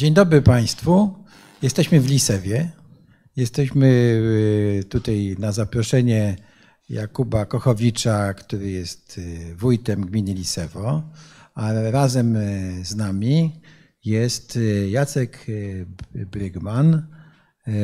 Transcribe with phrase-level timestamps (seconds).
[0.00, 1.14] Dzień dobry Państwu.
[1.62, 2.70] Jesteśmy w Lisewie.
[3.36, 6.36] Jesteśmy y, tutaj na zaproszenie
[6.88, 11.02] Jakuba Kochowicza, który jest y, wójtem gminy Lisewo,
[11.54, 13.52] a razem y, z nami
[14.04, 14.58] jest
[14.90, 15.46] Jacek
[16.14, 17.06] Brygman,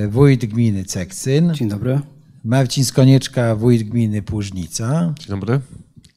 [0.09, 1.55] wójt gminy Cekcyn.
[1.55, 2.01] Dzień dobry.
[2.45, 5.15] Marcin Skonieczka, wójt gminy Płużnica.
[5.19, 5.61] Dzień dobry.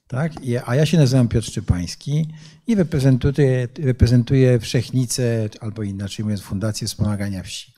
[0.10, 0.32] Tak?
[0.66, 2.28] A ja się nazywam Piotr Szczepański
[2.68, 7.74] i reprezentuję, reprezentuję Wszechnicę, albo inaczej mówiąc Fundację Wspomagania Wsi.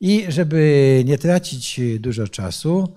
[0.00, 2.94] I żeby nie tracić dużo czasu,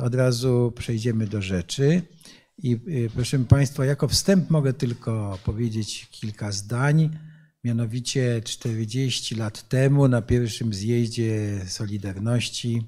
[0.00, 2.02] od razu przejdziemy do rzeczy.
[2.58, 7.18] I y, proszę Państwa, jako wstęp mogę tylko powiedzieć kilka zdań.
[7.64, 12.82] Mianowicie 40 lat temu na pierwszym zjeździe Solidarności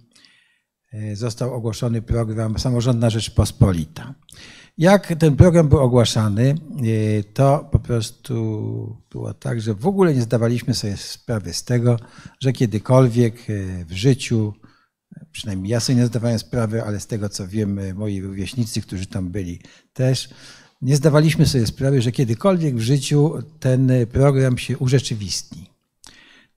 [0.94, 4.14] y, został ogłoszony program Samorządna Rzeczpospolita.
[4.78, 10.22] Jak ten program był ogłaszany, y, to po prostu było tak, że w ogóle nie
[10.22, 11.96] zdawaliśmy sobie sprawy z tego,
[12.40, 14.54] że kiedykolwiek y, w życiu,
[15.32, 19.30] przynajmniej ja sobie nie zdawałem sprawy, ale z tego co wiem, moi rówieśnicy, którzy tam
[19.30, 19.60] byli
[19.92, 20.28] też,
[20.82, 25.70] nie zdawaliśmy sobie sprawy, że kiedykolwiek w życiu ten program się urzeczywistni.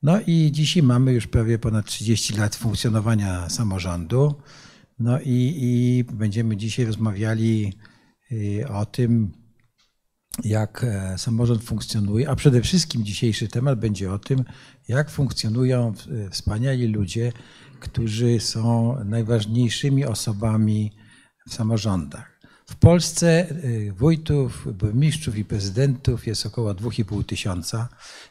[0.03, 4.35] No i dzisiaj mamy już prawie ponad 30 lat funkcjonowania samorządu.
[4.99, 7.73] No i, i będziemy dzisiaj rozmawiali
[8.70, 9.31] o tym,
[10.44, 14.44] jak e, samorząd funkcjonuje, a przede wszystkim dzisiejszy temat będzie o tym,
[14.88, 15.94] jak funkcjonują
[16.25, 17.31] e, wspaniali ludzie,
[17.80, 20.92] którzy są najważniejszymi osobami
[21.50, 22.38] w samorządach.
[22.70, 27.89] W Polsce e, wójtów, burmistrzów i prezydentów jest około 2,5 tysiąca.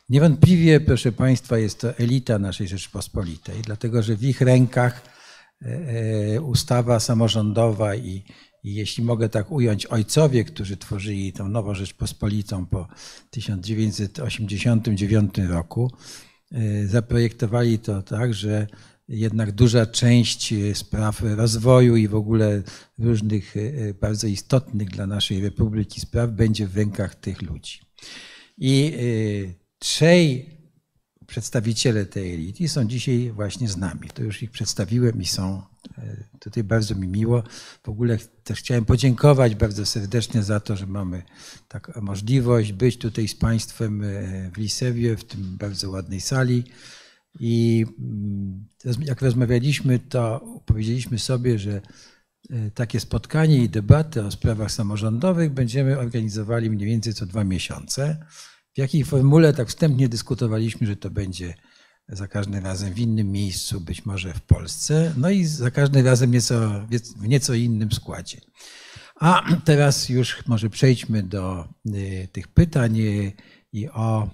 [0.08, 5.16] Niewątpliwie, proszę Państwa, jest to elita naszej Rzeczpospolitej, dlatego że w ich rękach
[6.42, 8.24] ustawa samorządowa i,
[8.66, 12.88] i jeśli mogę tak ująć, ojcowie, którzy tworzyli tą nową Rzeczpospolitą po
[13.30, 15.92] 1989 roku,
[16.52, 18.66] e, zaprojektowali to tak, że
[19.08, 22.62] jednak duża część spraw rozwoju i w ogóle
[22.98, 23.60] różnych e,
[23.94, 27.80] bardzo istotnych dla naszej republiki spraw będzie w rękach tych ludzi.
[28.58, 28.98] I e,
[29.78, 30.55] trzej
[31.26, 34.08] przedstawiciele tej elity są dzisiaj właśnie z nami.
[34.14, 35.62] To już ich przedstawiłem i są
[35.98, 37.42] e, tutaj bardzo mi miło.
[37.82, 41.22] W ogóle też chciałem podziękować bardzo serdecznie za to, że mamy
[41.68, 46.64] taką możliwość być tutaj z Państwem e, w Lisewie, w tym bardzo ładnej sali.
[47.40, 48.64] I mm,
[49.00, 51.80] jak rozmawialiśmy, to powiedzieliśmy sobie, że
[52.50, 58.26] e, takie spotkanie i debaty o sprawach samorządowych będziemy organizowali mniej więcej co dwa miesiące.
[58.76, 61.54] W jakiej formule tak wstępnie dyskutowaliśmy, że to będzie
[62.08, 66.30] za każdym razem w innym miejscu, być może w Polsce, no i za każdym razem
[66.30, 68.40] nieco, w nieco innym składzie.
[69.20, 72.96] A teraz już może przejdźmy do y, tych pytań
[73.72, 74.30] i o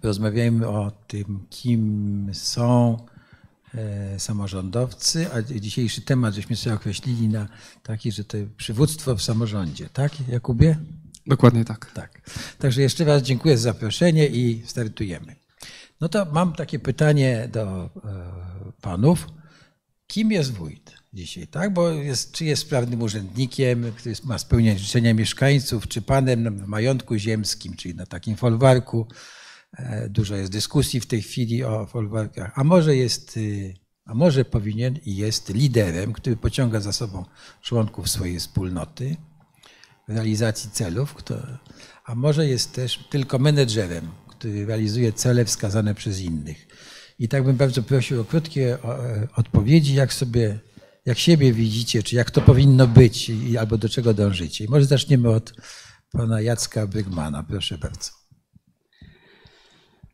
[0.00, 2.96] porozmawiajmy o tym, kim są
[3.74, 7.48] e, samorządowcy, a dzisiejszy temat żeśmy sobie określili na
[7.82, 10.76] taki, że to przywództwo w samorządzie, tak Jakubie?
[11.28, 11.90] Dokładnie tak.
[11.94, 12.20] Tak.
[12.58, 15.36] Także jeszcze raz dziękuję za zaproszenie i startujemy.
[16.00, 19.26] No to mam takie pytanie do e, panów.
[20.06, 21.72] Kim jest wójt dzisiaj, tak?
[21.72, 27.16] Bo jest, czy jest sprawnym urzędnikiem, który ma spełniać życzenia mieszkańców, czy panem w majątku
[27.16, 29.06] ziemskim, czyli na takim folwarku.
[29.76, 32.52] E, dużo jest dyskusji w tej chwili o folwarkach.
[32.54, 33.74] A może jest, y,
[34.04, 37.24] a może powinien i jest liderem, który pociąga za sobą
[37.62, 39.16] członków swojej wspólnoty
[40.08, 41.34] realizacji celów, kto,
[42.04, 46.66] a może jest też tylko menedżerem, który realizuje cele wskazane przez innych.
[47.18, 50.58] I tak bym bardzo prosił o krótkie e, odpowiedzi, jak sobie,
[51.06, 54.64] jak siebie widzicie, czy jak to powinno być, i, albo do czego dążycie.
[54.64, 55.52] I może zaczniemy od
[56.12, 57.42] pana Jacka Brygmana.
[57.42, 58.10] Proszę bardzo.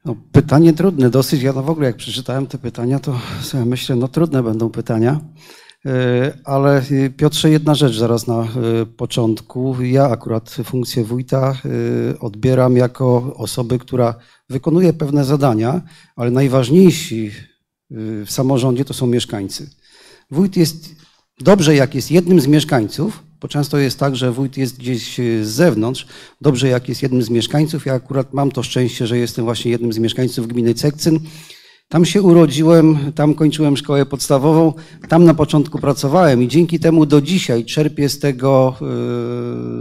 [0.05, 1.43] No, pytanie trudne dosyć.
[1.43, 5.21] Ja no w ogóle jak przeczytałem te pytania, to sobie myślę, no trudne będą pytania.
[5.87, 8.47] E, ale e, Piotrze, jedna rzecz zaraz na e,
[8.87, 9.83] początku.
[9.83, 11.57] Ja akurat funkcję wójta
[12.21, 14.15] odbieram jako osoby, która
[14.49, 15.83] wykonuje pewne zadania,
[16.17, 17.31] ale najważniejsi
[17.91, 19.71] w samorządzie to są mieszkańcy.
[20.31, 20.95] Wójt jest
[21.41, 25.47] dobrze, jak jest jednym z mieszkańców, bo często jest tak, że wójt jest gdzieś z
[25.47, 26.07] zewnątrz.
[26.41, 27.87] Dobrze, jak jest jednym z mieszkańców.
[27.87, 31.21] Ja akurat mam to szczęście, że jestem właśnie jednym z mieszkańców gminy Cekcyn.
[31.89, 34.73] Tam się urodziłem, tam kończyłem szkołę podstawową,
[35.09, 38.85] tam na początku pracowałem i dzięki temu do dzisiaj czerpię z tego e,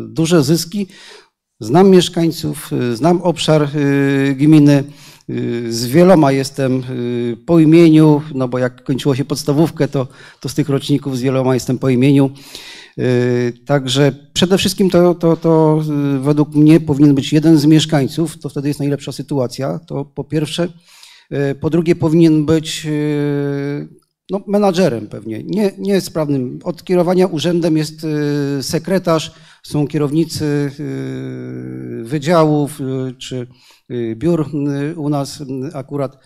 [0.08, 0.88] duże zyski.
[1.60, 3.70] Znam mieszkańców, e, znam obszar e,
[4.34, 4.84] gminy
[5.70, 6.84] z wieloma jestem
[7.46, 10.08] po imieniu, no bo jak kończyło się podstawówkę, to,
[10.40, 12.30] to z tych roczników z wieloma jestem po imieniu.
[13.66, 15.82] Także przede wszystkim to, to, to
[16.20, 19.80] według mnie powinien być jeden z mieszkańców, to wtedy jest najlepsza sytuacja.
[19.80, 20.68] To po pierwsze.
[21.60, 22.88] Po drugie, powinien być
[24.30, 26.60] no, menadżerem pewnie, nie, nie sprawnym.
[26.64, 29.32] Od kierowania urzędem jest y, sekretarz,
[29.64, 30.72] są kierownicy
[32.04, 32.80] wydziałów
[33.18, 33.48] czy
[34.16, 34.50] biur
[34.96, 35.44] u nas
[35.74, 36.18] akurat.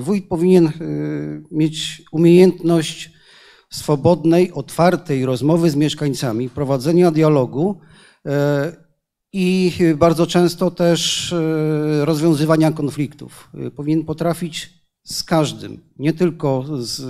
[0.00, 0.70] Wójt powinien
[1.50, 3.12] mieć umiejętność
[3.72, 7.80] swobodnej, otwartej rozmowy z mieszkańcami, prowadzenia dialogu
[9.32, 11.34] i bardzo często też
[12.00, 13.50] rozwiązywania konfliktów.
[13.76, 17.00] Powinien potrafić z każdym, nie tylko z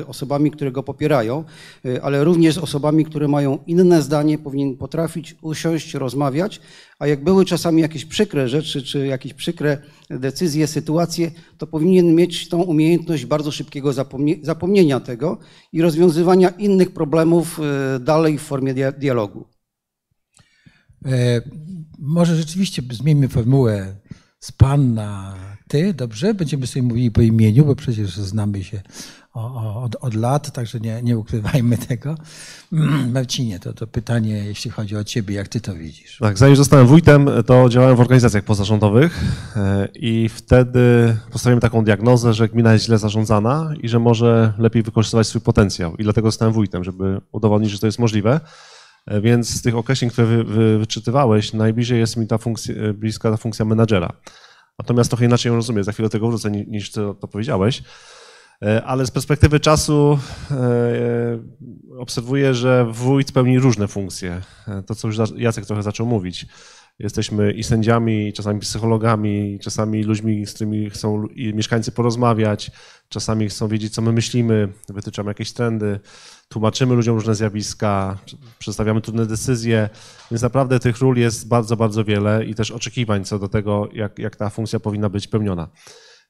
[0.00, 1.44] e, osobami, które go popierają,
[1.84, 6.60] e, ale również z osobami, które mają inne zdanie, powinien potrafić usiąść, rozmawiać,
[6.98, 9.78] a jak były czasami jakieś przykre rzeczy, czy jakieś przykre
[10.10, 15.38] decyzje, sytuacje, to powinien mieć tą umiejętność bardzo szybkiego zapomnie zapomnienia tego
[15.72, 19.53] i rozwiązywania innych problemów e, dalej w formie dialogu.
[21.06, 21.40] E,
[21.98, 23.96] może rzeczywiście zmieńmy formułę
[24.40, 25.34] z pan na
[25.68, 26.34] ty, dobrze?
[26.34, 28.82] Będziemy sobie mówili po imieniu, bo przecież znamy się
[29.34, 32.14] od, od lat, także nie, nie ukrywajmy tego.
[33.12, 36.18] Marcinie, to, to pytanie, jeśli chodzi o ciebie, jak ty to widzisz?
[36.20, 39.20] Tak, zanim zostałem wójtem, to działałem w organizacjach pozarządowych
[39.56, 44.82] e, i wtedy postawiłem taką diagnozę, że gmina jest źle zarządzana i że może lepiej
[44.82, 45.96] wykorzystywać swój potencjał.
[45.96, 48.40] I dlatego zostałem wójtem, żeby udowodnić, że to jest możliwe.
[49.06, 52.92] E, więc z tych określeń, które wy, wy, wyczytywałeś, najbliżej jest mi ta funkcja, e,
[52.92, 54.12] bliska ta funkcja menadżera.
[54.78, 57.82] Natomiast trochę inaczej ją rozumiem, za chwilę tego wrócę niż to, to powiedziałeś.
[58.62, 60.18] E, ale z perspektywy czasu
[61.98, 64.40] obserwuję, że wójt pełni różne funkcje.
[64.86, 66.46] To, co już Jacek trochę zaczął mówić.
[66.98, 72.70] Jesteśmy i sędziami, i czasami psychologami, i czasami ludźmi, z którymi chcą mieszkańcy porozmawiać,
[73.08, 76.00] czasami chcą wiedzieć, co my myślimy, wytyczamy jakieś trendy
[76.48, 78.18] tłumaczymy ludziom różne zjawiska,
[78.58, 79.88] przedstawiamy trudne decyzje,
[80.30, 84.18] więc naprawdę tych ról jest bardzo, bardzo wiele i też oczekiwań co do tego, jak,
[84.18, 85.68] jak ta funkcja powinna być pełniona.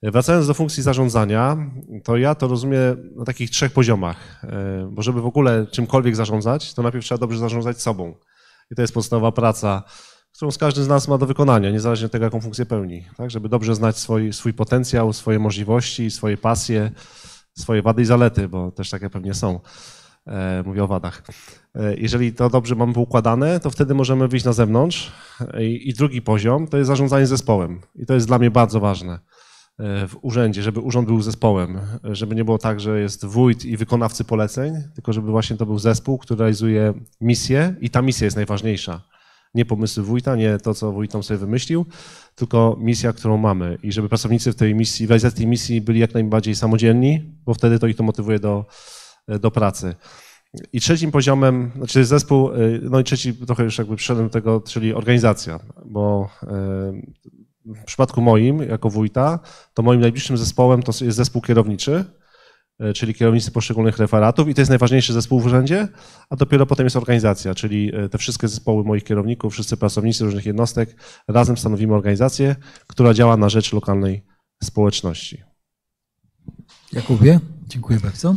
[0.03, 1.57] Wracając do funkcji zarządzania,
[2.05, 6.75] to ja to rozumiem na takich trzech poziomach, e, bo żeby w ogóle czymkolwiek zarządzać,
[6.75, 8.15] to najpierw trzeba dobrze zarządzać sobą.
[8.71, 9.83] I to jest podstawowa praca,
[10.35, 13.05] którą każdy z nas ma do wykonania, niezależnie od tego, jaką funkcję pełni.
[13.17, 13.31] Tak?
[13.31, 16.91] Żeby dobrze znać swój, swój potencjał, swoje możliwości, swoje pasje,
[17.59, 19.61] swoje wady i zalety, bo też takie pewnie są.
[20.27, 21.23] E, mówię o wadach.
[21.75, 25.13] E, jeżeli to dobrze mamy poukładane, to wtedy możemy wyjść na zewnątrz.
[25.41, 27.81] E, I, drugi poziom to jest zarządzanie zespołem.
[27.95, 29.19] I to jest dla mnie bardzo ważne
[29.79, 34.25] w urzędzie, żeby urząd był zespołem, żeby nie było tak, że jest wójt i wykonawcy
[34.25, 39.01] poleceń, tylko żeby właśnie to był zespół, który realizuje misję i ta misja jest najważniejsza.
[39.55, 41.87] Nie pomysły wójta, nie to, co wójt tam sobie wymyślił,
[42.35, 46.01] tylko misja, którą mamy i żeby pracownicy w tej misji, w realizacji tej misji byli
[46.01, 48.65] jak najbardziej samodzielni, bo wtedy to ich to motywuje do,
[49.41, 49.95] do pracy.
[50.73, 54.61] I trzecim poziomem, znaczy zespół, e, no i trzeci trochę już jakby przyszedłem do tego,
[54.61, 56.47] czyli organizacja, bo e,
[57.65, 59.39] w przypadku moim, jako wójta,
[59.75, 62.05] to moim najbliższym zespołem to jest zespół kierowniczy,
[62.95, 65.89] czyli kierownicy poszczególnych referatów i to jest najważniejszy zespół w urzędzie,
[66.31, 70.97] a dopiero potem jest organizacja, czyli te wszystkie zespoły moich kierowników, wszyscy pracownicy różnych jednostek,
[71.29, 72.57] razem stanowimy organizację,
[72.87, 74.23] która działa na rzecz lokalnej
[74.63, 75.43] społeczności.
[76.93, 78.37] Jakubie, dziękuję bardzo.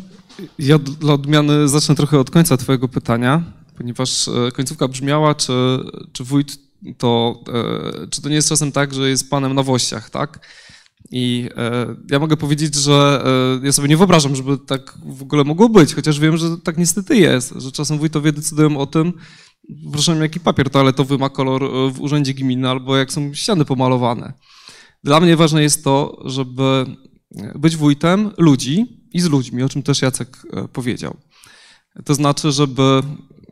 [0.59, 3.43] Ja dla odmiany zacznę trochę od końca Twojego pytania,
[3.77, 5.79] ponieważ e, końcówka brzmiała, czy,
[6.13, 6.59] czy wójt
[6.97, 7.43] to,
[8.03, 10.47] e, czy to nie jest czasem tak, że jest panem na wościach, tak?
[11.11, 13.23] I e, ja mogę powiedzieć, że
[13.63, 17.17] ja sobie nie wyobrażam, żeby tak w ogóle mogło być, chociaż wiem, że tak niestety
[17.17, 19.13] jest, że czasem wójtowie decydują o tym,
[19.91, 24.33] proszę jaki papier toaletowy ma kolor w urzędzie gminy, albo jak są ściany pomalowane.
[25.03, 26.85] Dla mnie ważne jest to, żeby
[27.55, 31.17] być wójtem ludzi, i z ludźmi, o czym też Jacek e, powiedział.
[32.05, 33.01] To znaczy, żeby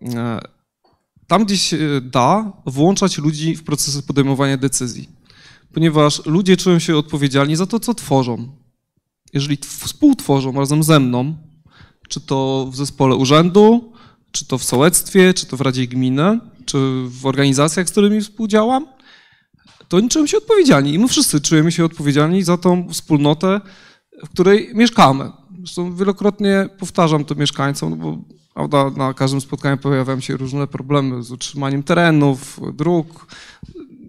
[0.01, 0.39] e,
[1.27, 5.09] tam gdzieś da, włączać ludzi w procesy podejmowania decyzji,
[5.73, 8.47] ponieważ ludzie czują się odpowiedzialni za to, co tworzą.
[9.33, 11.35] Jeżeli współtworzą razem ze mną,
[12.09, 13.93] czy to w zespole urzędu,
[14.31, 18.87] czy to w sołectwie, czy to w Radzie Gminy, czy w organizacjach, z którymi współdziałam,
[19.87, 23.61] to oni czują się odpowiedzialni i my wszyscy czujemy się odpowiedzialni za tą wspólnotę,
[24.25, 25.31] w której mieszkamy.
[25.57, 28.17] Zresztą wielokrotnie powtarzam to mieszkańcom, no bo
[28.53, 33.27] prawda, na każdym spotkaniu pojawiają się różne problemy z utrzymaniem terenów, dróg.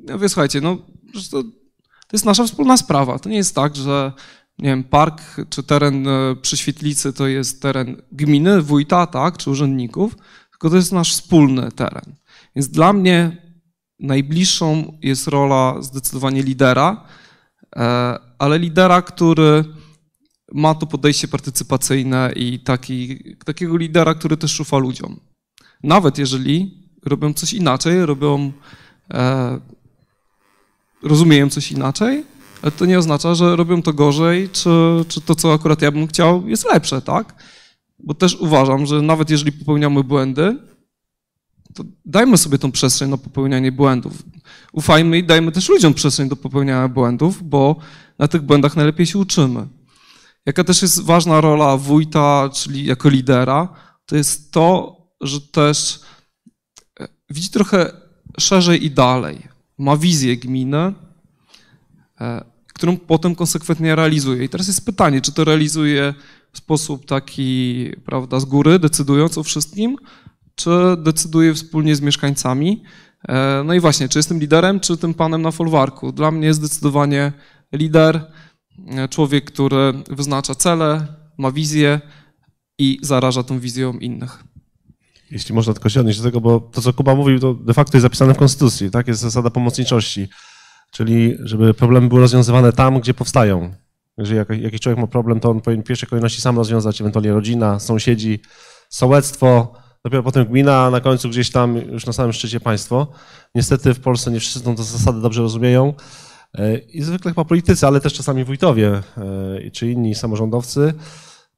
[0.08, 0.78] Ja mówię, słuchajcie, no
[1.30, 3.18] to, to jest nasza wspólna sprawa.
[3.18, 4.12] To nie jest tak, że
[4.58, 9.50] nie wiem, park czy teren e, przy Świetlicy to jest teren gminy, wójta, tak, czy
[9.50, 10.16] urzędników,
[10.50, 12.14] tylko to jest nasz wspólny teren.
[12.56, 13.36] Więc dla mnie
[14.00, 17.06] najbliższą jest rola zdecydowanie lidera,
[17.76, 19.64] e, ale lidera, który
[20.52, 25.20] ma to podejście partycypacyjne i taki, takiego lidera, który też szufa ludziom.
[25.82, 28.52] Nawet jeżeli robią coś inaczej, robią,
[29.14, 29.60] e,
[31.02, 32.24] rozumieją coś inaczej,
[32.62, 34.70] ale to nie oznacza, że robią to gorzej, czy,
[35.08, 37.34] czy to, co akurat ja bym chciał, jest lepsze, tak?
[37.98, 40.56] Bo też uważam, że nawet jeżeli popełniamy błędy,
[41.74, 44.22] to dajmy sobie tą przestrzeń na popełnianie błędów.
[44.72, 47.76] Ufajmy i dajmy też ludziom przestrzeń do popełniania błędów, bo
[48.18, 49.66] na tych błędach najlepiej się uczymy.
[50.46, 53.68] Jaka też jest ważna rola wójta, czyli jako lidera,
[54.06, 56.00] to jest to, że też
[57.00, 57.92] e, widzi trochę
[58.38, 59.55] szerzej i dalej.
[59.78, 60.92] Ma wizję gminy,
[62.20, 64.44] e, którą potem konsekwentnie realizuje.
[64.44, 66.14] I teraz jest pytanie, czy to realizuje
[66.52, 69.96] w sposób taki, prawda, z góry, decydując o wszystkim,
[70.54, 72.82] czy decyduje wspólnie z mieszkańcami.
[73.28, 76.12] E, no i właśnie, czy jestem liderem, czy tym panem na folwarku?
[76.12, 77.32] Dla mnie jest zdecydowanie
[77.72, 78.32] lider,
[78.86, 81.06] e, człowiek, który wyznacza cele,
[81.38, 82.00] ma wizję
[82.78, 84.44] i zaraża tą wizją innych.
[85.30, 87.96] Jeśli można tylko się odnieść do tego, bo to, co Kuba mówił, to de facto
[87.96, 89.08] jest zapisane w Konstytucji, tak?
[89.08, 90.28] Jest zasada pomocniczości,
[90.92, 93.74] czyli żeby problemy były rozwiązywane tam, gdzie powstają.
[94.18, 97.80] Jeżeli jakiś człowiek ma problem, to on powinien w pierwszej kolejności sam rozwiązać, ewentualnie rodzina,
[97.80, 98.40] sąsiedzi,
[98.88, 99.72] sołectwo,
[100.04, 103.06] dopiero potem gmina, a na końcu gdzieś tam już na samym szczycie państwo.
[103.54, 105.94] Niestety w Polsce nie wszyscy tą zasadę dobrze rozumieją
[106.54, 110.94] e, i zwykle chyba politycy, ale też czasami wójtowie e, czy inni samorządowcy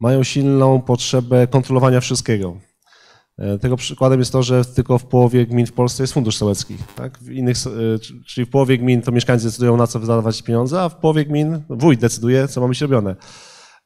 [0.00, 2.67] mają silną potrzebę kontrolowania wszystkiego.
[3.38, 6.76] E, tego przykładem jest to, że tylko w połowie gmin w Polsce jest fundusz sołecki.
[6.96, 7.18] Tak?
[7.18, 7.56] W innych,
[8.26, 11.62] czyli w połowie gmin to mieszkańcy decydują na co wydawać pieniądze, a w połowie gmin
[11.68, 13.16] wójt decyduje, co ma być robione.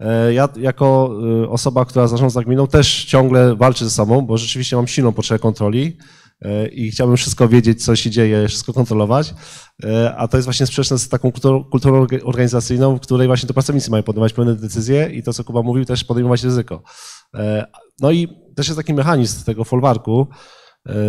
[0.03, 1.11] E, ja jako
[1.45, 5.39] e, osoba, która zarządza gminą też ciągle walczę ze sobą, bo rzeczywiście mam silną potrzebę
[5.39, 5.97] kontroli
[6.43, 9.35] e, i chciałbym wszystko wiedzieć, co się dzieje, wszystko kontrolować,
[10.17, 11.33] a to jest właśnie sprzeczne z taką
[11.71, 15.63] kulturą organizacyjną, w której właśnie to pracownicy mają podejmować pewne decyzje i to, co Kuba
[15.63, 16.83] mówił, też podejmować ryzyko.
[18.03, 20.27] No i też jest taki mechanizm tego folwarku,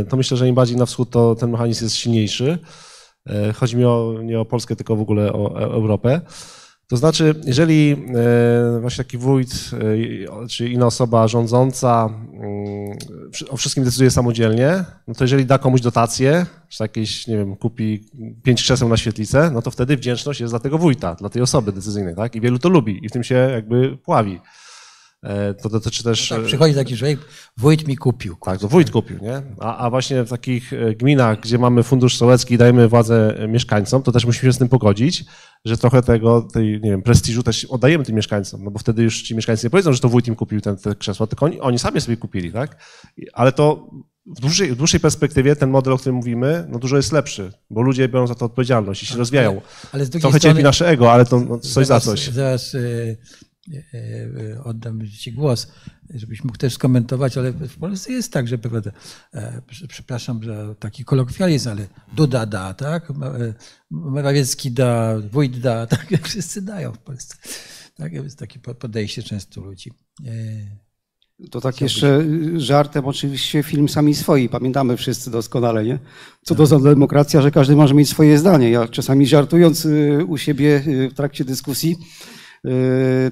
[0.10, 2.58] to myślę, że im bardziej na wschód, to ten mechanizm jest silniejszy.
[3.56, 6.22] Chodzi mi o, nie o Polskę, tylko w ogóle o Europę.
[6.88, 9.72] To znaczy, jeżeli e, właśnie taki wójt
[10.44, 12.98] e, czy inna osoba rządząca mm,
[13.50, 18.06] o wszystkim decyduje samodzielnie, no to jeżeli da komuś dotację, czy jakieś, nie wiem, kupi
[18.44, 21.72] pięć krzeseł na świetlicę, no to wtedy wdzięczność jest dla tego wójta, dla tej osoby
[21.72, 22.36] decyzyjnej, tak?
[22.36, 24.40] I wielu to lubi i w tym się jakby pławi.
[25.24, 26.32] E, to dotyczy też.
[26.32, 27.20] No tak, przychodzi taki człowiek,
[27.58, 28.36] wójt mi kupił.
[28.46, 29.42] Tak, to wójt kupił, nie?
[29.60, 34.04] A, a, właśnie w takich e, gminach, gdzie mamy fundusz sołecki i dajemy władzę mieszkańcom,
[34.04, 35.26] to też musimy się z tym pogodzić,
[35.66, 39.22] że trochę tego, tej, nie wiem, prestiżu też oddajemy tym mieszkańcom, no bo wtedy już
[39.22, 41.80] ci mieszkańcy nie powiedzą, że to wójt im kupił ten, te krzesła, tylko oni, oni
[41.80, 42.78] sami sobie kupili, tak?
[43.34, 43.90] Ale to
[44.26, 47.82] w dłuższej, w dłuższej perspektywie ten model, o którym mówimy, no dużo jest lepszy, bo
[47.82, 49.52] ludzie biorą za to odpowiedzialność i się rozwijają.
[49.52, 49.62] Ale,
[49.92, 52.30] ale Trochę strony, cierpi nasze ego, ale to no, coś zaraz, za coś.
[52.30, 53.16] Zaraz E, e,
[54.64, 55.68] oddam Ci głos,
[56.14, 58.92] żebyś mógł też skomentować, ale w Polsce jest tak, że prawda,
[59.34, 63.14] e, przepraszam za taki kolokwializm, ale Duda da, tak?
[63.92, 66.08] Morawiecki da, wójt da, tak?
[66.24, 67.36] Wszyscy dają w Polsce.
[67.96, 69.92] Tak jest takie podejście często ludzi.
[71.52, 76.00] To tak jeszcze żartem oczywiście film Sami Swoi, pamiętamy wszyscy doskonale, nie?
[76.42, 78.70] Co to za demokracja, że każdy może mieć swoje zdanie.
[78.70, 81.96] Ja czasami żartując y, u siebie y, w trakcie dyskusji,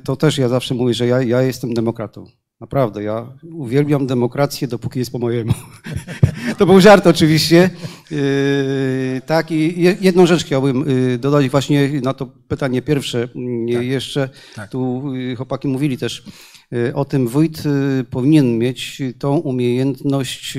[0.04, 2.26] to też ja zawsze mówię, że ja, ja jestem demokratą.
[2.62, 5.54] Naprawdę, ja uwielbiam demokrację, dopóki jest po mojemu.
[6.58, 7.70] To był żart oczywiście.
[8.12, 13.28] Yy, tak, i jedną rzecz chciałbym yy, dodać właśnie na to pytanie pierwsze.
[13.28, 13.84] Tak.
[13.86, 14.70] Jeszcze tak.
[14.70, 15.04] tu
[15.38, 16.24] chłopaki mówili też
[16.94, 17.64] o tym, wójt
[18.10, 20.58] powinien mieć tą umiejętność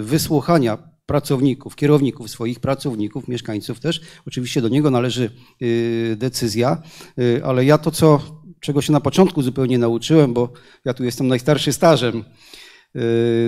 [0.00, 4.00] wysłuchania pracowników, kierowników swoich pracowników, mieszkańców też.
[4.26, 5.30] Oczywiście do niego należy
[5.62, 6.82] y, decyzja,
[7.18, 8.20] y, ale ja to, co,
[8.60, 10.52] czego się na początku zupełnie nauczyłem, bo
[10.84, 12.24] ja tu jestem najstarszy stażem,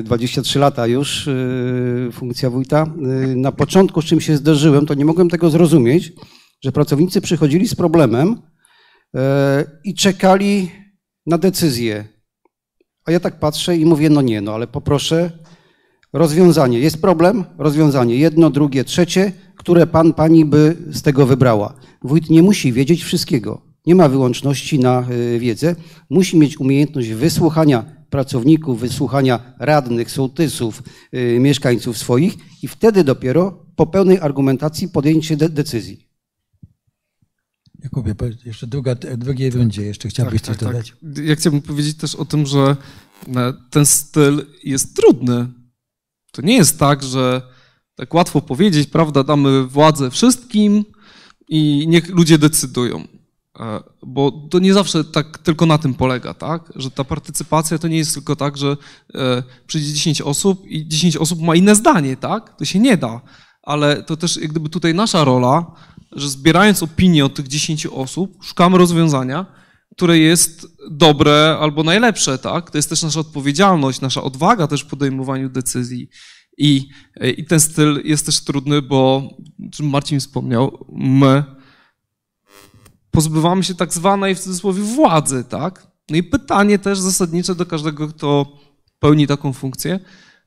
[0.05, 1.29] 23 y, lata już
[2.13, 2.95] funkcja wójta.
[3.37, 6.13] Na początku, z czym się zderzyłem, to nie mogłem tego zrozumieć,
[6.65, 8.43] że pracownicy przychodzili z problemem
[9.85, 10.71] i czekali
[11.27, 12.05] na decyzję.
[13.05, 15.44] A ja tak patrzę i mówię, no nie, no ale poproszę
[16.15, 16.79] Rozwiązanie.
[16.79, 17.45] Jest problem?
[17.59, 18.17] Rozwiązanie.
[18.17, 21.75] Jedno, drugie, trzecie, które pan, pani by z tego wybrała.
[22.03, 23.63] Wójt nie musi wiedzieć wszystkiego.
[23.87, 25.77] Nie ma wyłączności na y, wiedzę.
[26.11, 30.83] Musi mieć umiejętność wysłuchania pracowników, wysłuchania radnych, sołtysów,
[31.15, 36.09] y, mieszkańców swoich i wtedy dopiero po pełnej argumentacji podjęcie de decyzji.
[37.85, 40.91] Jakubie, jeszcze druga, drugiej rundzie jeszcze chciałbyś tak, coś tak, dodać?
[40.91, 41.25] Tak.
[41.25, 42.77] Ja chciałbym powiedzieć też o tym, że
[43.37, 45.64] e, ten styl jest trudny
[46.35, 47.43] to nie jest tak, że
[47.95, 50.85] tak łatwo powiedzieć, prawda, damy władzę wszystkim
[51.49, 53.05] i niech ludzie decydują.
[53.61, 56.73] E, bo to nie zawsze tak tylko na tym polega, tak?
[56.77, 58.77] Że ta partycypacja to nie jest tylko tak, że
[59.15, 62.57] e, przyjdzie 10 osób i 10 osób ma inne zdanie, tak?
[62.57, 63.21] To się nie da.
[63.63, 65.67] Ale to też jak gdyby tutaj nasza rola,
[66.13, 69.47] że zbierając opinię od tych 10 osób, szukamy rozwiązania,
[69.97, 72.71] które jest dobre albo najlepsze, tak?
[72.71, 76.09] To jest też nasza odpowiedzialność, nasza odwaga też w podejmowaniu decyzji.
[76.59, 76.89] I,
[77.37, 79.29] I ten styl jest też trudny, bo,
[79.73, 81.45] czym Marcin wspomniał, my
[83.11, 85.87] pozbywamy się tak zwanej w cudzysłowie władzy, tak?
[86.11, 88.59] No i pytanie też zasadnicze do każdego, kto
[88.99, 90.01] pełni taką funkcję,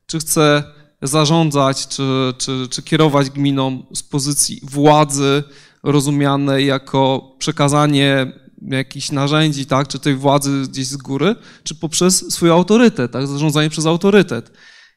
[0.06, 0.64] czy chce
[1.02, 5.42] zarządzać, czy, czy, czy kierować gminą z pozycji władzy
[5.82, 12.50] rozumianej jako przekazanie jakichś narzędzi, tak, czy tej władzy gdzieś z góry, czy poprzez swój
[12.50, 14.52] autorytet, tak, zarządzanie przez autorytet.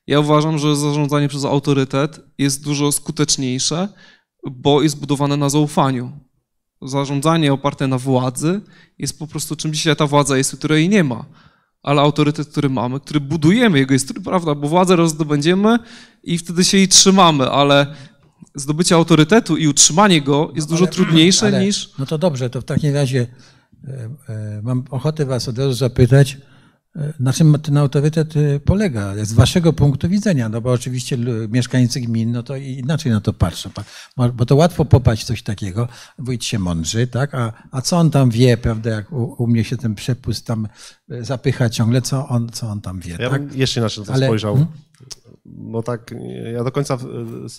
[0.07, 3.89] Ja uważam, że zarządzanie przez autorytet jest dużo skuteczniejsze,
[4.51, 6.11] bo jest budowane na zaufaniu.
[6.81, 8.61] Zarządzanie oparte na władzy
[8.99, 11.25] jest po prostu czym dzisiaj ta władza jest, której nie ma.
[11.83, 15.79] Ale autorytet, który mamy, który budujemy, jego jest, prawda, bo władzę rozdobędziemy
[16.23, 17.95] i wtedy się jej trzymamy, ale
[18.55, 21.89] zdobycie autorytetu i utrzymanie go jest dużo trudniejsze ale, niż.
[22.00, 23.27] No to dobrze, to w takim razie
[23.88, 26.38] e, e, mam ochotę Was od razu zapytać,
[26.96, 28.34] e, na czym ten autorytet
[28.65, 30.50] polega z Waszego punktu widzenia?
[30.50, 31.17] No bo oczywiście
[31.50, 33.70] mieszkańcy gmin, no to inaczej na to patrzą,
[34.34, 35.88] bo to łatwo popaść coś takiego,
[36.20, 37.36] wójt się mądrzy, tak?
[37.36, 40.67] A, a co on tam wie, prawda, jak u, u mnie się ten przepust tam
[41.10, 43.48] zapycha ciągle, co on, co on tam wie, Ja tak?
[43.48, 44.53] bym jeszcze inaczej na to Ale- spojrzał.
[44.55, 44.72] hmm?
[45.45, 46.13] No tak,
[46.53, 46.98] ja do końca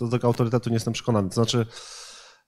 [0.01, 1.29] do tego autorytetu nie jestem przekonany.
[1.29, 1.67] To znaczy,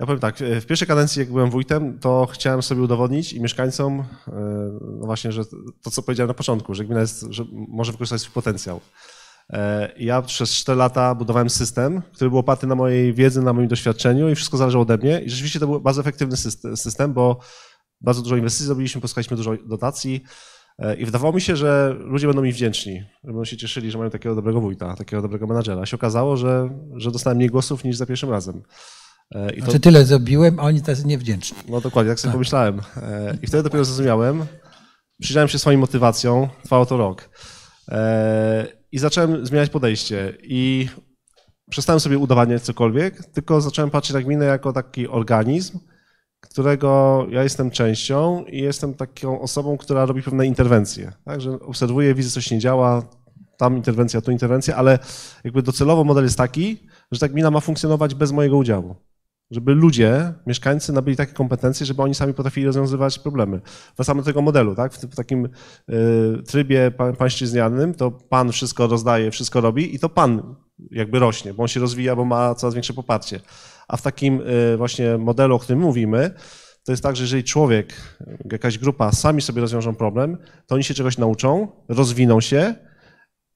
[0.01, 4.01] ja powiem tak, w pierwszej kadencji, jak byłem wójtem, to chciałem sobie udowodnić i mieszkańcom,
[4.01, 4.33] e,
[5.01, 5.43] no właśnie, że
[5.83, 8.81] to, co powiedziałem na początku, że gmina jest, że może wykorzystać swój potencjał.
[9.51, 13.69] E, Ja przez 4 lata budowałem system, który był oparty na mojej wiedzy, na moim
[13.69, 15.21] doświadczeniu i wszystko zależało ode mnie.
[15.21, 17.39] I rzeczywiście to był bardzo efektywny syste- system, bo
[18.01, 20.23] bardzo dużo inwestycji zrobiliśmy, pozyskaliśmy dużo dotacji
[20.99, 24.11] i wydawało mi się, że ludzie będą mi wdzięczni, że będą się cieszyli, że mają
[24.11, 25.83] takiego dobrego wójta, takiego dobrego menadżera.
[25.83, 28.63] A się okazało, że, że dostałem mniej głosów niż za pierwszym razem.
[29.35, 31.59] E, I to, Znaczy tyle zrobiłem, a oni tacy niewdzięczni.
[31.69, 32.81] no dokładnie, tak sobie pomyślałem.
[32.97, 34.47] E, I wtedy dopiero zrozumiałem,
[35.21, 37.31] przyjrzałem się swoją motywacją, trwało to rok.
[37.89, 40.89] E, I zacząłem zmieniać podejście i
[41.71, 45.79] przestałem sobie udowadniać cokolwiek, tylko zacząłem patrzeć na gminę jako taki organizm,
[46.49, 51.13] którego ja jestem częścią i jestem taką osobą, która robi pewne interwencje.
[51.25, 53.03] Tak, że obserwuję, widzę, coś nie działa,
[53.57, 54.99] tam interwencja, tu interwencja, ale
[55.45, 56.79] jakby docelowo model jest taki,
[57.13, 58.95] że ta gmina ma funkcjonować bez mojego udziału
[59.51, 63.61] żeby ludzie, mieszkańcy nabyli takie kompetencje, żeby oni sami potrafili rozwiązywać problemy.
[63.97, 64.93] Wracamy do tego modelu, tak?
[64.93, 65.49] W, tym- takim
[65.91, 70.55] y, trybie pa- pańszczyźnianym to pan wszystko rozdaje, wszystko robi i to pan
[70.91, 73.41] jakby rośnie, bo on się rozwija, bo ma coraz większe poparcie.
[73.89, 76.31] A w takim y, właśnie modelu, o którym mówimy,
[76.85, 78.17] to jest tak, że jeżeli człowiek,
[78.53, 82.75] jakaś grupa sami sobie rozwiążą problem, to oni się czegoś nauczą, rozwiną się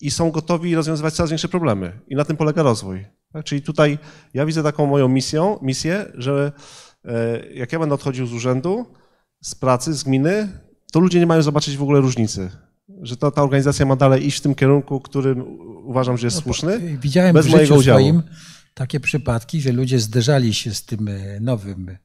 [0.01, 2.01] i są gotowi rozwiązywać coraz większe problemy.
[2.09, 3.07] I na tym polega rozwój.
[3.33, 3.45] Tak?
[3.45, 3.99] Czyli tutaj
[4.35, 6.53] ja widzę taką moją misją, misję, że
[7.05, 8.87] e, jak ja będę odchodził z urzędu,
[9.41, 10.49] z pracy, z gminy,
[10.93, 12.51] to ludzie nie mają zobaczyć w ogóle różnicy.
[13.03, 15.45] Że to, ta organizacja ma dalej iść w tym kierunku, którym
[15.85, 16.99] uważam, że jest słuszny.
[17.01, 18.01] Widziałem bez w mojego udziału.
[18.01, 18.23] swoim
[18.79, 21.99] takie przypadki, że ludzie zderzali się z tym e, nowym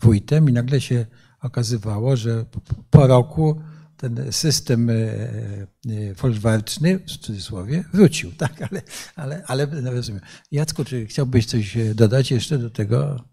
[0.00, 1.06] wójtem i nagle się
[1.42, 2.44] okazywało, że
[2.90, 3.60] po- roku
[3.96, 8.32] ten system e, e, folwarczny, w cudzysłowie, wrócił.
[8.38, 8.82] Tak, ale,
[9.16, 10.20] ale, ale no rozumiem.
[10.52, 13.24] Jacku, czy chciałbyś coś dodać jeszcze do tego?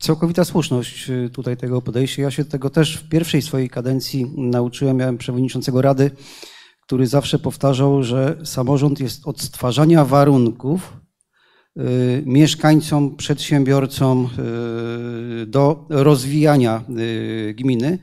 [0.00, 2.22] Całkowita słuszność y, tutaj tego podejścia.
[2.22, 4.96] Ja się tego też w pierwszej swojej kadencji nauczyłem.
[4.96, 6.10] Miałem przewodniczącego Rady,
[6.88, 10.96] który zawsze powtarzał, że samorząd jest od stwarzania warunków
[11.76, 14.28] y, mieszkańcom, przedsiębiorcom
[15.42, 17.98] y, do rozwijania y, gminy.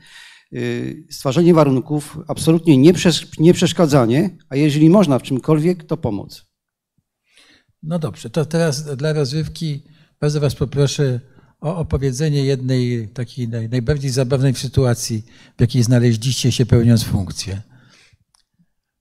[1.10, 2.92] Stwarzanie warunków, absolutnie nie,
[3.38, 6.46] nie przeszkadzanie, a jeżeli można w czymkolwiek, to pomoc.
[7.82, 9.82] No dobrze, to teraz dla rozrywki
[10.20, 11.20] bardzo Was poproszę
[11.60, 15.24] o opowiedzenie jednej takiej naj, najbardziej zabawnej sytuacji,
[15.56, 17.62] w jakiej znaleźliście się pełniąc funkcję.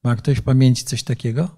[0.05, 1.49] Ma ktoś w pamięci coś takiego?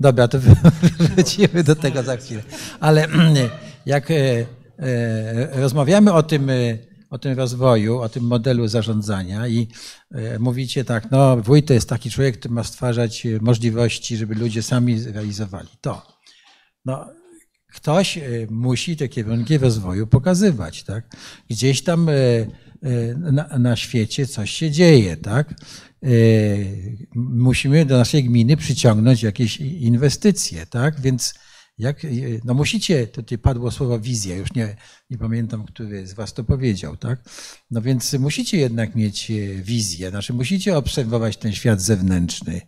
[0.00, 0.38] Dobra, to
[0.98, 2.42] wrócimy do tego za chwilę.
[2.80, 3.08] Ale
[3.86, 4.46] jak e,
[4.78, 6.78] e, rozmawiamy o tym, e,
[7.10, 9.68] o tym rozwoju, o tym modelu zarządzania i
[10.38, 15.02] mówicie tak, no wójt to jest taki człowiek, który ma stwarzać możliwości, żeby ludzie sami
[15.04, 16.06] realizowali to.
[16.84, 17.08] No,
[17.74, 18.18] ktoś
[18.50, 21.16] musi te kierunki rozwoju pokazywać, tak?
[21.50, 22.10] Gdzieś tam
[23.16, 25.54] na, na świecie coś się dzieje, tak?
[26.02, 26.08] E,
[27.14, 31.00] Musimy do naszej gminy przyciągnąć jakieś inwestycje, tak?
[31.00, 31.34] Więc
[31.78, 32.06] Jak,
[32.44, 34.76] no musicie, tutaj padło słowo wizja, już nie,
[35.10, 37.20] nie pamiętam, który z was to powiedział, tak?
[37.70, 39.32] No więc musicie jednak mieć
[39.62, 42.60] wizję, znaczy musicie obserwować ten świat zewnętrzny,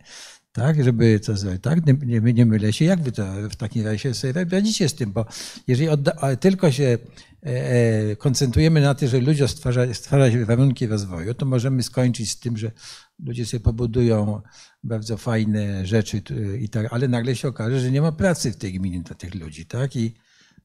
[0.51, 3.85] tak, żeby to zrobić, tak, nie, nie, nie mylę się, jak wy to w takim
[3.85, 5.25] razie sobie radzicie z tym, bo
[5.67, 6.97] jeżeli odda, tylko się
[7.41, 12.57] e, koncentrujemy na tym, że ludzie stwarza, stwarzać warunki rozwoju, to możemy skończyć z tym,
[12.57, 12.71] że
[13.19, 14.41] ludzie sobie pobudują
[14.83, 16.21] bardzo fajne rzeczy
[16.59, 19.35] i tak, ale nagle się okaże, że nie ma pracy w tej gminie dla tych
[19.35, 20.13] ludzi, tak, i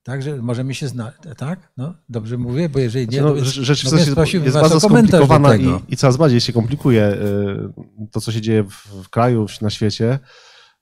[0.04, 1.72] Także możemy się znać, tak?
[1.76, 5.68] No, dobrze mówię, bo jeżeli nie, no, to rzeczywistość no, jest, jest bardzo skomplikowana i,
[5.88, 10.18] i, coraz bardziej się komplikuje y, to, co się dzieje w, w kraju, na świecie.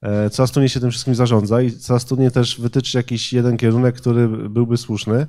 [0.02, 3.96] E, coraz trudniej się tym wszystkim zarządza i coraz trudniej też wytyczyć jakiś jeden kierunek,
[3.96, 5.26] który byłby słuszny.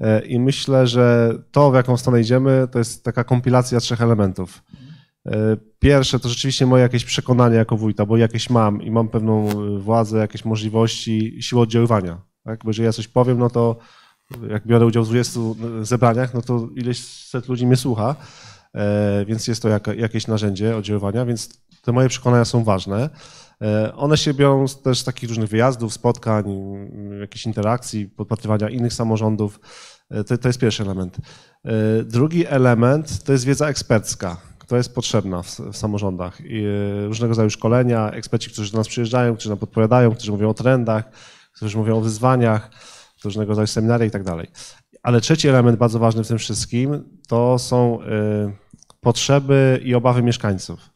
[0.00, 4.62] E, I myślę, że to, w jaką stronę idziemy, to jest taka kompilacja trzech elementów.
[5.26, 9.48] E, pierwsze to rzeczywiście moje jakieś przekonanie jako wójta, bo jakieś mam i mam pewną
[9.78, 12.64] władzę, jakieś możliwości, siłę oddziaływania tak?
[12.64, 13.76] Bo jeżeli ja coś powiem, no to
[14.50, 15.40] jak biorę udział w 20
[15.82, 18.16] zebraniach, no to ileś set ludzi mnie słucha,
[18.74, 21.48] e, więc jest to jakieś narzędzie oddziaływania, więc
[21.82, 23.10] te moje przekonania są ważne.
[23.62, 26.44] E, one się biorą też z takich różnych wyjazdów, spotkań,
[27.20, 29.60] jakichś interakcji, podpatrywania innych samorządów.
[30.10, 31.16] E, to, to jest pierwszy element.
[32.04, 36.40] Drugi element to jest wiedza ekspercka, która jest potrzebna w, w samorządach.
[36.40, 36.64] I
[37.06, 41.10] różnego rodzaju szkolenia, eksperci, którzy do nas przyjeżdżają, którzy nam podpowiadają, którzy mówią o trendach,
[41.54, 42.70] którzy mówią o wyzwaniach,
[43.24, 44.46] różnego rodzaju seminaria i tak dalej.
[45.02, 48.06] Ale trzeci element bardzo ważny w tym wszystkim to są y,
[49.00, 50.90] potrzeby i obawy mieszkańców.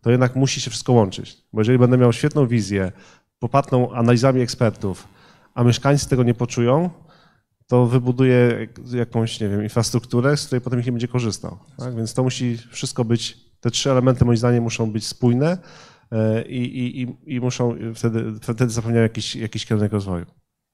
[0.00, 2.92] To jednak musi się wszystko łączyć, bo jeżeli będę miał świetną wizję,
[3.38, 5.08] popartą analizami ekspertów,
[5.54, 6.90] a mieszkańcy tego nie poczują,
[7.66, 11.58] to wybuduje jakąś, nie wiem, infrastrukturę, z której potem ich nie będzie korzystał.
[11.78, 11.96] Tak?
[11.96, 15.58] Więc to musi wszystko być, te trzy elementy moim zdaniem muszą być spójne,
[16.48, 20.26] i, i, i muszą wtedy, wtedy zapewniają jakiś, jakiś kierunek rozwoju.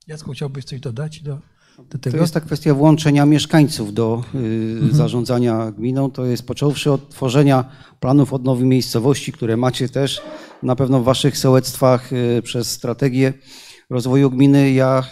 [0.06, 1.38] Jacku, chciałbyś coś dodać do,
[1.78, 2.16] do tego?
[2.16, 4.94] To jest ta kwestia włączenia mieszkańców do y, mhm.
[4.94, 6.10] zarządzania gminą.
[6.10, 7.64] To jest począwszy od tworzenia
[8.00, 10.22] planów odnowy miejscowości, które macie też
[10.62, 13.32] na pewno w waszych sołectwach y, przez strategię
[13.90, 14.72] rozwoju gminy.
[14.72, 15.04] Ja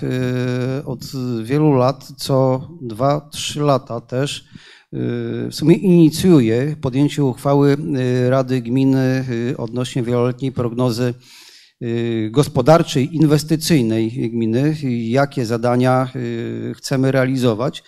[0.81, 1.05] y, od
[1.43, 4.45] wielu lat, co dwa, trzy lata też
[4.93, 11.15] w sumie inicjuje podjęcie uchwały y, Rady Gminy y, odnośnie wieloletniej prognozy
[11.83, 14.77] y, gospodarczej, inwestycyjnej gminy,
[15.09, 16.13] jakie zadania
[16.75, 17.83] chcemy realizować.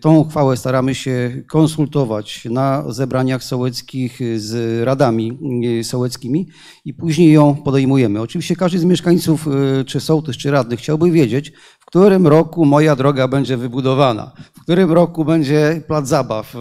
[0.00, 5.38] Tą uchwałę staramy się konsultować na zebraniach sołeckich z radami
[5.82, 6.48] sołeckimi
[6.84, 8.20] i później ją podejmujemy.
[8.20, 9.48] Oczywiście każdy z mieszkańców,
[9.86, 11.52] czy sołtys, czy radnych chciałby wiedzieć,
[11.86, 16.58] w którym roku moja droga będzie wybudowana, w którym roku będzie plac zabaw e,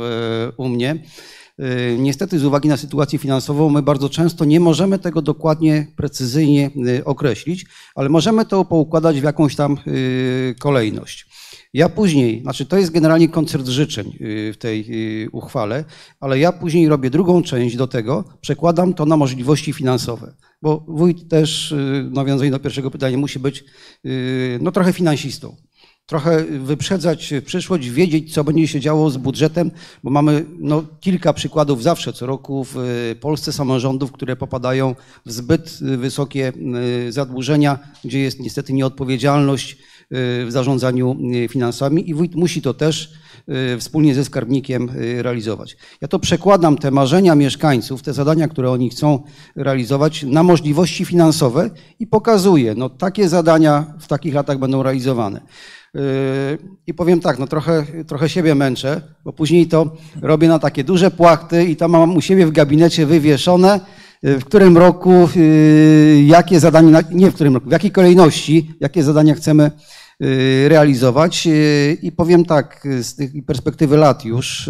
[0.58, 1.04] u mnie.
[1.60, 6.70] E, niestety, z uwagi na sytuację finansową, my bardzo często nie możemy tego dokładnie, precyzyjnie
[6.98, 9.78] e, określić, ale możemy to poukładać w jakąś tam
[10.60, 11.28] kolejność.
[11.74, 14.18] Ja później, znaczy to jest generalnie koncert życzeń
[14.54, 14.88] w tej
[15.32, 15.84] uchwale,
[16.20, 20.34] ale ja później robię drugą część do tego, przekładam to na możliwości finansowe
[20.66, 23.64] bo wójt też, y, nawiązując do pierwszego pytania, musi być
[24.06, 25.56] y, no, trochę finansistą.
[26.06, 29.72] Trochę wyprzedzać przyszłość, wiedzieć, co będzie się działo z budżetem,
[30.04, 35.32] bo mamy no, kilka przykładów zawsze co roku w y, Polsce samorządów, które popadają w
[35.32, 36.54] zbyt wysokie
[37.10, 39.78] zadłużenia, gdzie jest niestety nieodpowiedzialność
[40.12, 41.18] w zarządzaniu
[41.50, 43.14] finansami i wójt musi to też
[43.50, 45.78] Y, wspólnie ze skarbnikiem y, realizować.
[46.02, 49.24] Ja to przekładam te marzenia mieszkańców, te zadania, które oni chcą
[49.56, 55.42] realizować, na możliwości finansowe i pokazuję, no takie zadania w takich latach będą realizowane.
[55.96, 60.84] Y, I powiem tak, no trochę, trochę siebie męczę, bo później to robię na takie
[60.84, 63.80] duże płachty i to mam u siebie w gabinecie wywieszone,
[64.24, 65.30] w którym roku,
[66.26, 69.72] jakie zadania, nie w którym roku, w jakiej kolejności, jakie zadania chcemy
[70.68, 71.48] realizować.
[72.02, 74.70] I powiem tak, z tej perspektywy lat już,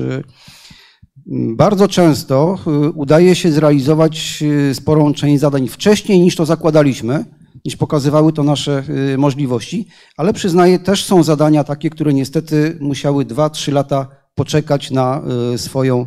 [1.56, 2.60] bardzo często
[2.96, 7.26] udaje się zrealizować sporą część zadań wcześniej niż to zakładaliśmy,
[7.66, 8.84] niż pokazywały to nasze
[9.18, 15.22] możliwości, ale przyznaję, też są zadania takie, które niestety musiały 2-3 lata poczekać na
[15.58, 16.06] swoją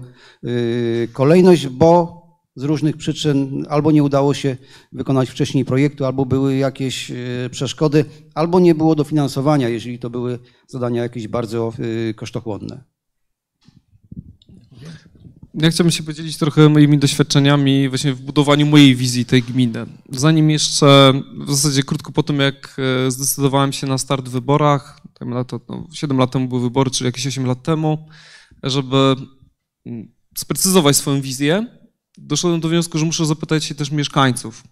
[1.13, 2.19] kolejność, bo
[2.57, 4.57] z różnych przyczyn albo nie udało się
[4.93, 7.13] wykonać wcześniej projektu, albo były jakieś
[7.51, 11.73] przeszkody, albo nie było dofinansowania, jeżeli to były zadania jakieś bardzo
[12.17, 12.85] kosztochłonne.
[15.61, 19.87] Ja chciałbym się podzielić trochę moimi doświadczeniami właśnie w budowaniu mojej wizji tej gminy.
[20.11, 21.13] Zanim jeszcze,
[21.47, 25.01] w zasadzie krótko po tym, jak e, zdecydowałem się na start w wyborach,
[25.47, 28.09] to, no, 7 lat temu były wybory, czyli jakieś 8 lat temu,
[28.63, 29.17] żeby
[29.87, 31.67] mm, sprecyzować swoją wizję,
[32.19, 34.63] doszedłem do wniosku, że muszę zapytać się też mieszkańców,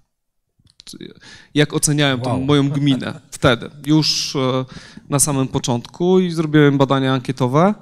[1.55, 2.45] jak oceniałem tą Wow.
[2.45, 4.65] moją gminę wtedy, już e,
[5.09, 7.75] na samym początku i zrobiłem badania ankietowe.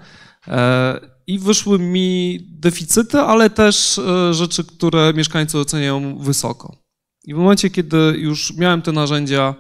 [1.26, 6.76] I wyszły mi deficyty, ale też e, rzeczy, które mieszkańcy oceniają wysoko.
[7.24, 9.54] I w momencie, kiedy już miałem te narzędzia,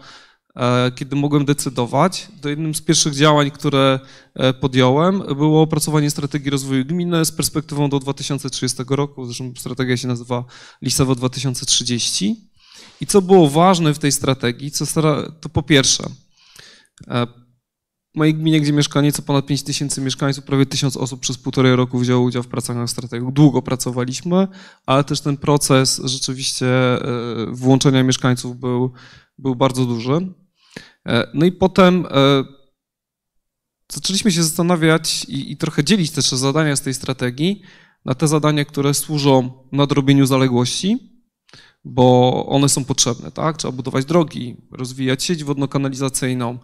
[0.56, 4.00] e, kiedy mogłem decydować, to jednym z pierwszych działań, które
[4.34, 9.24] e, podjąłem, było opracowanie strategii rozwoju gminy z perspektywą do 2030 roku.
[9.24, 10.44] Zresztą strategia się nazywa
[10.82, 12.36] Lisowo 2030.
[13.00, 14.70] I co było ważne w tej strategii,
[15.40, 16.04] to po pierwsze,
[18.14, 21.76] w mojej gminie, gdzie mieszka nieco ponad 5 tysięcy mieszkańców, prawie 1000 osób przez półtorej
[21.76, 23.32] roku wzięło udział w pracach nad strategią.
[23.32, 24.48] Długo pracowaliśmy,
[24.86, 26.98] ale też ten proces rzeczywiście e,
[27.52, 28.92] włączenia mieszkańców był,
[29.38, 30.34] był bardzo duży.
[31.06, 32.44] E, No i potem e,
[33.92, 37.62] zaczęliśmy się zastanawiać i, i trochę dzielić też te zadania z tej strategii
[38.04, 41.14] na te zadania, które służą nadrobieniu zaległości,
[41.84, 43.56] bo one są potrzebne, tak?
[43.56, 46.58] Trzeba budować drogi, rozwijać sieć wodno-kanalizacyjną,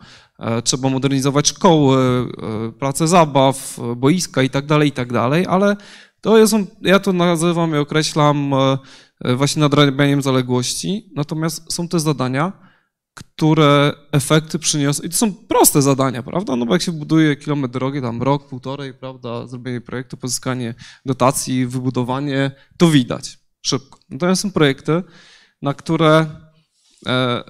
[0.65, 5.09] trzeba modernizować szkoły, e, place zabaw, e, boiska i tak dalej, i tak
[5.49, 5.77] ale
[6.21, 8.79] to są, ja to nazywam i określam e,
[9.21, 12.53] e, właśnie nadrabianiem zaległości, natomiast są te zadania,
[13.15, 15.03] które efekty przyniosą.
[15.03, 16.57] I to są proste zadania, prawda?
[16.57, 20.75] No bo jak się buduje kilometr drogi, tam rok, półtorej, prawda, zrobienie projektu, pozyskanie
[21.07, 23.99] dotacji, wybudowanie, to widać szybko.
[24.11, 25.03] Natomiast są projekty,
[25.63, 26.27] na które,
[27.07, 27.45] e,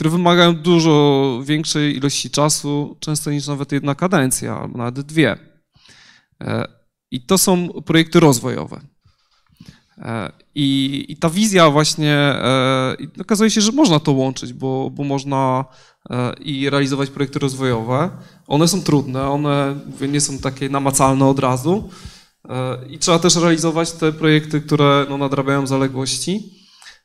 [0.00, 5.36] które wymagają dużo większej ilości czasu, często niż nawet jedna kadencja, albo nawet dwie.
[6.40, 6.64] E,
[7.10, 8.80] I to są projekty rozwojowe.
[9.98, 15.04] E, I, I ta wizja właśnie, e, okazuje się, że można to łączyć, bo, bo
[15.04, 15.64] można
[16.40, 18.10] i realizować projekty rozwojowe.
[18.46, 21.90] One są trudne, one nie są takie namacalne od razu
[22.90, 26.59] i trzeba też realizować te projekty, które no, nadrabiają zaległości.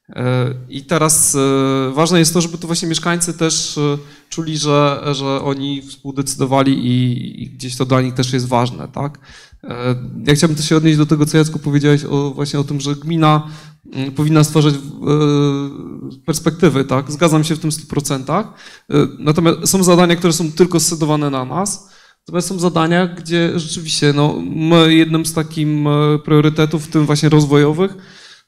[0.09, 3.97] E, I teraz e, ważne jest to, żeby to właśnie mieszkańcy też e,
[4.29, 9.19] czuli, że, że oni współdecydowali i, i gdzieś to dla nich też jest ważne, tak?
[10.27, 12.95] Ja chciałbym też się odnieść do tego, co Jacku powiedziałeś o, właśnie o tym, że
[12.95, 13.47] gmina
[13.93, 14.79] mm, powinna stwarzać e,
[16.25, 17.11] perspektywy, tak?
[17.11, 18.33] Zgadzam się w tym 100%.
[18.33, 18.45] E,
[19.19, 21.89] Natomiast są zadania, które są tylko scedowane na nas.
[22.19, 25.67] Natomiast są zadania, gdzie rzeczywiście no, my jednym z takich
[26.25, 27.97] priorytetów, w tym właśnie rozwojowych,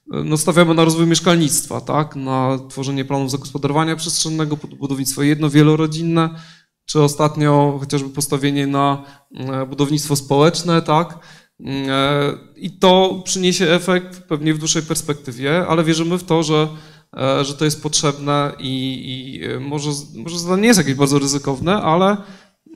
[0.10, 2.16] no, stawiamy na rozwój mieszkalnictwa, tak?
[2.16, 6.30] na tworzenie planów zagospodarowania przestrzennego, budownictwo jedno, wielorodzinne,
[6.86, 9.04] czy ostatnio chociażby postawienie na
[9.36, 11.20] e, budownictwo społeczne, tak?
[11.66, 16.68] E, I to przyniesie efekt pewnie w dłuższej perspektywie, ale wierzymy w to, że,
[17.18, 21.82] e, że to jest potrzebne i, i może, może zadanie nie jest jakieś bardzo ryzykowne,
[21.82, 22.18] ale,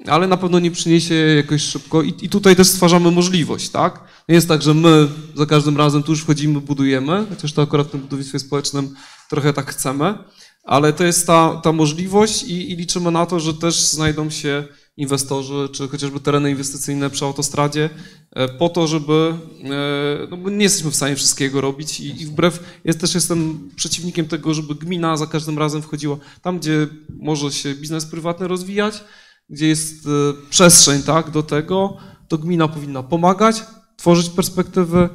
[0.07, 4.03] ale na pewno nie przyniesie jakoś szybko i, i tutaj też stwarzamy możliwość, tak?
[4.29, 7.87] Nie jest tak, że my za każdym razem tu już wchodzimy, budujemy, chociaż to akurat
[7.87, 8.95] w tym budownictwie społecznym
[9.29, 10.17] trochę tak chcemy,
[10.63, 14.63] ale to jest ta, ta możliwość i, i liczymy na to, że też znajdą się
[14.97, 17.89] inwestorzy, czy chociażby tereny inwestycyjne przy autostradzie,
[18.31, 19.33] e, po to, żeby,
[19.63, 23.69] e, no bo nie jesteśmy w stanie wszystkiego robić i, i wbrew, jest też jestem
[23.75, 26.87] przeciwnikiem tego, żeby gmina za każdym razem wchodziła tam, gdzie
[27.19, 29.03] może się biznes prywatny rozwijać,
[29.51, 30.09] gdzie jest e,
[30.49, 33.63] przestrzeń tak, do tego, to gmina powinna pomagać,
[33.97, 35.09] tworzyć perspektywy,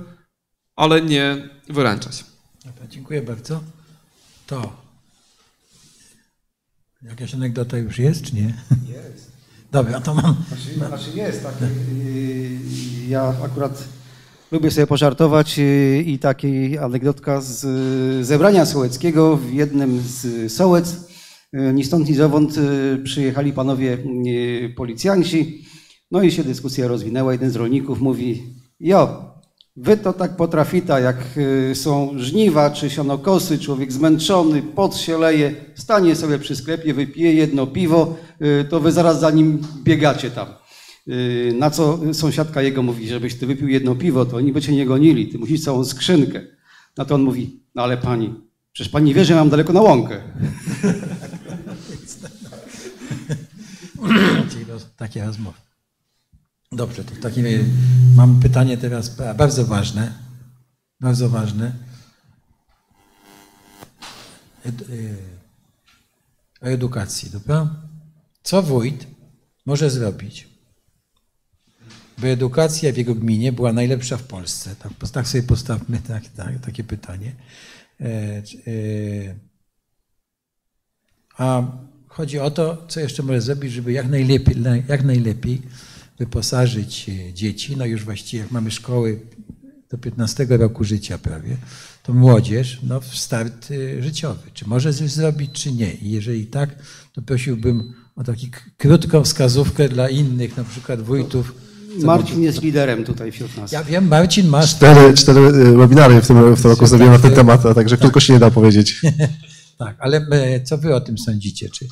[0.76, 2.24] ale nie wyręczać.
[2.64, 3.60] Dobra, dziękuję bardzo.
[4.46, 4.72] To.
[7.02, 8.54] Jakaś anegdota już jest, czy nie?
[8.88, 9.32] Jest.
[9.72, 10.36] Dobra, to mam.
[10.48, 11.54] Znaczy, znaczy jest tak.
[11.60, 13.84] yy, Ja akurat
[14.52, 17.66] lubię sobie pożartować yy, i taki anegdotka z
[18.26, 21.05] zebrania sołeckiego w jednym z sołec.
[21.56, 25.64] Yy, Ni stąd, ni zowąd yy, przyjechali panowie yy, policjanci.
[26.10, 27.32] No i się dyskusja rozwinęła.
[27.32, 28.42] Jeden z rolników mówi:
[28.80, 29.32] Jo,
[29.76, 31.16] wy to tak potrafita, jak
[31.74, 37.66] są żniwa czy sianokosy, człowiek zmęczony, pot się leje, stanie sobie przy sklepie, wypije jedno
[37.66, 38.16] piwo,
[38.70, 40.46] to wy zaraz za nim biegacie tam.
[41.54, 44.86] Na co sąsiadka jego mówi, żebyś ty wypił jedno piwo, to oni by cię nie
[44.86, 46.40] gonili, ty musisz całą skrzynkę.
[46.96, 48.34] Na to on mówi, no ale pani,
[48.72, 50.20] przecież pani wie, że mam daleko na łąkę.
[54.50, 55.58] Czyli roz- takie rozmowy.
[56.72, 57.64] Dobrze, to w takim razie
[58.14, 60.12] mam pytanie teraz ba- bardzo ważne.
[61.00, 61.72] Bardzo ważne.
[64.90, 65.16] Y,
[66.62, 67.76] o edukacji, dobra?
[68.42, 69.06] Co wójt
[69.66, 70.48] może zrobić,
[72.18, 74.76] by edukacja w jego gminie była najlepsza w Polsce?
[74.76, 77.36] Tak, tak sobie postawmy tak, tak, takie pytanie.
[78.00, 78.42] E, e,
[81.38, 81.62] a
[82.16, 84.56] chodzi o to, co jeszcze może zrobić, żeby jak najlepiej,
[84.88, 85.62] jak najlepiej
[86.18, 87.76] wyposażyć e, dzieci.
[87.76, 89.20] No już właściwie jak mamy szkoły,
[89.90, 91.56] do 15 roku życia prawie,
[92.02, 94.50] to młodzież, no start y, życiowy.
[94.54, 95.94] Czy może coś zrobić, czy nie?
[95.94, 96.70] I jeżeli tak,
[97.12, 98.40] to prosiłbym o taką
[98.76, 101.54] krótką wskazówkę dla innych, na przykład wójtów.
[102.02, 103.72] Marcin jest liderem tutaj wśród nas.
[103.72, 104.70] Ja wiem, Marcin, masz...
[104.70, 107.96] Cztery, cztery y, webinary w tym, w tym roku zrobiłem na ten temat, a także
[107.96, 109.00] krótko się nie da powiedzieć.
[109.78, 111.68] Tak, ale e, co wy o tym sądzicie?
[111.68, 111.88] Czy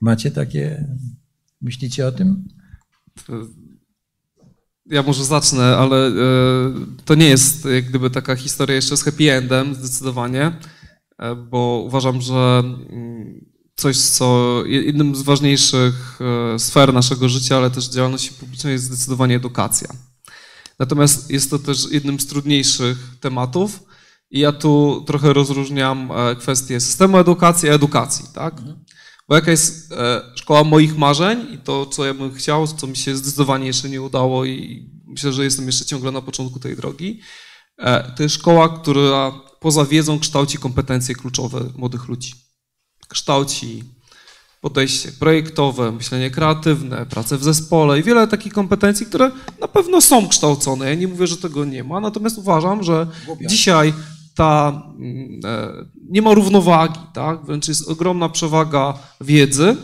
[0.00, 0.84] macie takie,
[1.60, 2.48] myślicie o tym?
[4.90, 6.12] Ja może zacznę, ale e,
[7.04, 10.52] to nie jest jak gdyby taka historia jeszcze z happy endem zdecydowanie,
[11.18, 13.44] e, bo uważam, że mm,
[13.76, 16.18] coś, co jednym z ważniejszych
[16.54, 19.88] e, sfer naszego życia, ale też działalności publicznej jest zdecydowanie edukacja.
[20.78, 23.82] Natomiast jest to też jednym z trudniejszych tematów
[24.30, 28.54] i ja tu trochę rozróżniam kwestie systemu edukacji edukacji, tak?
[29.28, 29.94] Bo jaka jest
[30.34, 34.02] szkoła moich marzeń i to, co ja bym chciał, co mi się zdecydowanie jeszcze nie
[34.02, 37.20] udało i myślę, że jestem jeszcze ciągle na początku tej drogi,
[38.16, 42.32] to jest szkoła, która poza wiedzą kształci kompetencje kluczowe młodych ludzi.
[43.08, 43.84] Kształci
[44.60, 50.28] podejście projektowe, myślenie kreatywne, pracę w zespole i wiele takich kompetencji, które na pewno są
[50.28, 50.88] kształcone.
[50.88, 53.06] Ja nie mówię, że tego nie ma, natomiast uważam, że
[53.48, 53.94] dzisiaj
[54.36, 54.82] ta,
[56.10, 57.44] nie ma równowagi, tak?
[57.44, 59.76] wręcz jest ogromna przewaga wiedzy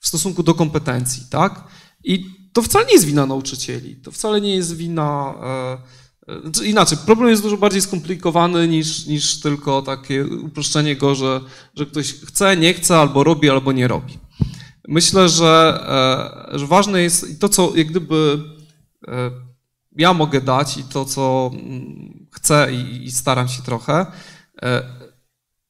[0.00, 1.22] w stosunku do kompetencji.
[1.30, 1.64] Tak?
[2.04, 5.34] I to wcale nie jest wina nauczycieli, to wcale nie jest wina.
[5.42, 11.40] E, e, inaczej, problem jest dużo bardziej skomplikowany niż, niż tylko takie uproszczenie go, że,
[11.74, 14.18] że ktoś chce, nie chce, albo robi, albo nie robi.
[14.88, 15.84] Myślę, że,
[16.52, 18.44] e, że ważne jest to, co jak gdyby
[19.98, 24.06] ja mogę dać i to, co mm, chcę i, i staram się trochę,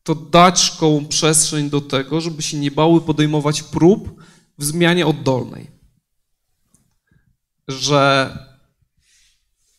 [0.03, 4.23] to dać szkołom przestrzeń do tego, żeby się nie bały podejmować prób
[4.59, 5.79] w zmianie oddolnej
[7.69, 8.33] że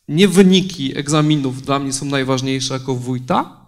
[0.07, 3.65] nie wyniki egzaminów dla mnie są najważniejsze jako wójta,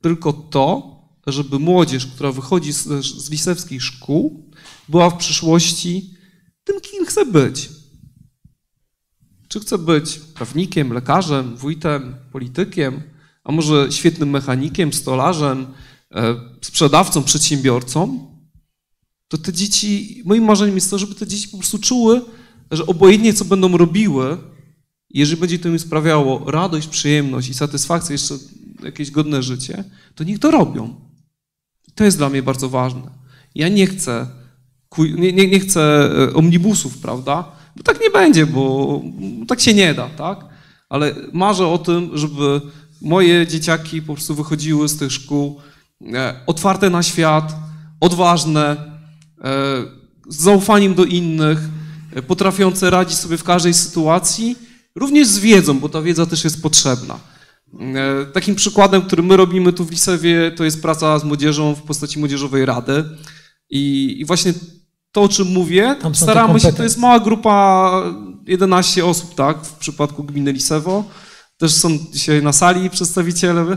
[0.00, 4.50] tylko to, żeby młodzież, która wychodzi z, z lisewskich szkół,
[4.88, 6.14] była w przyszłości
[6.64, 7.68] tym, kim chce być.
[9.48, 13.02] Czy chce być prawnikiem, lekarzem, wójtem, politykiem,
[13.44, 15.66] a może świetnym mechanikiem, stolarzem,
[16.14, 18.30] e, sprzedawcą, przedsiębiorcą,
[19.28, 22.22] to te dzieci, moim marzeniem jest to, żeby te dzieci po prostu czuły,
[22.70, 24.38] że obojętnie co będą robiły,
[25.10, 28.34] jeżeli będzie to im sprawiało radość, przyjemność i satysfakcję, jeszcze
[28.82, 30.94] jakieś godne życie, to niech to robią.
[31.94, 33.10] To jest dla mnie bardzo ważne.
[33.54, 34.26] Ja nie chcę,
[34.98, 37.55] nie, nie, nie chcę e, omnibusów, prawda?
[37.76, 39.02] Bo tak nie będzie, bo
[39.48, 40.44] tak się nie da, tak?
[40.88, 42.60] Ale marzę o tym, żeby
[43.02, 45.60] moje dzieciaki po prostu wychodziły z tych szkół
[46.14, 47.54] e, otwarte na świat,
[48.00, 48.76] odważne,
[49.40, 49.52] e,
[50.28, 51.58] z zaufaniem do innych,
[52.26, 54.56] potrafiące radzić sobie w każdej sytuacji,
[54.94, 57.18] również z wiedzą, bo ta wiedza też jest potrzebna.
[57.80, 61.82] E, takim przykładem, który my robimy tu w Lisewie, to jest praca z młodzieżą w
[61.82, 63.04] postaci młodzieżowej rady.
[63.70, 64.54] I właśnie
[65.16, 67.90] to, o czym mówię, staramy się, to jest mała grupa,
[68.46, 71.04] 11 osób, tak, w przypadku gminy Lisewo.
[71.58, 73.76] Też są dzisiaj na sali przedstawiciele.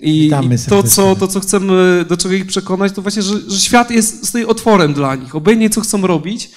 [0.00, 3.60] I, i to, co, to, co chcemy, do czego ich przekonać, to właśnie, że, że
[3.60, 5.34] świat jest stoi otworem dla nich.
[5.34, 6.50] Obejmie, co chcą robić,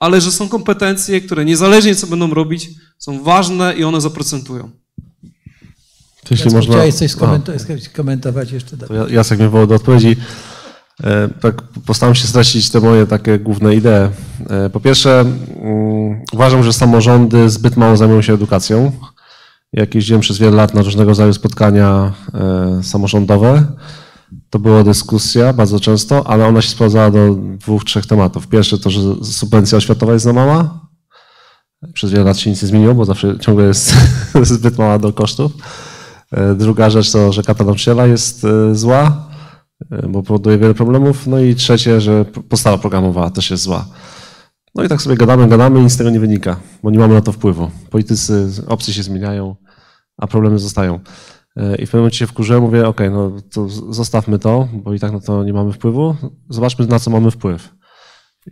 [0.00, 4.70] ale że są kompetencje, które niezależnie co będą robić, są ważne i one zaprocentują.
[6.30, 6.74] Jeśli Jacku, można...
[6.74, 7.10] Chciałeś coś
[7.82, 8.76] skomentować jeszcze?
[8.76, 10.16] To ja, Jacek mnie wołał do odpowiedzi.
[11.02, 14.10] E, tak, postaram się stracić te moje takie główne idee.
[14.50, 18.92] E, po pierwsze, um, uważam, że samorządy zbyt mało zajmują się edukacją.
[19.72, 23.66] Jak jeździłem przez wiele lat na różnego rodzaju spotkania e, samorządowe,
[24.50, 28.48] to była dyskusja bardzo często, ale ona się sprowadzała do dwóch, trzech tematów.
[28.48, 30.80] Pierwszy to, że subwencja oświatowa jest za mała.
[31.92, 33.94] Przez wiele lat się nic nie zmieniło, bo zawsze ciągle jest
[34.42, 35.52] zbyt mała do kosztów.
[36.56, 39.28] Druga rzecz to, że kata nauczyciela jest zła,
[40.08, 41.26] bo powoduje wiele problemów.
[41.26, 43.86] No i trzecie, że podstawa programowa też jest zła.
[44.74, 47.14] No i tak sobie gadamy, gadamy i nic z tego nie wynika, bo nie mamy
[47.14, 47.70] na to wpływu.
[47.90, 49.56] Politycy, opcje się zmieniają,
[50.16, 51.00] a problemy zostają.
[51.56, 54.98] E, I w pewnym momencie się wkurzyłem, mówię, ok, no to zostawmy to, bo i
[54.98, 56.16] tak na to nie mamy wpływu.
[56.48, 57.74] Zobaczmy, na co mamy wpływ.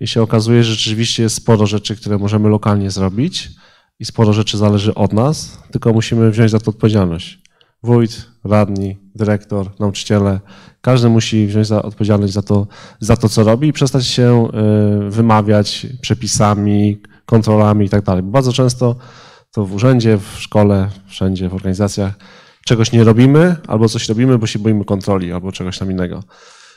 [0.01, 3.51] I się okazuje, że rzeczywiście jest sporo rzeczy, które możemy lokalnie zrobić
[3.99, 7.41] i sporo rzeczy zależy od nas, tylko musimy wziąć za to odpowiedzialność.
[7.83, 10.41] Wójt, radni, dyrektor, nauczyciele,
[10.80, 12.66] każdy musi wziąć za odpowiedzialność za to,
[13.01, 18.22] za to, co robi i przestać się e, wymawiać przepisami, kontrolami i tak dalej.
[18.22, 18.97] Bardzo często
[19.53, 22.12] to w urzędzie, w szkole, wszędzie, w organizacjach
[22.64, 26.22] czegoś nie robimy, albo coś robimy, bo się boimy kontroli, albo czegoś tam innego.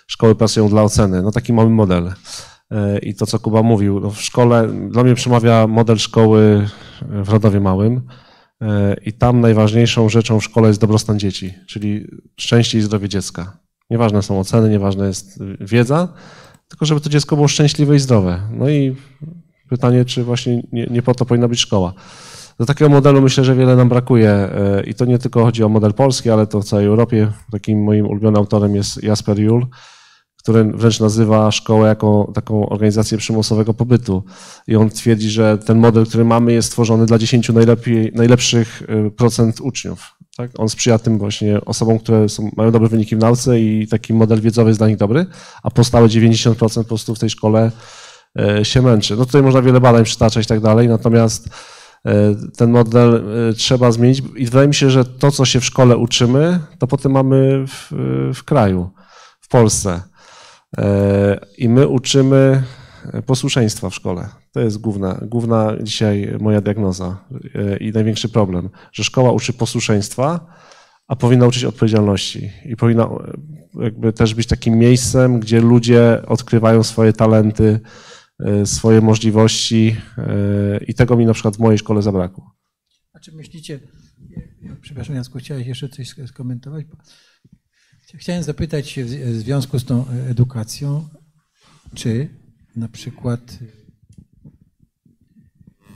[0.08, 1.22] Szkoły pracują dla oceny.
[1.22, 2.14] No taki mamy model.
[2.72, 6.70] E, I to, co Kuba mówił, no w szkole, dla mnie przemawia model szkoły
[7.01, 8.01] w Radowie Małym,
[9.06, 12.08] I tam najważniejszą rzeczą w szkole jest dobrostan dzieci, czyli
[12.39, 13.58] szczęście i zdrowie dziecka.
[13.89, 16.14] Nieważne są oceny, nieważna jest wiedza,
[16.68, 18.39] tylko żeby to dziecko było szczęśliwe i zdrowe.
[18.51, 18.95] No i
[19.70, 21.93] pytanie, czy właśnie nie, nie po to powinna być szkoła.
[22.60, 25.70] Do takiego modelu myślę, że wiele nam brakuje e, i to nie tylko chodzi o
[25.70, 27.32] model polski, ale to w całej Europie.
[27.51, 29.66] Takim moim ulubionym autorem jest Jasper Juhl,
[30.46, 34.24] który wręcz nazywa szkołę jako taką organizację przymusowego pobytu.
[34.68, 39.10] I on twierdzi, że ten model, który mamy, jest stworzony dla 10 najlepiej, najlepszych e,
[39.10, 40.18] procent uczniów.
[40.38, 40.52] Tak?
[40.58, 44.41] On sprzyja tym właśnie osobom, które są, mają dobre wyniki w nauce i taki model
[44.41, 45.26] wiedzowy jest dla nich dobry,
[45.64, 47.72] a pozostałe 90% po prostu w tej szkole
[48.39, 49.16] e, się męczy.
[49.16, 51.50] No tutaj można wiele badań przytaczać i tak dalej, natomiast
[52.06, 52.12] e,
[52.58, 53.24] ten model
[53.58, 57.12] trzeba zmienić i wydaje mi się, że to, co się w szkole uczymy, to potem
[57.12, 57.91] mamy w,
[58.36, 58.89] w kraju,
[59.41, 60.14] w Polsce.
[60.78, 62.64] E, I my uczymy
[63.26, 64.30] posłuszeństwa w szkole.
[64.52, 70.54] To jest główna, główna dzisiaj moja diagnoza e, i największy problem, że szkoła uczy posłuszeństwa,
[71.08, 76.84] a powinna uczyć odpowiedzialności i powinna e, jakby też być takim miejscem, gdzie ludzie odkrywają
[76.84, 77.80] swoje talenty,
[78.66, 79.96] swoje możliwości
[80.88, 82.56] i tego mi na przykład w mojej szkole zabrakło.
[83.14, 83.80] A czy myślicie,
[84.82, 86.86] przepraszam Jacku, chciałeś jeszcze coś skomentować?
[88.18, 91.09] Chciałem zapytać w związku z tą edukacją,
[91.95, 92.30] czy
[92.76, 93.59] na przykład,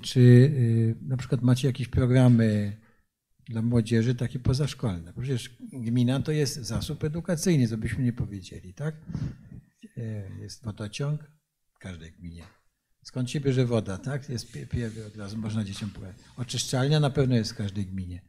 [0.01, 2.78] czy y, na przykład macie jakieś programy
[3.49, 5.13] dla młodzieży takie pozaszkolne?
[5.13, 8.95] Przecież gmina to jest zasób edukacyjny, co byśmy nie powiedzieli, tak?
[9.97, 10.01] E,
[10.41, 11.32] jest wodociąg
[11.76, 12.43] w każdej gminie.
[13.03, 14.30] Skąd się bierze woda, tak?
[14.30, 16.24] Jest pierwszy od razu można dzieciom powiedzieć.
[16.38, 18.22] Oczyszczalnia na pewno jest w każdej gminie.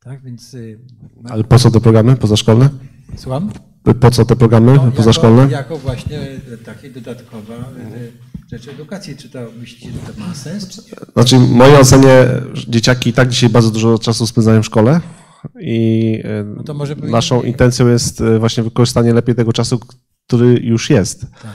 [0.00, 0.54] Tak, więc...
[0.54, 0.80] Y,
[1.24, 2.70] Ale po co te programy pozaszkolne?
[3.16, 3.50] Słucham?
[4.00, 5.42] Po co te programy no, pozaszkolne?
[5.42, 6.18] Jako, jako właśnie
[6.64, 8.12] takie dodatkowa y,
[8.50, 9.16] rzecz edukacji.
[9.16, 10.90] Czy to myślicie, że to ma sens?
[11.12, 12.26] Znaczy, w mojej ocenie
[12.68, 15.00] dzieciaki i tak dzisiaj bardzo dużo czasu spędzają w szkole
[15.60, 19.80] i y, no naszą intencją jest właśnie wykorzystanie lepiej tego czasu,
[20.26, 21.20] który już jest.
[21.42, 21.52] Tak.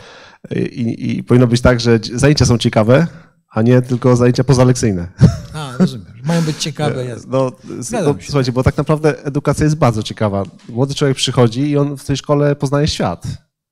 [0.55, 3.07] I, I powinno być tak, że zajęcia są ciekawe,
[3.51, 5.07] a nie tylko zajęcia pozalekcyjne.
[5.53, 6.13] A, rozumiem.
[6.23, 7.05] Mają być ciekawe.
[7.27, 7.51] No,
[7.91, 10.43] no, słuchajcie, bo tak naprawdę edukacja jest bardzo ciekawa.
[10.69, 13.23] Młody człowiek przychodzi i on w tej szkole poznaje świat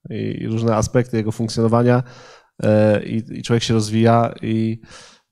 [0.10, 2.04] i różne aspekty jego funkcjonowania
[2.64, 4.82] e, i, i człowiek się rozwija i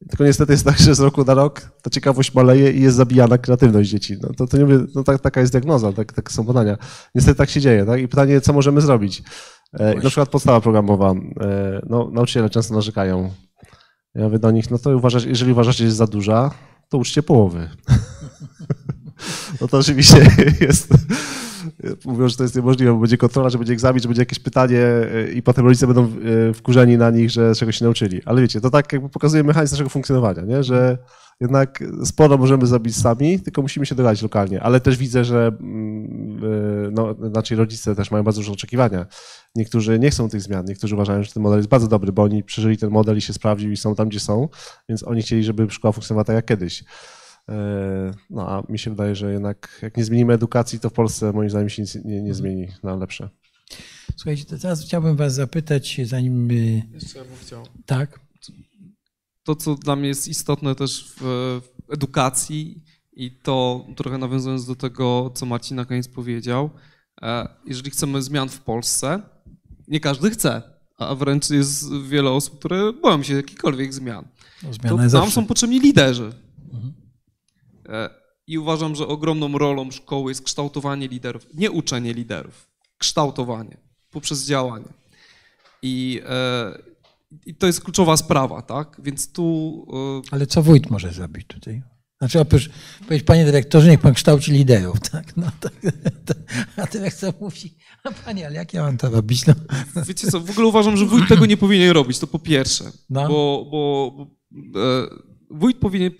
[0.09, 3.37] tylko niestety jest tak, że z roku na rok ta ciekawość maleje i jest zabijana
[3.37, 4.17] kreatywność dzieci.
[4.21, 6.77] No, to, to nie mówię, no, tak, taka jest diagnoza, tak, takie są badania.
[7.15, 7.85] Niestety tak się dzieje.
[7.85, 8.01] Tak?
[8.01, 9.23] I pytanie, co możemy zrobić?
[9.73, 11.11] E, na przykład podstawa programowa.
[11.41, 13.31] E, no, nauczyciele często narzekają
[14.15, 16.51] ja mówię do nich, no to uważasz, jeżeli uważacie, że jest za duża,
[16.89, 17.69] to uczcie połowy.
[19.61, 20.27] No to oczywiście
[20.61, 20.87] jest,
[22.05, 24.79] mówią, że to jest niemożliwe, bo będzie kontrola, że będzie egzamin, że będzie jakieś pytanie
[24.79, 28.21] e, i potem rodzice będą e, wkurzeni na nich, że czegoś się nauczyli.
[28.25, 30.63] Ale wiecie, to tak jakby pokazuje mechanizm naszego funkcjonowania, nie?
[30.63, 30.97] że
[31.41, 34.61] jednak sporo możemy zrobić sami, tylko musimy się dogadać lokalnie.
[34.63, 36.41] Ale też widzę, że mm,
[36.87, 39.05] e, no, znaczy rodzice też mają bardzo duże oczekiwania.
[39.55, 42.43] Niektórzy nie chcą tych zmian, niektórzy uważają, że ten model jest bardzo dobry, bo oni
[42.43, 44.49] przeżyli ten model i się sprawdził i są tam, gdzie są,
[44.89, 46.83] więc oni chcieli, żeby szkoła funkcjonowała tak jak kiedyś.
[47.49, 51.33] E, no a mi się wydaje, że jednak jak nie zmienimy edukacji, to w Polsce
[51.33, 53.29] moim zdaniem się nic nie, nie zmieni na lepsze.
[54.15, 56.51] Słuchajcie, to teraz chciałbym was zapytać, zanim...
[56.93, 57.65] Jeszcze ja bym chciał.
[57.85, 58.19] Tak?
[59.43, 62.83] To, co dla mnie jest istotne też w edukacji
[63.13, 66.69] i to trochę nawiązując do tego, co Marcin na koniec powiedział,
[67.21, 69.21] e, jeżeli chcemy zmian w Polsce,
[69.87, 70.61] nie każdy chce,
[70.97, 74.27] a wręcz jest wiele osób, które boją się jakichkolwiek zmian.
[74.63, 75.31] No, to nam zawsze.
[75.31, 76.33] są potrzebni liderzy.
[76.73, 76.93] Mhm.
[77.91, 78.09] E,
[78.47, 82.67] I uważam, że ogromną rolą szkoły jest kształtowanie liderów, nie uczenie liderów,
[82.97, 83.77] kształtowanie
[84.11, 84.93] poprzez działanie.
[85.81, 86.77] I, e,
[87.45, 89.01] i to jest kluczowa sprawa, tak?
[89.03, 89.85] Więc tu.
[90.27, 91.81] E, Ale co wójt może zrobić tutaj?
[92.19, 92.69] Znaczy oprócz
[92.99, 95.37] powiedzieć, panie dyrektorze, niech pan kształci liderów, tak?
[95.37, 95.73] No, tak,
[96.77, 99.45] a dyrektor mówi, a panie, ale jak ja mam to robić?
[99.45, 99.53] No.
[100.07, 102.83] Wiecie co, w ogóle uważam, że wójt tego nie powinien robić, to po pierwsze.
[103.09, 103.27] No.
[103.27, 104.11] Bo, bo,
[104.51, 105.07] bo e,
[105.51, 106.11] wójt powinien,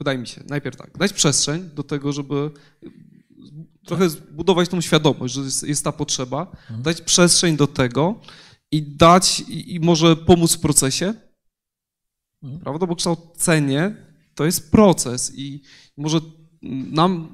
[0.00, 2.50] wydaje mi się, najpierw tak, dać przestrzeń do tego, żeby
[3.86, 6.82] trochę zbudować tą świadomość, że jest, jest ta potrzeba, mhm.
[6.82, 8.20] dać przestrzeń do tego
[8.70, 11.14] i dać, i, i może pomóc w procesie,
[12.42, 12.62] mhm.
[12.62, 12.86] prawda?
[12.86, 13.96] Bo kształcenie
[14.34, 15.62] to jest proces i
[15.96, 16.20] może
[16.90, 17.28] nam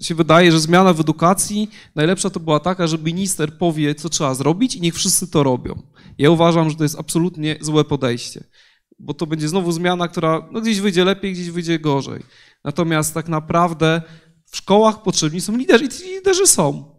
[0.00, 4.34] się wydaje, że zmiana w edukacji najlepsza to była taka, że minister powie, co trzeba
[4.34, 5.82] zrobić i niech wszyscy to robią.
[6.18, 8.44] Ja uważam, że to jest absolutnie złe podejście,
[8.98, 12.22] bo to będzie znowu zmiana, która no, gdzieś wyjdzie lepiej, gdzieś wyjdzie gorzej.
[12.64, 14.02] Natomiast tak naprawdę
[14.50, 16.98] w szkołach potrzebni są liderzy i ci liderzy są.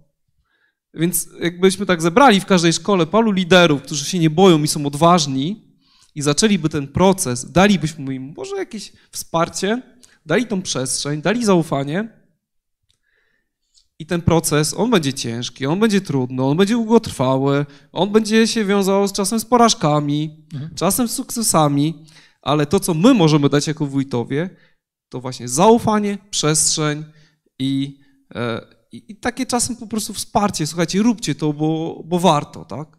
[0.94, 4.86] Więc jakbyśmy tak zebrali w każdej szkole paru liderów, którzy się nie boją i są
[4.86, 5.70] odważni,
[6.16, 9.82] i zaczęliby ten proces, dalibyśmy im może jakieś wsparcie,
[10.26, 12.19] dali tą przestrzeń, dali zaufanie
[14.00, 18.66] i ten proces, on będzie ciężki, on będzie trudny, on będzie długotrwały, on będzie się
[18.66, 20.76] wiązał z czasem z porażkami, mhm.
[20.76, 22.06] czasem z sukcesami,
[22.42, 24.50] ale to, co my możemy dać jako wójtowie,
[25.10, 27.06] to właśnie zaufanie, przestrzeń
[27.60, 28.00] i,
[28.36, 30.68] e, i, i takie czasem po prostu wsparcie.
[30.68, 32.98] Słuchajcie, róbcie to, bo, bo warto, tak?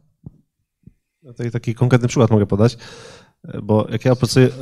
[1.23, 2.79] Ja tutaj taki konkretny przykład mogę podać,
[3.63, 4.13] bo jak ja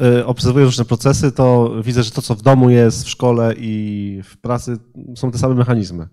[0.01, 4.21] e, obserwuję różne procesy, to widzę, że to, co w domu jest, w szkole i
[4.25, 4.77] w pracy,
[5.17, 6.09] są te same mechanizmy.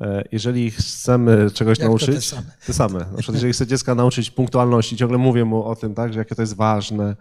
[0.00, 2.50] E, jeżeli chcemy czegoś Jak nauczyć, te same?
[2.66, 2.98] te same.
[2.98, 6.34] Na przykład, jeżeli chcę dziecka nauczyć punktualności, ciągle mówię mu o tym, tak, że jakie
[6.34, 7.16] to jest ważne,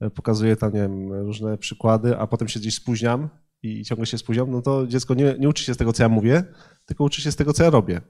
[0.00, 3.28] e, pokazuję tam, nie wiem, różne przykłady, a potem się gdzieś spóźniam
[3.62, 6.08] i ciągle się spóźniam, no to dziecko nie, nie uczy się z tego, co ja
[6.08, 6.44] mówię,
[6.86, 8.00] tylko uczy się z tego, co ja robię.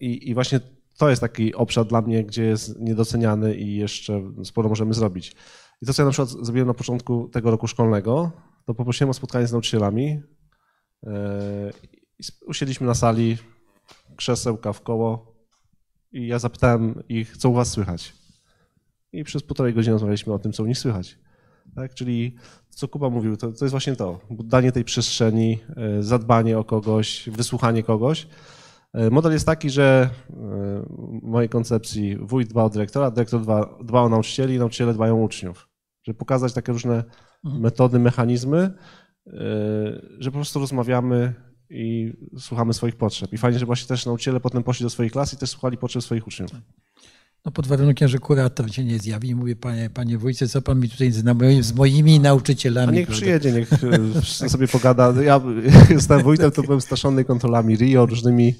[0.00, 0.60] I, i właśnie
[0.96, 5.36] to jest taki obszar dla mnie, gdzie jest niedoceniany i jeszcze sporo możemy zrobić.
[5.82, 8.32] I to, co ja na przykład zrobiłem na początku tego roku szkolnego,
[8.64, 10.22] to poprosiłem o spotkanie z nauczycielami.
[11.06, 11.12] E,
[12.46, 13.36] usiedliśmy na sali,
[14.16, 15.36] krzesełka w koło
[16.12, 18.12] i ja zapytałem ich, co u was słychać.
[19.12, 21.18] I przez półtorej godziny rozmawialiśmy o tym, co u nich słychać.
[21.74, 21.94] Tak?
[21.94, 22.36] Czyli
[22.70, 27.28] co Kuba mówił, to, to jest właśnie to, danie tej przestrzeni, e, zadbanie o kogoś,
[27.32, 28.28] wysłuchanie kogoś.
[28.96, 30.34] E, model jest taki, że e,
[31.22, 35.24] w mojej koncepcji wójt dba o dyrektora, dyrektor dba, dba o nauczycieli, nauczyciele dbają o
[35.24, 35.68] uczniów.
[36.02, 37.04] Żeby pokazać takie różne
[37.44, 37.62] mhm.
[37.62, 39.32] metody, mechanizmy, e,
[40.18, 41.34] że po prostu rozmawiamy
[41.70, 43.32] i słuchamy swoich potrzeb.
[43.32, 46.02] I fajnie, że właśnie też nauczyciele potem poszli do swojej klasy i też słuchali potrzeb
[46.02, 46.50] swoich uczniów.
[47.46, 47.52] Tak.
[47.52, 50.80] No pod warunkiem, że kurator się nie zjawi i mówi, panie, panie wójcie, co pan
[50.80, 51.24] mi tutaj z,
[51.60, 52.88] z moimi nauczycielami...
[52.88, 53.70] A niech przyjedzie, niech
[54.42, 55.14] e, sobie pogada.
[55.22, 55.40] Ja
[55.90, 58.54] jestem wójtem, to byłem straszony kontrolami RIO, różnymi,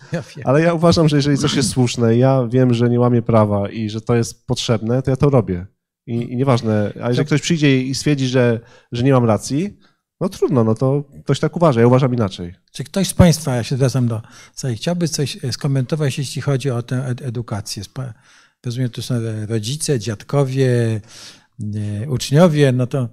[0.45, 3.91] ale ja uważam, że jeżeli coś jest słuszne, ja wiem, że nie łamię prawa i
[3.91, 5.67] że to jest potrzebne, to ja to robię.
[6.07, 8.61] I, i nieważne, a jeżeli ktoś przyjdzie i stwierdzi, że,
[8.93, 9.79] że nie mam racji,
[10.21, 12.55] no trudno, no to ktoś tak uważa, ja uważam inaczej.
[12.73, 14.23] Czy ktoś z Państwa, ja się zwracam do
[14.75, 17.83] chciałby coś skomentować, jeśli chodzi o tę edukację?
[18.65, 19.15] Rozumiem, to są
[19.49, 21.01] rodzice, dziadkowie,
[22.03, 23.09] e, uczniowie, no to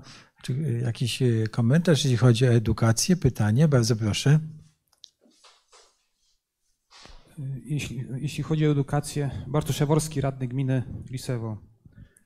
[0.81, 4.39] jakiś e, komentarz, jeśli chodzi o edukację, pytanie, bardzo proszę.
[7.65, 9.81] Jeśli, jeśli chodzi o edukację, Bartosz
[10.21, 11.57] radny gminy Lisewo.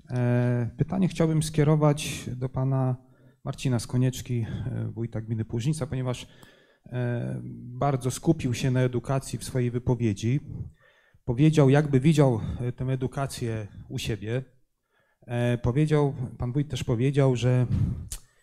[0.09, 2.95] E, pytanie chciałbym skierować do pana
[3.43, 4.45] Marcina Skonieczki,
[4.93, 6.27] wójta gminy Płużnica, ponieważ
[7.53, 10.39] bardzo skupił się na edukacji w swojej wypowiedzi
[11.27, 14.43] powiedział, jakby widział e, tę edukację u siebie.
[15.21, 17.65] E, powiedział, pan wójt też powiedział, że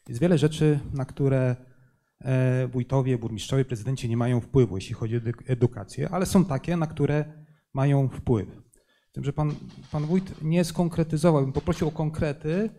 [0.09, 1.57] jest wiele rzeczy, na które
[2.20, 6.87] e, wójtowie, burmistrzowie, prezydenci nie mają wpływu, jeśli chodzi o edukację, ale są takie, na
[6.87, 7.24] które
[7.74, 8.49] mają wpływ.
[9.12, 9.55] Tym, że pan,
[9.93, 12.70] pan wójt nie skonkretyzował, bym poprosił o konkrety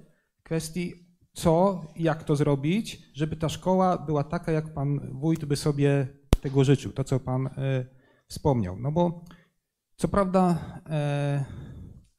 [0.44, 0.94] kwestii,
[1.34, 6.08] co i jak to zrobić, żeby ta szkoła była taka, jak pan wójt by sobie
[6.42, 7.50] tego życzył, to co pan
[8.28, 8.78] wspomniał.
[8.80, 9.26] No bo
[9.98, 10.58] co prawda
[10.90, 11.46] e,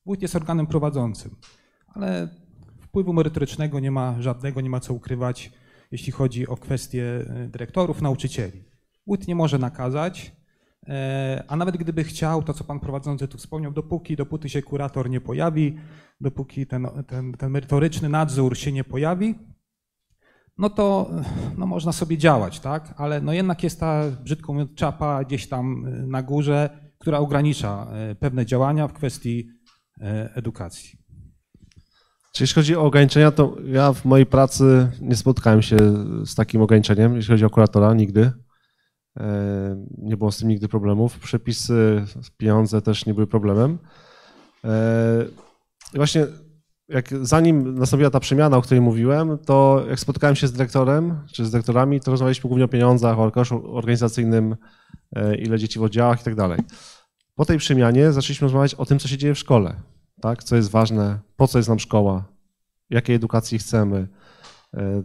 [0.06, 1.36] wójt jest organem prowadzącym,
[1.88, 2.28] ale
[2.80, 5.52] wpływu merytorycznego nie ma żadnego, nie ma co ukrywać,
[5.90, 8.64] jeśli chodzi o kwestie e, dyrektorów, nauczycieli.
[9.06, 10.32] Wójt nie może nakazać,
[10.88, 15.10] e, a nawet gdyby chciał, to co pan prowadzący tu wspomniał, dopóki, dopóty się kurator
[15.10, 15.78] nie pojawi,
[16.20, 19.34] dopóki ten, ten, ten merytoryczny nadzór się nie pojawi,
[20.58, 21.10] no to
[21.58, 22.94] no można sobie działać, tak?
[22.96, 28.14] Ale no jednak jest ta, brzydko mówiąc, czapa gdzieś tam na górze, która ogranicza e,
[28.14, 29.48] pewne działania w kwestii
[30.00, 30.98] e, edukacji.
[32.32, 35.76] Czy jeśli chodzi o ograniczenia, to ja w mojej pracy nie spotkałem się
[36.26, 38.32] z takim ograniczeniem, jeśli chodzi o kuratora, nigdy.
[39.16, 41.18] E, nie było z tym nigdy problemów.
[41.18, 42.04] Przepisy,
[42.36, 43.78] pieniądze też nie były problemem.
[45.94, 46.26] I właśnie
[46.88, 51.44] jak zanim nastąpiła ta przemiana, o której mówiłem, to jak spotkałem się z dyrektorem czy
[51.44, 54.56] z dyrektorami, to rozmawialiśmy głównie o pieniądzach, o koszu organizacyjnym,
[55.38, 56.60] ile dzieci w oddziałach i tak dalej.
[57.34, 59.76] Po tej przemianie zaczęliśmy rozmawiać o tym, co się dzieje w szkole,
[60.20, 60.44] tak?
[60.44, 62.24] co jest ważne, po co jest nam szkoła,
[62.90, 64.08] jakiej edukacji chcemy,
[64.74, 65.02] e,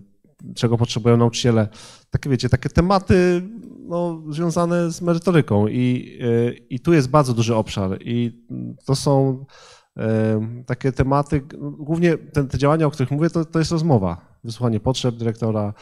[0.56, 1.68] czego potrzebują nauczyciele.
[2.10, 3.42] Takie wiecie, takie tematy
[3.80, 8.46] no, związane z merytoryką i, e, i tu jest bardzo duży obszar i
[8.86, 9.46] to są
[9.98, 14.80] e, takie tematy, głównie te, te działania, o których mówię, to, to jest rozmowa, wysłuchanie
[14.80, 15.74] potrzeb dyrektora,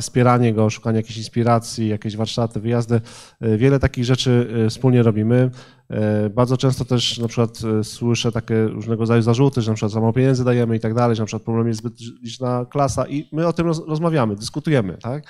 [0.00, 3.00] wspieranie go, szukanie jakiejś inspiracji, jakieś warsztaty, wyjazdy.
[3.40, 5.50] E, wiele takich rzeczy e, wspólnie robimy.
[5.88, 10.00] E, bardzo często też na przykład słyszę takie różnego rodzaju zarzuty, że na przykład za
[10.00, 13.28] mało pieniędzy dajemy i tak dalej, że na przykład problem jest zbyt liczna klasa i
[13.32, 15.24] my o tym rozmawiamy, dyskutujemy, tak?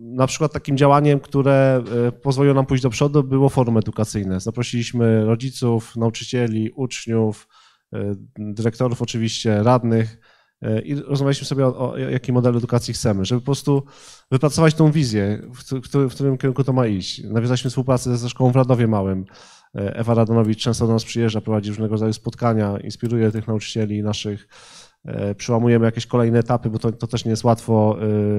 [0.00, 1.84] Na przykład takim działaniem, które
[2.22, 4.40] pozwoliło nam pójść do przodu, było forum edukacyjne.
[4.40, 7.48] Zaprosiliśmy rodziców, nauczycieli, uczniów,
[8.38, 10.19] dyrektorów oczywiście, radnych,
[10.84, 13.82] i rozmawialiśmy sobie o, o jaki model edukacji chcemy, żeby po prostu
[14.30, 17.24] wypracować tą wizję, w, w, którym kierunku to ma iść.
[17.24, 19.24] Nawiązaliśmy współpracę ze szkołą w Radowie Małym.
[19.74, 24.48] E, Ewa Radanowicz często do nas przyjeżdża, prowadzi różnego rodzaju spotkania, inspiruje tych nauczycieli naszych.
[25.04, 27.96] E, przełamujemy jakieś kolejne etapy, bo to, to też nie jest łatwo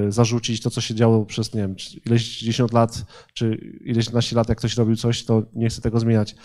[0.10, 4.50] zarzucić to, co się działo przez, nie wiem, ileś dziesiąt lat, czy ileś 11 lat,
[4.50, 6.36] jak ktoś robił coś, to nie chce tego zmieniać.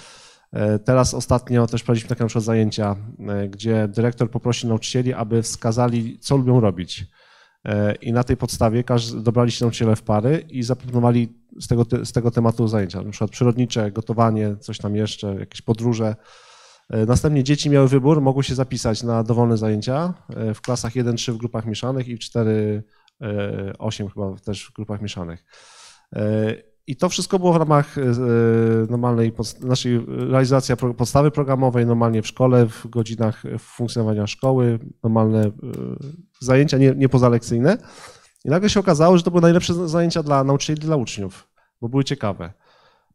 [0.52, 2.96] E, teraz ostatnio też prowadziliśmy takie na przykład zajęcia,
[3.28, 7.06] e, gdzie dyrektor poprosił nauczycieli, aby wskazali, co lubią robić.
[7.64, 8.84] E, I na tej podstawie
[9.14, 11.28] dobrali się nauczyciele w pary i zaproponowali
[11.60, 16.16] z tego, z tego tematu zajęcia, na przykład przyrodnicze, gotowanie, coś tam jeszcze, jakieś podróże.
[17.06, 20.14] Następnie dzieci miały wybór, mogły się zapisać na dowolne zajęcia
[20.54, 22.82] w klasach 1-3 w grupach mieszanych i 4-8
[24.14, 25.44] chyba też w grupach mieszanych.
[26.86, 28.02] I to wszystko było w ramach e,
[28.90, 35.52] normalnej naszej realizacji podstawy programowej, normalnie w szkole, w godzinach funkcjonowania szkoły, normalne e,
[36.40, 37.78] zajęcia nie, nie pozalekcyjne.
[38.44, 41.48] I nagle się okazało, że to były najlepsze zajęcia dla nauczycieli, dla uczniów,
[41.80, 42.52] bo były ciekawe.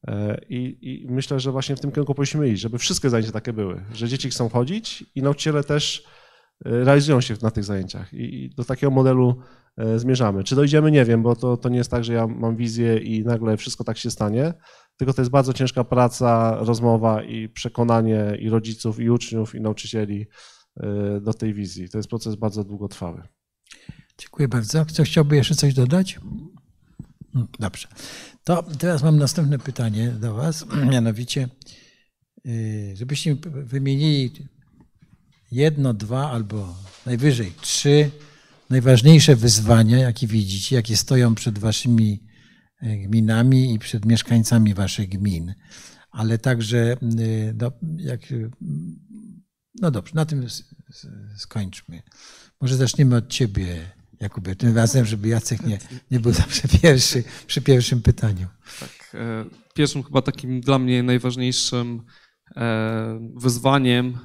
[0.08, 3.54] E, I, I, myślę, że właśnie w tym kierunku powinniśmy iść, żeby wszystkie zajęcia takie
[3.54, 6.06] były, że dzieci chcą chodzić i nauczyciele też
[6.66, 8.14] realizują się na tych zajęciach.
[8.14, 9.61] I do takiego modelu E,
[9.96, 10.44] zmierzamy.
[10.44, 10.92] Czy dojdziemy?
[10.92, 13.84] Nie wiem, bo to, to nie jest tak, że ja mam wizję i nagle wszystko
[13.84, 14.54] tak się stanie,
[14.98, 20.28] tylko to jest bardzo ciężka praca, rozmowa i przekonanie i rodziców, i uczniów, i nauczycieli
[20.78, 21.90] e, do tej wizji.
[21.90, 23.24] To jest proces bardzo długotrwały.
[24.18, 24.86] Dziękuję bardzo.
[24.86, 26.20] Kto chciałby jeszcze coś dodać?
[27.34, 27.88] Hmm, dobrze.
[28.44, 31.50] To teraz mam następne pytanie do Was, mianowicie,
[32.46, 34.32] y, żebyście wymienili
[35.52, 38.12] jedno, dwa albo najwyżej trzy
[38.72, 42.24] najważniejsze wyzwania, jakie widzicie, jakie stoją przed waszymi
[42.82, 45.54] e, gminami i przed mieszkańcami waszych gmin.
[46.12, 46.98] Ale także, e,
[47.54, 48.22] no, jak,
[49.82, 50.48] no dobrze, na tym
[51.38, 52.02] skończmy.
[52.62, 55.80] Może zaczniemy od ciebie, Jakubie, tym razem, żeby Jacek nie,
[56.12, 58.48] nie był zawsze pierwszy przy pierwszym pytaniu.
[58.80, 62.04] Tak, e, pierwszym chyba takim dla mnie najważniejszym
[63.36, 64.18] wyzwaniem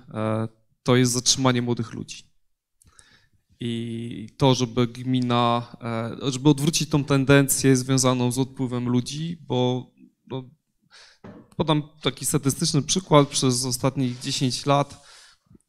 [0.82, 2.35] to jest zatrzymanie młodych ludzi
[3.60, 5.76] i to, żeby gmina,
[6.22, 9.90] e, żeby odwrócić tą tendencję związaną z odpływem ludzi, bo
[10.26, 10.44] no,
[11.56, 15.06] podam taki statystyczny przykład, przez ostatnich 10 lat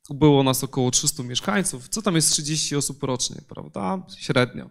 [0.10, 4.70] było nas około 300 mieszkańców, co tam jest 30 osób rocznie, prawda, średnio.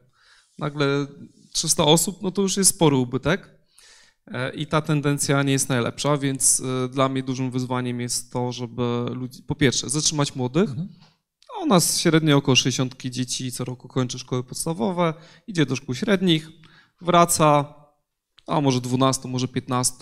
[0.59, 1.07] Nagle
[1.53, 3.57] 300 osób, no to już jest spory ubytek.
[4.27, 8.53] E, i ta tendencja nie jest najlepsza, więc e, dla mnie dużym wyzwaniem jest to,
[8.53, 10.89] żeby ludzi, po pierwsze, zatrzymać młodych, mhm
[11.63, 15.15] u nas średnio około 60 dzieci co roku kończy szkoły podstawowe,
[15.47, 16.49] idzie do szkół średnich,
[17.01, 17.75] wraca,
[18.47, 19.97] a może 12, może 15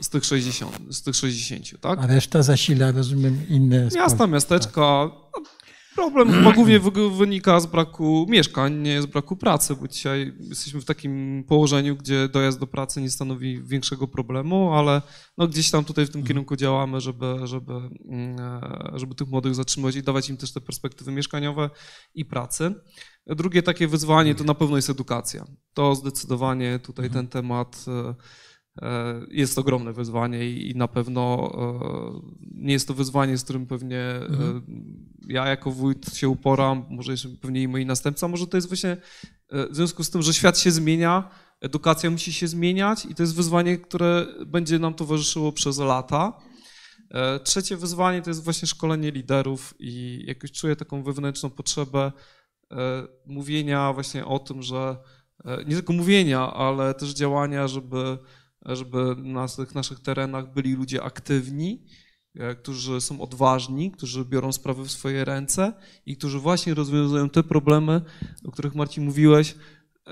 [0.00, 1.98] z tych 60, z tych 60 tak?
[1.98, 3.88] A reszta zasila, rozumiem, inne...
[3.94, 5.48] Miasta, miasteczka, tak.
[5.98, 6.80] Problem chyba głównie
[7.16, 12.28] wynika z braku mieszkań, nie z braku pracy, bo dzisiaj jesteśmy w takim położeniu, gdzie
[12.28, 15.02] dojazd do pracy nie stanowi większego problemu, ale
[15.38, 16.28] no gdzieś tam tutaj w tym mhm.
[16.28, 20.60] kierunku działamy, żeby, żeby, mm, e, żeby tych młodych zatrzymać i dawać im też te
[20.60, 21.70] perspektywy mieszkaniowe
[22.14, 22.74] i pracy.
[23.26, 25.44] Drugie takie wyzwanie to na pewno jest edukacja.
[25.74, 27.26] To zdecydowanie tutaj mhm.
[27.26, 28.14] ten temat e,
[29.30, 31.52] jest ogromne wyzwanie i na pewno
[32.40, 34.62] nie jest to wyzwanie, z którym pewnie mhm
[35.28, 38.90] ja jako wójt się uporam, może jeszcze pewnie i moi następca, może to jest właśnie
[38.90, 43.22] e, w związku z tym, że świat się zmienia, edukacja musi się zmieniać i to
[43.22, 46.38] jest wyzwanie, które będzie nam towarzyszyło przez lata.
[47.10, 52.12] E, trzecie wyzwanie to jest właśnie szkolenie liderów i jakoś czuję taką wewnętrzną potrzebę
[52.70, 54.96] e, mówienia właśnie o tym, że
[55.66, 58.18] nie tylko mówienia, ale też działania, żeby,
[58.64, 61.84] żeby na tych naszych terenach byli ludzie aktywni,
[62.38, 65.72] E, którzy są odważni, którzy biorą sprawy w swoje ręce
[66.06, 68.00] i którzy właśnie rozwiązują te problemy,
[68.44, 69.54] o których Marcin mówiłeś,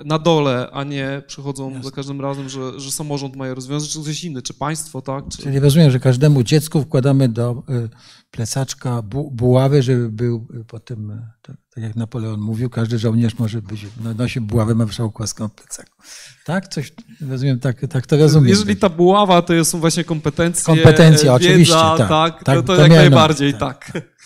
[0.05, 1.83] na dole, a nie przychodzą Jasne.
[1.83, 5.23] za każdym razem, że, że samorząd ma je rozwiązać, czy ktoś inny, czy państwo, tak?
[5.31, 5.37] Czy...
[5.37, 7.89] Czyli rozumiem, że każdemu dziecku wkładamy do y,
[8.31, 13.39] plecaczka bu buławy, żeby był y, potem, y, tak, tak, jak Napoleon mówił, każdy żołnierz
[13.39, 16.01] może być, no, nosi buławę, ma wszałkłaską w plecaku.
[16.45, 16.67] Tak?
[16.67, 16.93] Coś,
[17.29, 18.49] rozumiem, tak, tak to rozumiem.
[18.49, 22.75] Jeżeli ta buława to są właśnie kompetencje, kompetencje, wiedza, oczywiście, tak, tak, tak to, to,
[22.75, 23.91] to jak najbardziej, tak.
[23.91, 24.17] tak.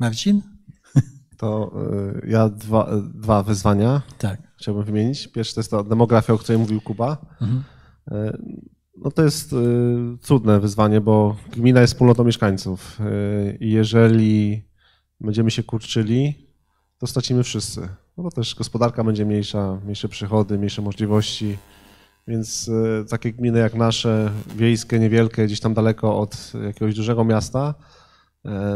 [0.00, 0.57] Marcin?
[1.38, 1.72] To
[2.24, 4.40] y, ja dwa, dwa wyzwania tak.
[4.56, 5.28] chciałbym wymienić.
[5.28, 7.16] Pierwsze to jest ta demografia, o której mówił Kuba.
[7.40, 7.64] Mhm.
[8.12, 8.38] Y,
[8.96, 9.56] no to jest y,
[10.22, 13.00] cudne wyzwanie, bo gmina jest wspólnotą mieszkańców
[13.60, 14.62] i jeżeli
[15.20, 16.48] będziemy się kurczyli,
[16.98, 17.80] to stracimy wszyscy.
[18.16, 21.58] No bo też gospodarka będzie mniejsza, mniejsze przychody, mniejsze możliwości,
[22.26, 22.70] więc
[23.10, 27.74] takie gminy jak nasze, wiejskie, niewielkie, gdzieś tam daleko od jakiegoś dużego miasta,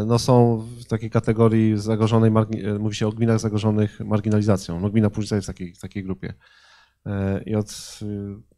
[0.07, 2.33] no są w takiej kategorii zagrożonej,
[2.65, 4.81] e, mówi się o gminach zagrożonych marginalizacją.
[4.81, 6.35] No gmina Płużyca jest w takiej, w takiej grupie.
[7.07, 7.99] E, I od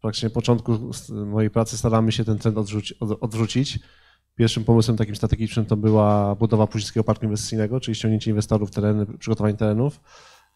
[0.01, 0.79] praktycznie początku
[1.27, 3.79] mojej pracy staramy się ten trend odrzuci, od, odwrócić.
[4.35, 9.57] Pierwszym pomysłem takim strategicznym to była budowa Płużyckiego Parku Inwestycyjnego, czyli ściągnięcie inwestorów, tereny, przygotowanie
[9.57, 10.01] terenów.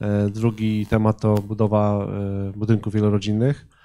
[0.00, 3.77] E, Drugi temat to budowa e, budynków wielorodzinnych.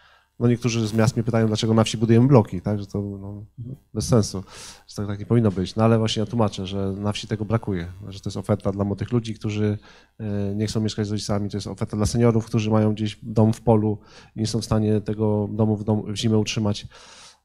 [0.43, 2.79] No niektórzy z miast mnie pytają, dlaczego na wsi budujemy bloki, tak?
[2.79, 3.45] że to no,
[3.93, 4.43] bez sensu,
[4.87, 5.75] że tak, tak nie powinno być.
[5.75, 8.83] No ale właśnie ja tłumaczę, że na wsi tego brakuje, że to jest oferta dla
[8.83, 9.77] młodych ludzi, którzy
[10.19, 13.53] e, nie chcą mieszkać z rodzicami, to jest oferta dla seniorów, którzy mają gdzieś dom
[13.53, 13.97] w polu
[14.35, 16.87] i nie są w stanie tego domu w, dom, w zimę utrzymać.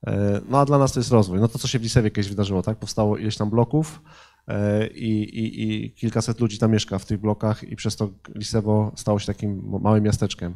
[0.06, 1.40] E, No a dla nas to jest rozwój.
[1.40, 2.78] No to, co się w Lisewie kiedyś wydarzyło, tak?
[2.78, 4.02] Powstało ileś tam bloków
[4.48, 8.92] e, i, i, i kilkaset ludzi tam mieszka w tych blokach i przez to Lisewo
[8.96, 10.54] stało się takim małym miasteczkiem.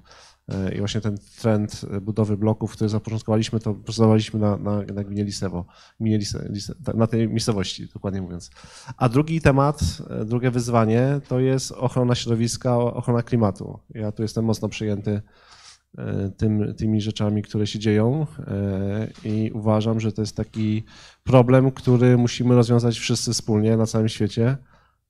[0.75, 5.67] I właśnie ten trend budowy bloków, który zapoczątkowaliśmy, to procedowaliśmy na, na, na gminie Lisewo,
[6.01, 8.51] gminie Lise, Lise, tak, na tej miejscowości, dokładnie mówiąc.
[8.97, 9.81] A drugi temat,
[10.11, 13.79] e, drugie wyzwanie to jest ochrona środowiska, ochrona klimatu.
[13.91, 15.23] Ja tu jestem mocno przyjęty
[15.99, 20.85] e, tym, tymi rzeczami, które się dzieją e, i uważam, że to jest taki
[21.25, 24.57] problem, który musimy rozwiązać wszyscy wspólnie na całym świecie,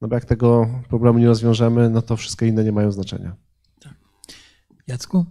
[0.00, 3.36] no bo jak tego problemu nie rozwiążemy, no to wszystkie inne nie mają znaczenia.
[4.86, 5.24] Jacku?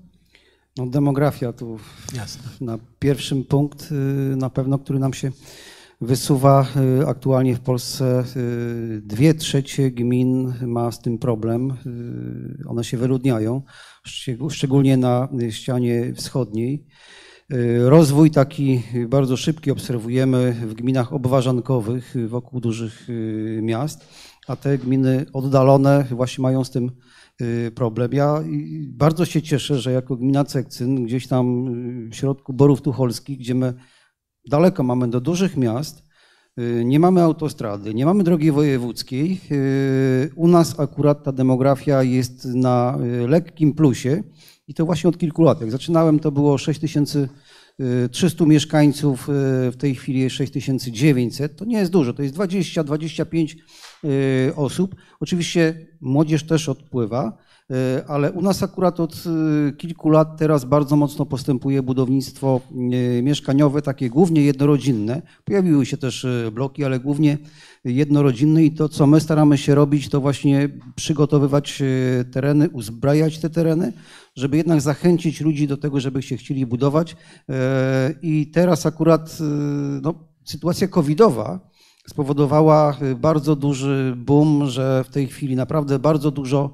[0.78, 1.78] No, demografia tu
[2.16, 2.44] Jasne.
[2.62, 3.96] na pierwszym punkt y,
[4.36, 5.32] na pewno, który nam się
[6.02, 6.66] wysuwa
[7.02, 8.24] y, aktualnie w Polsce.
[8.36, 11.74] y, Dwie trzecie gmin ma z tym problem.
[12.68, 13.62] One się wyludniają,
[14.08, 16.86] szczeg- szczególnie na ścianie wschodniej.
[17.86, 23.08] Rozwój taki bardzo szybki obserwujemy w gminach obwarzankowych wokół dużych
[23.62, 24.08] miast,
[24.48, 26.92] a te gminy oddalone właśnie mają z tym y,
[27.76, 28.14] problem.
[28.14, 31.68] Ja y, bardzo się cieszę, że jako gmina Cekcyn, gdzieś tam
[32.08, 33.74] y, w środku Borów Tucholskich, gdzie my
[34.50, 36.04] daleko mamy do dużych miast,
[36.60, 39.42] y, nie mamy autostrady, nie mamy drogi wojewódzkiej.
[39.52, 44.24] y, U nas akurat ta demografia jest na y, lekkim plusie
[44.68, 45.62] i to właśnie od kilku lat.
[45.62, 46.58] Jak zaczynałem, to było
[47.80, 51.56] 6300 mieszkańców, y, w tej chwili jest 6900.
[51.56, 53.56] To nie jest dużo, to jest 20-25
[54.04, 54.96] y, osób.
[55.20, 57.51] Oczywiście młodzież też odpływa, y,
[58.08, 59.24] ale u nas akurat od
[59.70, 62.62] y, kilku lat teraz bardzo mocno postępuje budownictwo
[62.94, 65.22] y, mieszkaniowe, takie głównie jednorodzinne.
[65.46, 67.38] Pojawiły się też bloki, ale głównie
[67.86, 71.84] jednorodzinne i to, co my staramy się robić, to właśnie przygotowywać
[72.32, 73.94] tereny, uzbrajać te tereny,
[74.36, 77.16] żeby jednak zachęcić ludzi do tego, żeby się chcieli budować.
[77.50, 79.38] E, I teraz akurat
[80.02, 80.14] no,
[80.46, 81.71] sytuacja covidowa
[82.08, 86.74] spowodowała y, bardzo duży boom, że w tej chwili naprawdę bardzo dużo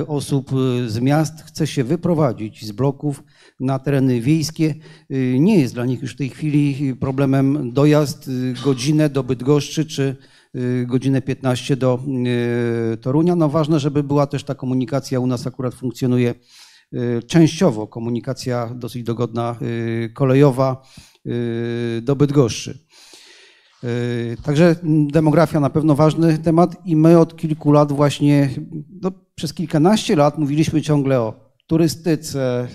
[0.00, 3.22] y, osób y, z miast chce się wyprowadzić z bloków
[3.60, 4.74] na tereny wiejskie.
[5.38, 8.30] Nie jest dla nich już w tej chwili problemem dojazd
[8.64, 10.16] godzinę do Bydgoszczy czy
[10.86, 11.98] godzinę 15 do
[13.00, 13.36] Torunia.
[13.36, 16.34] No ważne, żeby była też ta komunikacja, u nas akurat funkcjonuje
[17.26, 19.56] częściowo komunikacja dosyć dogodna
[20.14, 20.82] kolejowa
[22.02, 22.78] do Bydgoszczy.
[23.84, 28.50] Y, Także mm, demografia na pewno ważny temat i my od kilku lat właśnie,
[29.02, 31.34] no, przez kilkanaście lat mówiliśmy ciągle o
[31.66, 32.68] turystyce,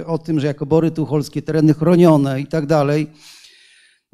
[0.00, 3.10] y, o tym, że jako Bory Tucholskie, tereny chronione i tak dalej.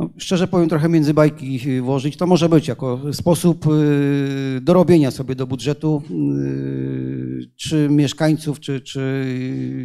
[0.01, 2.17] No, szczerze powiem, trochę między bajki włożyć.
[2.17, 9.25] To może być jako sposób y, dorobienia sobie do budżetu, y, czy mieszkańców, czy, czy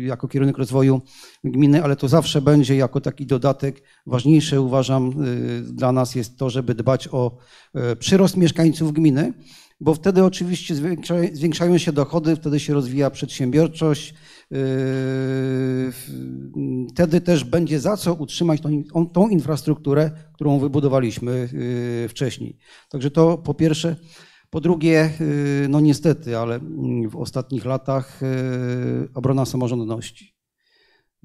[0.06, 1.02] jako kierunek rozwoju
[1.44, 3.84] gminy, ale to zawsze będzie jako taki dodatek.
[4.06, 7.38] Ważniejsze uważam y, dla nas jest to, żeby dbać o
[8.00, 9.34] przyrost mieszkańców gminy,
[9.80, 14.14] bo wtedy oczywiście zwiększa- zwiększają się dochody, wtedy się rozwija przedsiębiorczość,
[14.52, 14.58] yy,
[16.90, 21.50] wtedy też będzie za co utrzymać tą, tą infrastrukturę, którą wybudowaliśmy
[22.02, 22.58] yy, wcześniej.
[22.90, 23.96] Także to po pierwsze.
[24.50, 26.60] Po drugie, yy, no niestety, ale
[27.10, 28.20] w ostatnich latach
[29.14, 30.35] obrona samorządności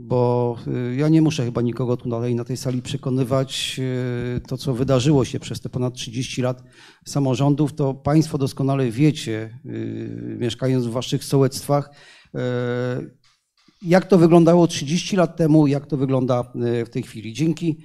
[0.01, 0.57] bo
[0.93, 3.81] y, ja nie muszę chyba nikogo tutaj na tej sali przekonywać.
[4.37, 6.63] y, To, co wydarzyło się przez te ponad 30 lat
[7.05, 11.91] samorządów, to Państwo doskonale wiecie, y, mieszkając w Waszych sołectwach,
[13.83, 16.53] jak to wyglądało 30 lat temu, jak to wygląda
[16.87, 17.33] w tej chwili.
[17.33, 17.79] Dzięki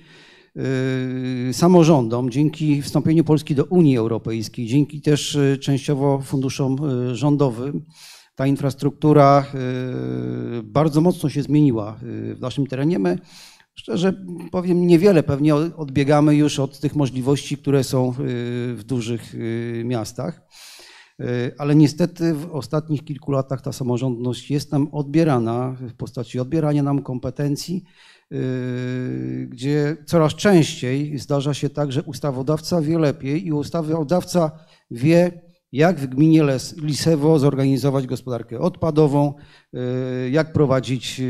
[1.51, 6.78] samorządom, dzięki wstąpieniu Polski do Unii Europejskiej, dzięki też częściowo funduszom
[7.16, 7.86] rządowym,
[8.36, 9.45] ta infrastruktura
[10.59, 12.99] y, bardzo mocno się zmieniła y, w naszym terenie.
[12.99, 13.19] My,
[13.75, 18.13] szczerze powiem, niewiele pewnie odbiegamy już od tych możliwości, które są y,
[18.75, 19.36] w dużych
[19.83, 20.41] miastach.
[21.57, 27.01] ale niestety w ostatnich kilku latach ta samorządność jest nam odbierana w postaci odbierania nam
[27.01, 27.83] kompetencji,
[29.47, 34.51] gdzie coraz częściej zdarza się tak, że ustawodawca wie lepiej i ustawodawca
[34.91, 35.45] wie,
[35.76, 36.43] jak w gminie
[36.82, 39.34] Lisewo zorganizować gospodarkę odpadową,
[40.32, 41.21] jak prowadzić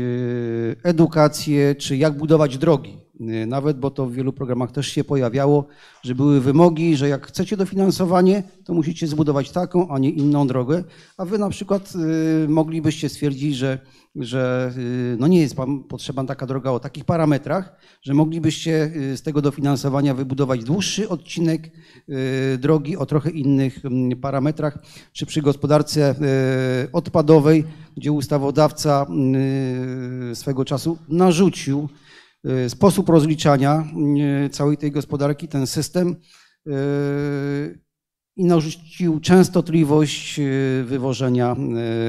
[0.82, 3.05] edukację, czy jak budować drogi.
[3.20, 5.66] Y, nawet, bo to w wielu programach też się pojawiało,
[6.02, 10.84] że były wymogi, że jak chcecie dofinansowanie, to musicie zbudować taką, a nie inną drogę,
[11.16, 11.92] a wy na przykład
[12.44, 13.78] y, moglibyście stwierdzić, że,
[14.16, 19.22] że y, no nie jest wam potrzebna taka droga o takich parametrach, że moglibyście z
[19.22, 21.70] tego dofinansowania wybudować dłuższy odcinek
[22.58, 24.78] drogi o trochę innych mm, parametrach,
[25.12, 26.14] czy przy gospodarce
[26.92, 27.64] odpadowej,
[27.96, 29.06] gdzie ustawodawca
[30.34, 31.88] swego czasu narzucił,
[32.68, 33.84] sposób rozliczania
[34.46, 36.16] y, całej tej gospodarki, ten system
[36.66, 37.86] y,
[38.36, 40.40] i narzucił częstotliwość
[40.84, 41.56] wywożenia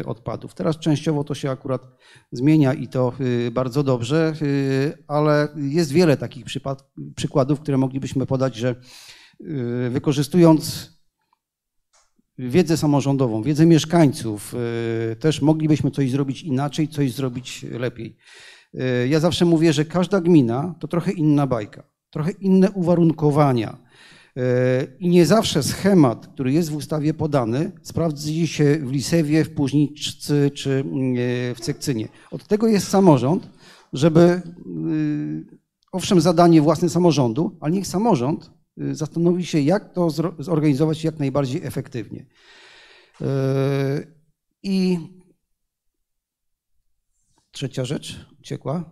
[0.05, 0.53] odpadów.
[0.53, 1.87] Teraz częściowo to się akurat
[2.31, 3.13] zmienia i to
[3.51, 4.33] bardzo dobrze,
[5.07, 6.45] ale jest wiele takich
[7.15, 8.75] przykładów, które moglibyśmy podać, że
[9.89, 10.91] wykorzystując
[12.37, 14.55] wiedzę samorządową, wiedzę mieszkańców,
[15.19, 18.17] też moglibyśmy coś zrobić inaczej, coś zrobić lepiej.
[18.73, 23.77] E, ja zawsze mówię, że każda gmina to trochę inna bajka, trochę inne uwarunkowania.
[24.37, 29.53] E, I nie zawsze schemat, który jest w ustawie podany, sprawdzi się w Lisewie, w
[29.53, 30.83] Późniczcy czy
[31.51, 32.07] e, w Cekcynie.
[32.31, 33.49] Od tego jest samorząd,
[33.93, 34.41] żeby,
[35.91, 38.51] owszem, zadanie własne samorządu, ale niech samorząd
[38.91, 40.09] zastanowi się, jak to
[40.39, 42.25] zorganizować jak najbardziej efektywnie.
[44.63, 44.99] I
[47.57, 48.83] trzecia rzecz, uciekła?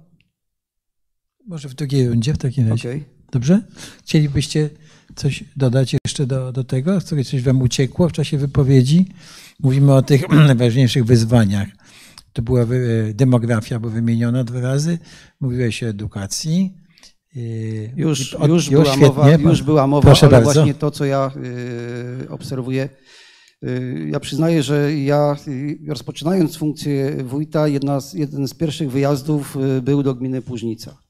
[1.47, 2.89] Może w drugiej rundzie w takim razie.
[2.89, 3.03] Okay.
[3.31, 3.61] Dobrze?
[4.03, 4.69] Chcielibyście
[5.15, 7.01] coś dodać jeszcze do, do tego?
[7.01, 9.05] Coś wam uciekło w czasie wypowiedzi?
[9.59, 11.67] Mówimy o tych najważniejszych wyzwaniach.
[12.33, 12.67] To była e,
[13.13, 14.99] demografia, bo wymieniona dwa razy.
[15.39, 16.73] Mówiłeś o edukacji.
[17.35, 17.39] E,
[17.95, 20.53] już, od, już, była, mowa, już była mowa, Proszę ale bardzo.
[20.53, 21.31] właśnie to, co ja
[22.23, 22.89] e, obserwuję,
[24.07, 25.35] ja przyznaję, że ja
[25.87, 31.04] rozpoczynając funkcję wójta, jedna z, jeden z pierwszych wyjazdów y, był do gminy Płużnica.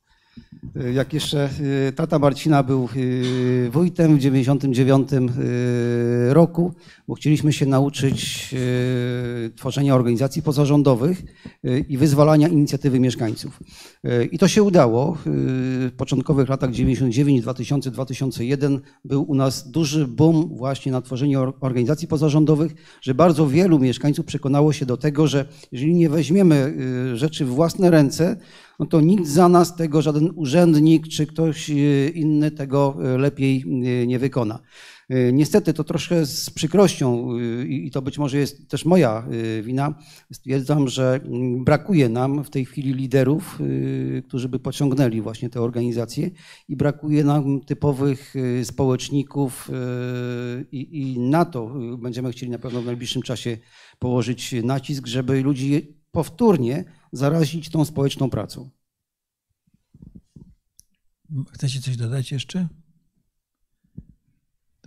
[0.81, 1.49] Y, jak jeszcze
[1.89, 2.89] y, tata Marcina był
[3.71, 5.09] wójtem w 99
[6.29, 6.73] roku,
[7.07, 8.55] bo chcieliśmy się nauczyć
[9.55, 11.23] tworzenia organizacji pozarządowych
[11.89, 13.59] i wyzwalania inicjatywy mieszkańców.
[14.31, 15.17] I to się udało.
[15.25, 22.07] W początkowych latach 99, 2000, 2001 był u nas duży boom właśnie na tworzenie organizacji
[22.07, 26.77] pozarządowych, że bardzo wielu mieszkańców przekonało się do tego, że jeżeli nie weźmiemy
[27.13, 28.37] rzeczy w własne ręce,
[28.79, 31.69] no to nikt za nas tego, żaden urzędnik czy ktoś
[32.13, 33.63] inny tego lepiej
[34.07, 34.59] nie wykona.
[35.33, 39.27] Niestety to troszkę z przykrością i to być może jest też moja
[39.63, 39.95] wina.
[40.33, 43.59] Stwierdzam, że mm, brakuje nam w tej chwili liderów,
[44.27, 46.31] którzy by pociągnęli właśnie te organizacje
[46.67, 49.71] i brakuje nam typowych społeczników
[50.71, 53.57] i, i na to będziemy chcieli na pewno w najbliższym czasie
[53.99, 56.85] położyć nacisk, żeby ludzi powtórnie
[57.15, 58.69] zarazić tą społeczną pracą.
[61.53, 62.67] Chcecie coś dodać jeszcze?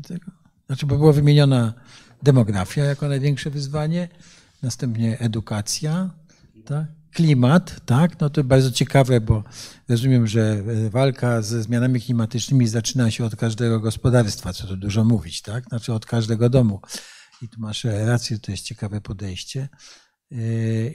[0.00, 0.30] do tego?
[0.66, 1.74] Znaczy, bo była wymieniona
[2.22, 4.08] demografia jako największe wyzwanie,
[4.62, 6.10] następnie edukacja,
[6.64, 6.86] tak?
[7.12, 8.20] klimat, tak?
[8.20, 9.44] No to bardzo ciekawe, bo
[9.88, 15.42] rozumiem, że walka ze zmianami klimatycznymi zaczyna się od każdego gospodarstwa, co tu dużo mówić,
[15.42, 15.64] tak?
[15.64, 16.80] Znaczy od każdego domu.
[17.42, 19.68] I tu masz rację, to jest ciekawe podejście.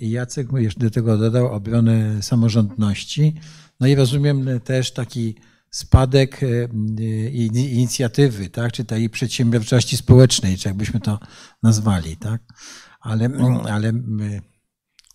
[0.02, 3.34] I Jacek jeszcze do tego dodał obronę samorządności.
[3.80, 5.36] No i rozumiem też taki
[5.74, 8.72] spadek e, inicjatywy, tak?
[8.72, 11.20] czy tej przedsiębiorczości społecznej, czy jakbyśmy to
[11.64, 12.18] nazwali.
[12.18, 12.42] Tak?
[13.00, 13.30] Ale,
[13.70, 13.94] ale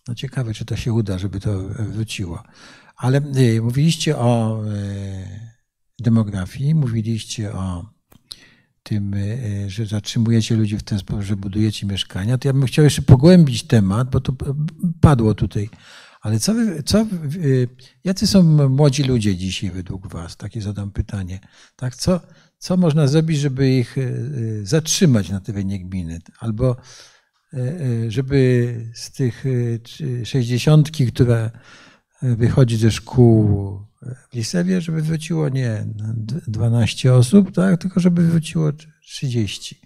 [0.09, 2.43] no ciekawe, czy to się uda, żeby to wróciło.
[2.97, 5.51] Ale e, mówiliście o e,
[5.99, 7.91] demografii, mówiliście o
[8.89, 9.15] tym,
[9.67, 13.63] że zatrzymujecie ludzi w ten sposób, że budujecie mieszkania, to ja bym chciał jeszcze pogłębić
[13.63, 14.33] temat, bo to
[15.01, 15.71] padło tutaj
[16.21, 17.69] ale co, co, y,
[18.05, 20.37] jacy są młodzi ludzie dzisiaj według Was?
[20.37, 21.41] Takie zadam pytanie.
[21.77, 22.21] Tak, co,
[22.59, 23.97] co można zrobić, żeby ich
[24.63, 26.19] zatrzymać na terenie gminy?
[26.39, 26.77] Albo
[28.09, 29.45] żeby z tych
[30.25, 31.51] sześćdziesiątki, która
[32.23, 35.87] wychodzi ze szkół w Lisewie, żeby wróciło nie
[36.47, 38.73] 12 osób, tak, tylko żeby wróciło
[39.03, 39.81] 30.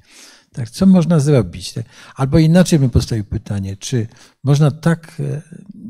[0.52, 1.74] Tak, co można zrobić?
[2.16, 4.06] Albo inaczej bym postawił pytanie, czy
[4.44, 5.42] można tak e,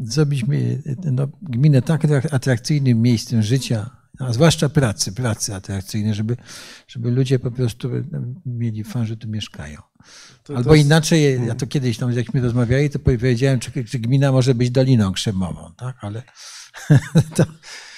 [0.02, 0.44] zrobić
[1.04, 2.02] no, gminę tak
[2.32, 6.36] atrakcyjnym miejscem życia, a zwłaszcza pracy, pracy atrakcyjnej, żeby,
[6.88, 7.90] żeby ludzie po prostu
[8.46, 9.80] mieli fan, że tu mieszkają.
[10.44, 13.98] To- Albo to jest- inaczej, ja to kiedyś tam, jakśmy rozmawiali, to powiedziałem, czy, czy
[13.98, 15.96] gmina może być Doliną Krzemową, tak?
[16.00, 16.22] Ale
[17.36, 17.44] to,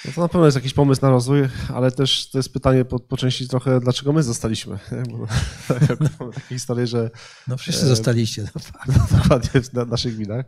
[0.05, 1.39] No to na pewno jest jakiś pomysł na rozwój,
[1.73, 4.79] ale też to jest pytanie po, po części trochę, dlaczego my zostaliśmy.
[5.11, 5.17] Bo,
[6.19, 7.09] mamy takie historie, że
[7.47, 8.47] no wszyscy E, zostaliście.
[8.53, 8.91] To fakt.
[9.21, 10.45] dokładnie w na naszych gminach.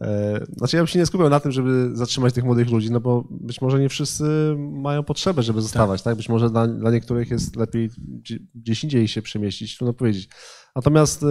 [0.00, 3.00] E, Znaczy ja bym się nie skupiał na tym, żeby zatrzymać tych młodych ludzi, no
[3.00, 6.16] bo być może nie wszyscy mają potrzebę, żeby zostawać, tak?
[6.16, 10.28] Być może dla, dla niektórych jest lepiej gdzie- gdzieś indziej się przemieścić, trudno powiedzieć.
[10.76, 11.26] Natomiast e,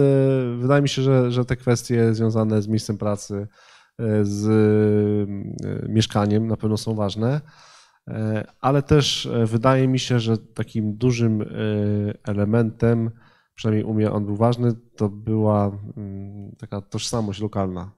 [0.58, 3.48] wydaje mi się, że, że te kwestie związane z miejscem pracy,
[4.22, 4.46] z
[5.64, 7.40] e, mieszkaniem na pewno są ważne,
[8.08, 11.46] E, ale też e, wydaje mi się, że takim dużym e,
[12.24, 13.10] elementem,
[13.54, 17.92] przynajmniej u mnie on był ważny, to była mm, taka tożsamość lokalna.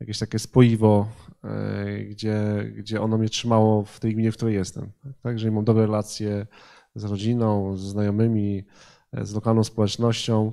[0.00, 1.08] Jakieś takie spoiwo,
[1.44, 4.92] e, gdzie, gdzie ono mnie trzymało w tej gminie, w której jestem.
[5.22, 6.46] Tak, że mam dobre relacje
[6.94, 8.64] z rodziną, z znajomymi,
[9.12, 10.52] e, z lokalną społecznością,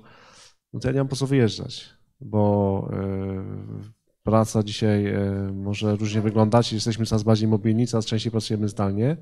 [0.73, 1.89] no to ja nie mam po co wyjeżdżać,
[2.21, 8.69] bo e, praca dzisiaj e, może różnie wyglądać, jesteśmy coraz bardziej mobilni, coraz częściej pracujemy
[8.69, 9.17] zdalnie,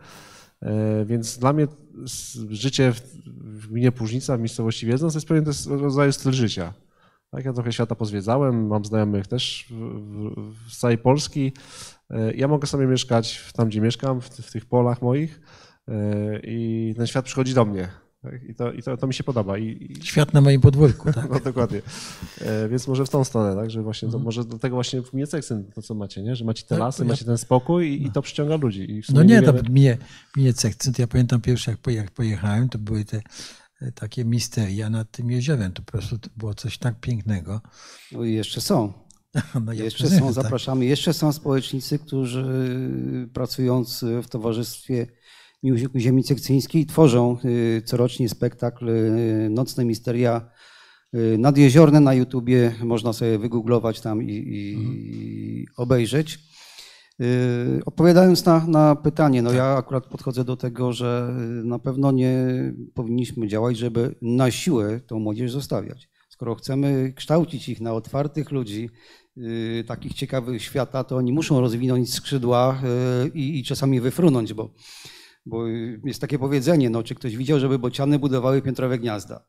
[0.62, 1.68] E, Więc dla mnie
[2.50, 6.74] życie w, gminie Płużnica, w miejscowości Wiedząc, to jest pewien też rodzaju styl życia.
[7.32, 9.74] Tak, ja trochę świata pozwiedzałem, mam znajomych też
[10.70, 11.54] z całej Polski.
[12.10, 15.42] E, Ja mogę sobie mieszkać tam, gdzie mieszkam, w, w tych polach moich
[16.44, 17.90] i ten świat przychodzi do mnie.
[18.22, 18.44] Tak?
[18.44, 19.58] I, to, i to, to mi się podoba.
[19.58, 21.30] I, i, Świat na moim podwórku, tak?
[21.30, 21.82] no dokładnie.
[22.42, 23.72] E, Więc może w tą stronę, tak?
[23.72, 26.36] Że właśnie to, może do tego właśnie w Mieceksyn to, co macie, nie?
[26.36, 26.70] Że macie te.
[26.70, 29.02] Tak, lasy, ja- macie ten spokój i, i to przyciąga ludzi.
[29.14, 29.98] No nie, to wiemy- mnie,
[30.38, 31.00] mnie cekcynt.
[31.00, 33.22] Ja pamiętam pierwsze, jak, poje- jak pojechałem, to były te
[33.82, 35.72] e, takie misteria nad tym jeziorem.
[35.72, 37.62] To po prostu to było coś tak pięknego.
[38.12, 38.94] No i jeszcze są.
[39.66, 40.44] No, ja Jeszcze rozumiem, są, tak.
[40.44, 40.86] zapraszamy.
[40.86, 42.46] Jeszcze są społecznicy, którzy
[43.34, 45.08] pracując w Towarzystwie
[45.96, 50.50] Ziemi Cekcyńskiej tworzą y, corocznie spektakl y, Nocne Misteria
[51.16, 52.76] y, nadjeziorne na YouTubie.
[52.84, 56.40] Można sobie wygooglować tam i, i obejrzeć.
[57.22, 62.34] Y, Odpowiadając na, na pytanie, no ja akurat podchodzę do tego, że na pewno nie
[62.94, 66.10] powinniśmy działać, żeby na siłę tą młodzież zostawiać.
[66.30, 68.90] Skoro chcemy kształcić ich na otwartych ludzi,
[69.88, 72.82] takich ciekawych świata, to oni muszą rozwinąć skrzydła
[73.34, 74.74] i, i czasami wyfrunąć, bo,
[75.46, 75.68] bo
[76.04, 79.46] jest takie powiedzenie, no, czy ktoś widział, żeby bociany budowały piętrowe gniazda.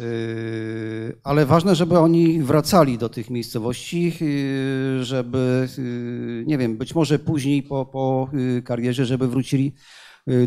[0.00, 6.94] Y, Ale ważne, żeby oni wracali do tych miejscowości, y, żeby, y, nie wiem, być
[6.94, 8.30] może później po, po
[8.64, 9.74] karierze, żeby wrócili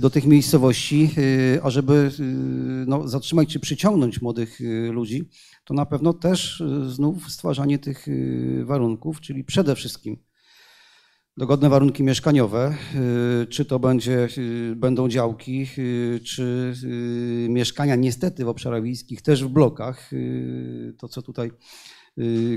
[0.01, 1.11] do tych miejscowości,
[1.63, 2.11] a żeby
[2.87, 4.59] no, zatrzymać czy przyciągnąć młodych
[4.91, 5.29] ludzi,
[5.63, 8.05] to na pewno też znów stwarzanie tych
[8.63, 10.17] warunków, czyli przede wszystkim
[11.39, 12.75] dogodne warunki mieszkaniowe,
[13.43, 16.73] y, czy to będzie, y, będą działki, y, czy
[17.49, 20.11] mieszkania niestety w obszarach wiejskich, też w blokach,
[20.97, 21.51] to co tutaj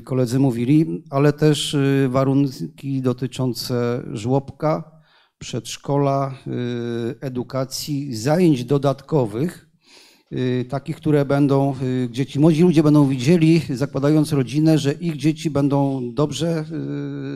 [0.04, 1.76] koledzy mówili, ale też
[2.08, 5.00] warunki dotyczące żłobka,
[5.38, 6.34] przedszkola,
[7.20, 9.71] edukacji, zajęć dodatkowych,
[10.68, 15.50] takich, które będą, y, gdzie ci młodzi ludzie będą widzieli, zakładając rodzinę, że ich dzieci
[15.50, 16.64] będą dobrze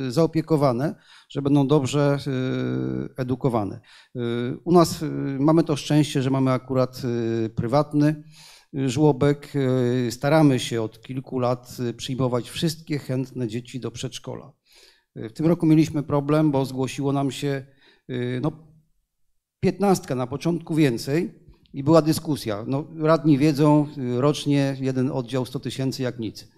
[0.08, 0.94] y, zaopiekowane,
[1.28, 3.80] że będą dobrze y, edukowane.
[4.16, 4.20] Y,
[4.64, 5.06] U nas y,
[5.40, 7.02] mamy to szczęście, że mamy akurat
[7.46, 8.22] y, prywatny
[8.74, 9.52] y, żłobek.
[9.56, 14.52] Y, Staramy się od kilku lat y, przyjmować wszystkie chętne dzieci do przedszkola.
[15.16, 17.66] Y, W tym roku mieliśmy problem, bo zgłosiło nam się
[18.10, 18.52] y, no,
[19.60, 21.45] piętnastka na początku więcej
[21.76, 22.64] i była dyskusja.
[22.66, 26.48] No, radni wiedzą, y, rocznie jeden oddział 100 tysięcy jak nic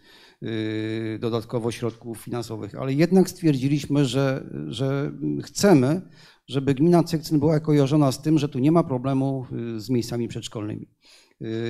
[0.42, 5.12] y, dodatkowo środków finansowych, ale jednak stwierdziliśmy, że, że
[5.42, 6.02] chcemy,
[6.46, 9.46] żeby gmina Cekcyn była kojarzona z tym, że tu nie ma problemu
[9.76, 10.88] y, z miejscami przedszkolnymi.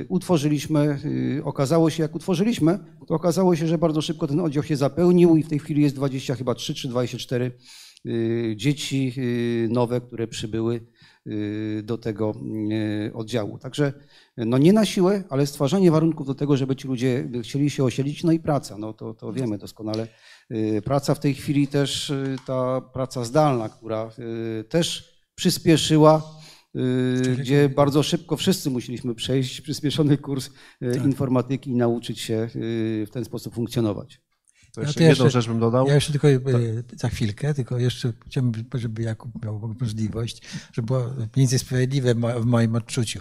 [0.08, 0.98] Utworzyliśmy,
[1.44, 5.42] okazało się, jak utworzyliśmy, to okazało się, że bardzo szybko ten oddział się zapełnił i
[5.42, 7.52] w tej chwili jest 20, chyba 3 czy 24
[8.06, 9.14] y, dzieci
[9.68, 10.86] nowe, które przybyły
[11.82, 12.34] do tego
[12.72, 13.58] y, oddziału.
[13.58, 13.92] Także
[14.36, 18.24] no nie na siłę, ale stwarzanie warunków do tego, żeby ci ludzie chcieli się osiedlić,
[18.24, 20.08] no i praca, no to, to wiemy doskonale.
[20.50, 24.10] Y, Praca w tej chwili też, y, ta praca zdalna, która
[24.60, 26.22] y, też przyspieszyła,
[26.76, 30.50] y, gdzie bardzo szybko wszyscy musieliśmy przejść przyspieszony kurs
[30.82, 34.20] y, informatyki i nauczyć się y, w ten sposób funkcjonować.
[34.78, 35.86] To Ja jeszcze to jedną jeszcze- rzecz bym dodał.
[35.86, 36.38] Ja jeszcze tylko e,
[36.96, 41.04] za chwilkę, tylko jeszcze chciałbym, żeby Jakub miał możliwość, żeby było
[41.36, 43.20] więcej sprawiedliwe w mo- w moim odczuciu.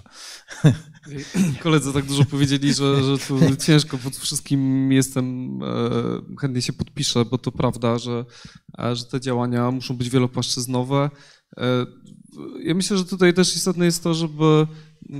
[1.63, 7.25] Koledzy tak dużo powiedzieli, że, że tu ciężko pod wszystkim jestem, e, chętnie się podpiszę,
[7.25, 8.25] bo to prawda, że,
[8.79, 11.09] e, że te działania muszą być wielopłaszczyznowe
[12.63, 14.67] ja myślę, że tutaj też istotne jest to, żeby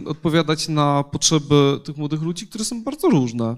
[0.05, 3.55] odpowiadać na potrzeby tych młodych ludzi, które są bardzo różne,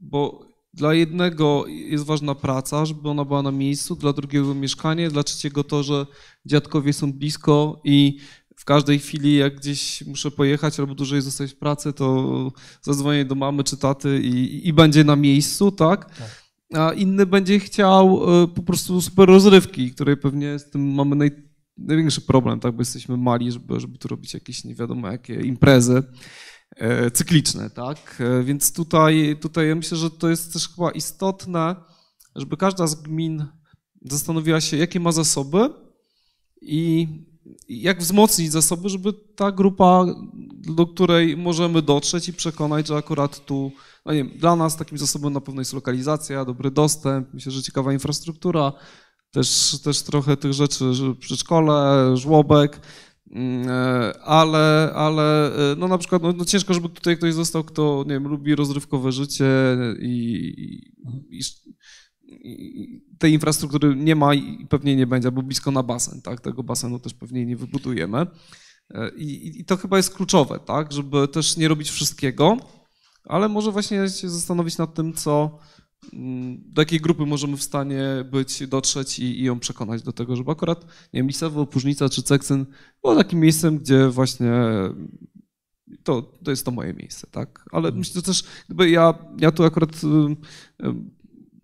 [0.00, 5.22] bo dla jednego jest ważna praca, żeby ona była na miejscu, dla drugiego mieszkanie, dla
[5.22, 6.06] trzeciego to, że
[6.46, 8.18] dziadkowie są blisko i
[8.56, 12.52] w każdej chwili, jak gdzieś muszę pojechać albo dłużej zostać w pracy, to
[12.82, 16.14] zadzwonię do mamy czy taty i, i będzie na miejscu, tak?
[16.14, 16.44] tak?
[16.74, 21.30] A inny będzie chciał e, po prostu super rozrywki, której pewnie z tym mamy naj,
[21.78, 22.74] największy problem, tak?
[22.74, 26.02] Bo jesteśmy mali, żeby, żeby tu robić jakieś nie wiadomo jakie imprezy
[26.76, 28.16] e, cykliczne, tak?
[28.20, 31.76] E, więc tutaj, tutaj ja myślę, że to jest też chyba istotne,
[32.36, 33.46] żeby każda z gmin
[34.02, 35.70] zastanowiła się, jakie ma zasoby
[36.62, 37.08] i
[37.68, 40.04] jak wzmocnić zasoby, żeby ta grupa,
[40.76, 43.72] do której możemy dotrzeć i przekonać, że akurat tu,
[44.06, 47.62] no nie wiem, dla nas takim zasobem na pewno jest lokalizacja, dobry dostęp, myślę, że
[47.62, 48.72] ciekawa infrastruktura,
[49.30, 50.84] też, też trochę tych rzeczy,
[51.18, 52.80] przedszkole, żłobek,
[54.24, 58.14] ale, ale e, no na przykład no, no ciężko, żeby tutaj ktoś został, kto nie
[58.14, 59.46] wiem, lubi rozrywkowe życie
[60.00, 60.14] i,
[61.28, 61.42] i, i
[63.18, 66.40] tej infrastruktury nie ma i pewnie nie będzie, bo blisko na basen, tak?
[66.40, 68.26] Tego basenu też pewnie nie wybudujemy.
[68.90, 70.92] E, I, I, to chyba jest kluczowe, tak?
[70.92, 72.56] Żeby też nie robić wszystkiego,
[73.24, 75.58] ale może właśnie się zastanowić nad tym, co, mm,
[76.56, 80.50] do jakiej grupy możemy w stanie być, dotrzeć i, i ją przekonać do tego, żeby
[80.50, 82.66] akurat, nie wiem, Lisewo, Póżnica czy Ceksyn
[83.02, 84.52] było takim miejscem, gdzie właśnie
[86.02, 87.64] to, to jest to moje miejsce, tak?
[87.72, 87.98] Ale mhm.
[87.98, 89.90] myślę, że też, gdyby ja, ja tu akurat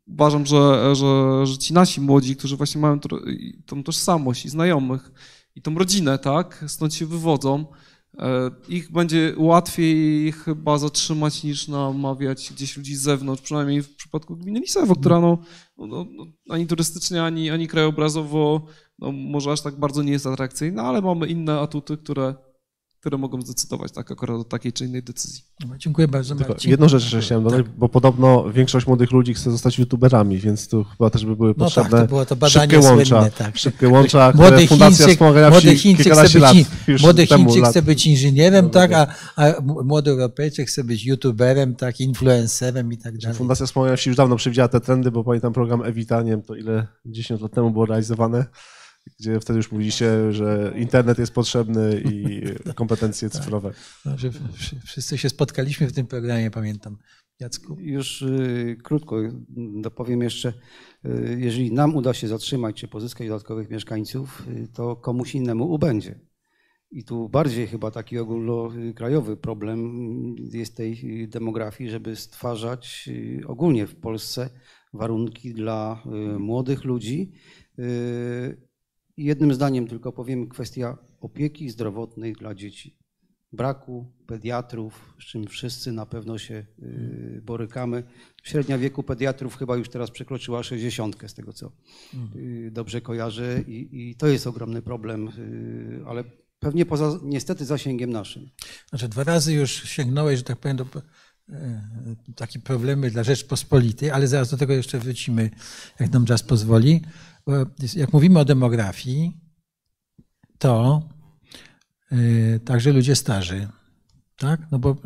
[0.06, 3.00] uważam, że, że, że ci nasi młodzi, którzy właśnie mają
[3.66, 5.12] tą tożsamość i znajomych
[5.56, 7.66] i tą rodzinę, tak, stąd się wywodzą,
[8.68, 14.60] ich będzie łatwiej chyba zatrzymać niż namawiać gdzieś ludzi z zewnątrz, przynajmniej w przypadku gminy
[14.60, 15.38] Lisewo, która no,
[15.78, 18.66] no, no, ani turystycznie, ani, ani krajobrazowo
[18.98, 22.34] no, może aż tak bardzo nie jest atrakcyjna, ale mamy inne atuty, które
[23.00, 25.42] które mogą zdecydować tak akurat o takiej czy innej decyzji.
[25.78, 26.36] Dziękuję bardzo.
[26.36, 27.76] Tylko jedną rzecz jeszcze chciałem dodać, tak.
[27.76, 31.90] bo podobno większość młodych ludzi chce zostać youtuberami, więc tu chyba też by były potrzebne
[31.90, 33.58] no tak, to było to badanie szybkie łącza, słynne, tak.
[33.58, 35.06] szybkie łącza, młody Fundacja
[35.50, 36.56] młody Chińczyk chce być, lat,
[37.00, 42.00] młody Chińczyk chce być inżynierem, no, tak, a, a młody Europejczyk chce być youtuberem, tak,
[42.00, 43.36] influencerem i tak dalej.
[43.36, 47.40] Fundacja Wspomagania Wsi już dawno przewidziała te trendy, bo pamiętam program Evitaniem, to ile 10
[47.40, 48.44] lat temu było realizowane
[49.18, 52.42] gdzie wtedy już mówiliście, że internet jest potrzebny i
[52.74, 53.42] kompetencje tak.
[53.42, 53.72] cyfrowe.
[54.04, 54.16] No,
[54.84, 56.96] wszyscy się spotkaliśmy w tym programie, pamiętam.
[57.40, 57.76] Jacku?
[57.80, 59.16] Już y, krótko
[59.80, 60.52] dopowiem jeszcze,
[61.04, 66.20] y, jeżeli nam uda się zatrzymać czy pozyskać dodatkowych mieszkańców, y, to komuś innemu ubędzie.
[66.90, 69.90] I tu bardziej chyba taki ogólnokrajowy problem
[70.52, 73.08] jest tej demografii, żeby stwarzać
[73.46, 74.50] ogólnie w Polsce
[74.92, 76.02] warunki dla
[76.38, 77.32] młodych ludzi,
[79.24, 82.96] jednym zdaniem tylko powiem kwestia opieki zdrowotnej dla dzieci.
[83.52, 88.02] Braku pediatrów, z czym wszyscy na pewno się y, borykamy.
[88.42, 91.72] Średnia wieku pediatrów chyba już teraz przekroczyła 60, z tego co
[92.36, 96.24] y, dobrze kojarzę, i, i to jest ogromny problem, y, ale
[96.60, 98.50] pewnie poza niestety zasięgiem naszym.
[98.88, 100.86] Znaczy dwa razy już sięgnąłeś, że tak powiem, do
[102.36, 105.50] takie problemy dla Rzeczpospolitej, ale zaraz do tego jeszcze wrócimy,
[106.00, 107.00] jak nam czas pozwoli
[107.96, 109.40] jak mówimy o demografii,
[110.58, 111.02] to
[112.12, 113.68] y, także ludzie starzy,
[114.36, 114.60] tak?
[114.70, 114.96] No bo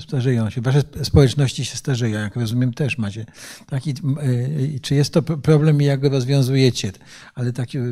[0.00, 0.60] starzeją się.
[0.60, 3.26] Wasze społeczności się starzeją, jak rozumiem, też macie.
[3.66, 3.86] Tak?
[3.86, 6.92] I, y, czy jest to problem i jak go rozwiązujecie?
[7.34, 7.82] Ale takie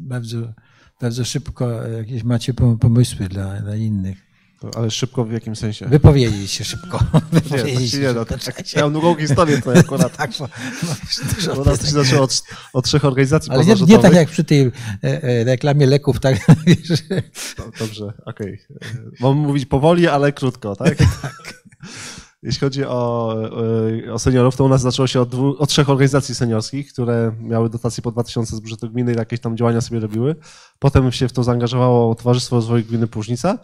[0.00, 0.52] bardzo,
[1.00, 4.29] bardzo szybko jakieś macie pomysły dla, dla innych.
[4.76, 5.88] Ale szybko w jakim sensie?
[5.88, 6.98] Wypowiedzieć się szybko.
[7.32, 10.16] Wypowiedzieć nie, tak nie, no, tak, miałem długą historię to akurat.
[10.16, 10.48] tak, bo,
[11.46, 12.42] no, bo nas się zaczęło od,
[12.72, 14.70] od trzech organizacji Ale nie, nie, tak jak przy tej e,
[15.02, 16.36] e, reklamie leków, tak?
[17.58, 18.58] No, dobrze, okej.
[18.70, 19.12] Okay.
[19.20, 20.98] Mam mówić powoli, ale krótko, tak?
[21.22, 21.54] tak.
[22.42, 23.34] Jeśli chodzi o,
[24.06, 27.32] e, o seniorów, to u nas zaczęło się od, dwu, od trzech organizacji seniorskich, które
[27.40, 30.36] miały dotacje po 2000 z budżetu gminy i jakieś tam działania sobie robiły.
[30.78, 33.58] Potem się w to zaangażowało Towarzystwo Rozwoju Gminy Płużnica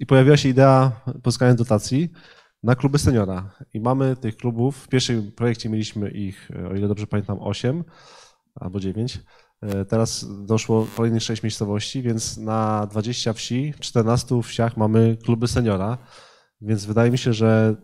[0.00, 2.12] i pojawiła się idea pozyskania dotacji
[2.62, 3.50] na kluby seniora.
[3.74, 7.84] I mamy tych klubów, w pierwszym projekcie mieliśmy ich, o ile dobrze pamiętam, 8
[8.54, 9.20] albo 9.
[9.60, 15.48] E, teraz doszło kolejnych 6 miejscowości, więc na 20 wsi, w 14 wsiach mamy kluby
[15.48, 15.98] seniora.
[16.60, 17.76] Więc wydaje mi się, że.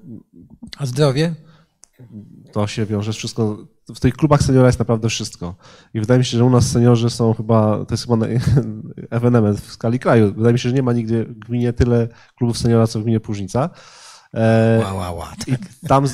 [0.79, 1.35] A zdrowie?
[2.53, 5.55] To się wiąże wszystko w tych klubach seniora jest naprawdę wszystko.
[5.95, 8.27] I wydaje mi się, że u nas seniorzy są chyba, to jest chyba
[9.11, 10.35] ewenement w skali kraju.
[10.35, 13.21] Wydaje mi się, że nie ma nigdzie w gminie tyle klubów seniora, co w gminie
[13.21, 13.71] Płużnica.
[14.35, 15.29] E, wow, wow, wow.
[15.47, 15.57] I
[15.89, 16.07] tam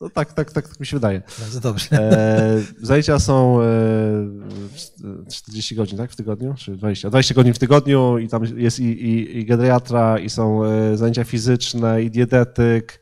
[0.00, 1.22] No tak, tak, tak, tak mi się wydaje.
[1.40, 1.88] Bardzo dobrze.
[1.92, 3.66] E, zajęcia są e,
[5.30, 6.54] 40 godzin, tak, w tygodniu?
[6.58, 7.10] Czy 20?
[7.10, 11.24] 20 godzin w tygodniu i tam jest i, i, i geriatra, i są e, zajęcia
[11.24, 13.00] fizyczne, i dietetyk.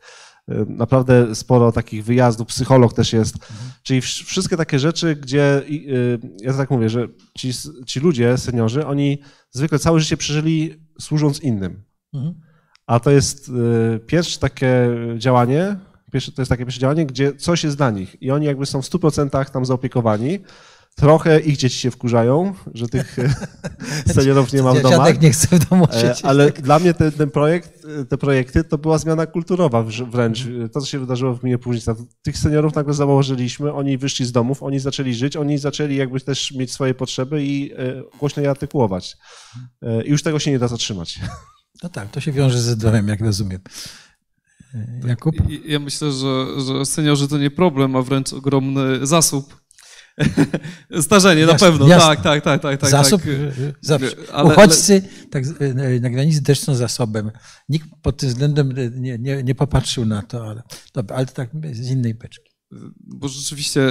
[0.49, 3.35] E, Naprawdę sporo takich wyjazdów, psycholog też jest.
[3.83, 5.61] Czyli wsz- wszystkie takie rzeczy, gdzie
[6.41, 7.07] ja tak mówię, że
[7.37, 7.51] ci,
[7.85, 9.21] ci ludzie, seniorzy, oni
[9.51, 11.83] zwykle całe życie przeżyli służąc innym.
[12.13, 12.33] Mhm.
[12.87, 15.75] A to jest y, pierwsze takie działanie,
[16.11, 18.81] pierwsze, to jest takie pierwsze działanie, gdzie coś jest dla nich i oni jakby są
[18.81, 20.39] w 100% tam zaopiekowani.
[20.99, 23.33] Trochę ich dzieci się wkurzają, że tych e,
[24.13, 25.21] seniorów nie ma w domach.
[25.21, 26.25] Nie chce w domu E, siedzieć.
[26.25, 30.43] Ale dla mnie ten, ten projekt, e, te projekty to była zmiana kulturowa wręcz.
[30.73, 31.95] To, co się wydarzyło w gminie Półżyca.
[32.21, 36.51] Tych seniorów nagle założyliśmy, oni wyszli z domów, oni zaczęli żyć, oni zaczęli jakby też
[36.51, 37.71] mieć swoje potrzeby i
[38.19, 39.17] głośno je artykułować.
[40.05, 41.19] I już tego się nie da zatrzymać.
[41.83, 43.59] No tak, to się wiąże ze zdrowiem, jak rozumiem.
[44.73, 45.35] E, Jakub?
[45.65, 49.66] Ja myślę, że, że seniorzy to nie problem, a wręcz ogromny zasób.
[51.01, 52.07] Starzenie na Jasne, pewno, jasne.
[52.07, 52.79] tak, tak, tak, tak.
[52.79, 53.31] tak Zasób tak.
[53.31, 54.15] e, zawsze.
[54.33, 57.31] Ale- Uchodźcy tak, e, na granicy też są zasobem.
[57.69, 60.63] Nikt pod tym względem nie, nie, nie popatrzył na to, ale,
[60.93, 62.51] dobra, ale to tak z innej beczki.
[62.99, 63.81] Bo rzeczywiście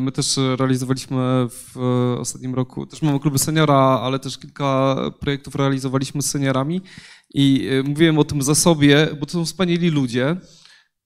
[0.00, 1.76] my też realizowaliśmy w
[2.18, 6.80] ostatnim roku, też mamy kluby seniora, ale też kilka projektów realizowaliśmy z seniorami
[7.34, 10.36] i mówiłem o tym zasobie, bo to są wspaniali ludzie,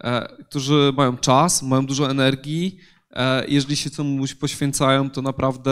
[0.05, 2.79] e, którzy mają czas, mają dużo energii.
[3.15, 5.71] E, Jeżeli się komuś poświęcają, to naprawdę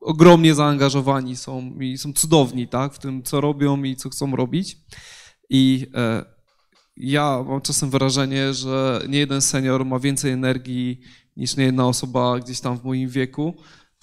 [0.00, 4.78] ogromnie zaangażowani są i są cudowni tak, w tym, co robią i co chcą robić.
[5.50, 6.24] I e,
[6.96, 11.00] ja mam czasem wrażenie, że nie jeden senior ma więcej energii
[11.36, 13.54] niż nie jedna osoba gdzieś tam w moim wieku.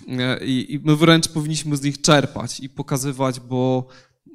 [0.08, 3.88] E, I, my wręcz powinniśmy z nich czerpać i pokazywać, bo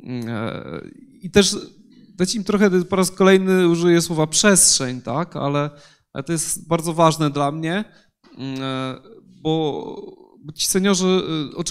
[0.07, 0.81] e,
[1.21, 1.57] i też
[2.15, 5.71] dać im trochę, po raz kolejny użyję słowa przestrzeń, tak, ale
[6.23, 7.85] to jest bardzo ważne dla mnie,
[8.39, 8.95] e,
[9.43, 10.25] bo
[10.55, 11.23] ci seniorzy,
[11.59, 11.63] e,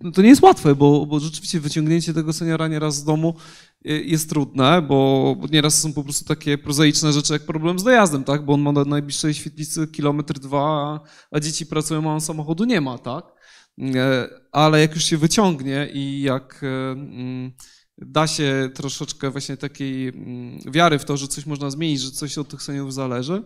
[0.00, 3.34] no to nie jest łatwe, bo, bo rzeczywiście wyciągnięcie tego seniora nieraz z domu
[3.84, 8.24] e, jest trudne, bo nieraz są po prostu takie prozaiczne rzeczy jak problem z dojazdem,
[8.24, 8.44] tak?
[8.44, 12.80] Bo on ma do najbliższej świetlicy kilometr dwa, a- dzieci pracują, a on samochodu nie
[12.80, 13.24] ma, tak?
[14.52, 17.52] Ale jak już się wyciągnie i jak mm,
[17.98, 22.38] da się troszeczkę właśnie takiej mm, wiary w to, że coś można zmienić, że coś
[22.38, 23.42] od tych seniorów zależy,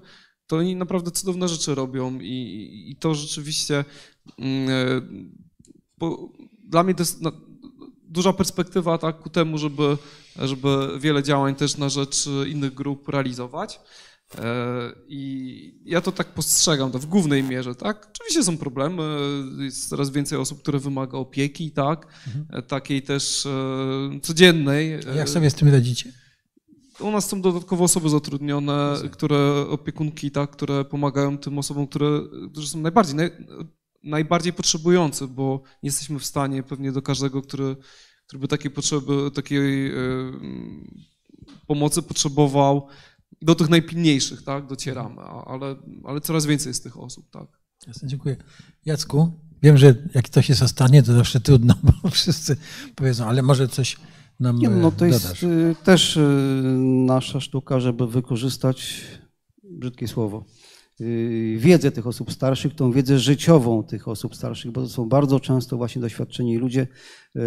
[0.46, 3.84] to oni naprawdę cudowne rzeczy robią i, i to rzeczywiście
[4.38, 6.08] mm, e,
[6.64, 7.32] dla mnie to jest na-
[8.08, 9.96] duża perspektywa tak, ku temu, żeby,
[10.36, 13.80] żeby wiele działań też na rzecz innych grup realizować.
[14.34, 18.08] E, I ja to tak postrzegam, to w głównej mierze, tak?
[18.10, 19.02] Oczywiście są problemy,
[19.58, 22.06] jest coraz więcej osób, które wymaga opieki, tak?
[22.50, 25.00] E, Takiej też e, codziennej.
[25.16, 26.12] Jak sobie z tym radzicie?
[27.00, 32.20] U nas są dodatkowo osoby zatrudnione, które opiekunki, tak, które pomagają tym osobom, które,
[32.52, 33.30] którzy są najbardziej, naj,
[34.04, 37.76] najbardziej potrzebujący, bo nie jesteśmy w stanie pewnie do każdego, który,
[38.26, 39.92] który by takiej potrzeby, takiej e,
[41.66, 42.88] pomocy potrzebował,
[43.42, 47.46] do tych najpilniejszych, tak, docieramy, ale, ale coraz więcej jest tych osób, tak.
[47.86, 48.36] Jasne, dziękuję.
[48.84, 49.32] Jacku,
[49.62, 52.56] wiem, że jak coś jest ostatnie, to zawsze trudno, bo wszyscy
[52.94, 53.96] powiedzą, ale może coś
[54.40, 55.42] nam Nie, no e, to jest dodasz.
[55.42, 56.20] y, też y,
[57.06, 59.04] nasza sztuka, żeby wykorzystać,
[59.64, 60.44] brzydkie słowo,
[61.56, 65.76] wiedzę tych osób starszych, tą wiedzę życiową tych osób starszych, bo to są bardzo często
[65.76, 66.86] właśnie doświadczeni ludzie.
[67.36, 67.40] Y,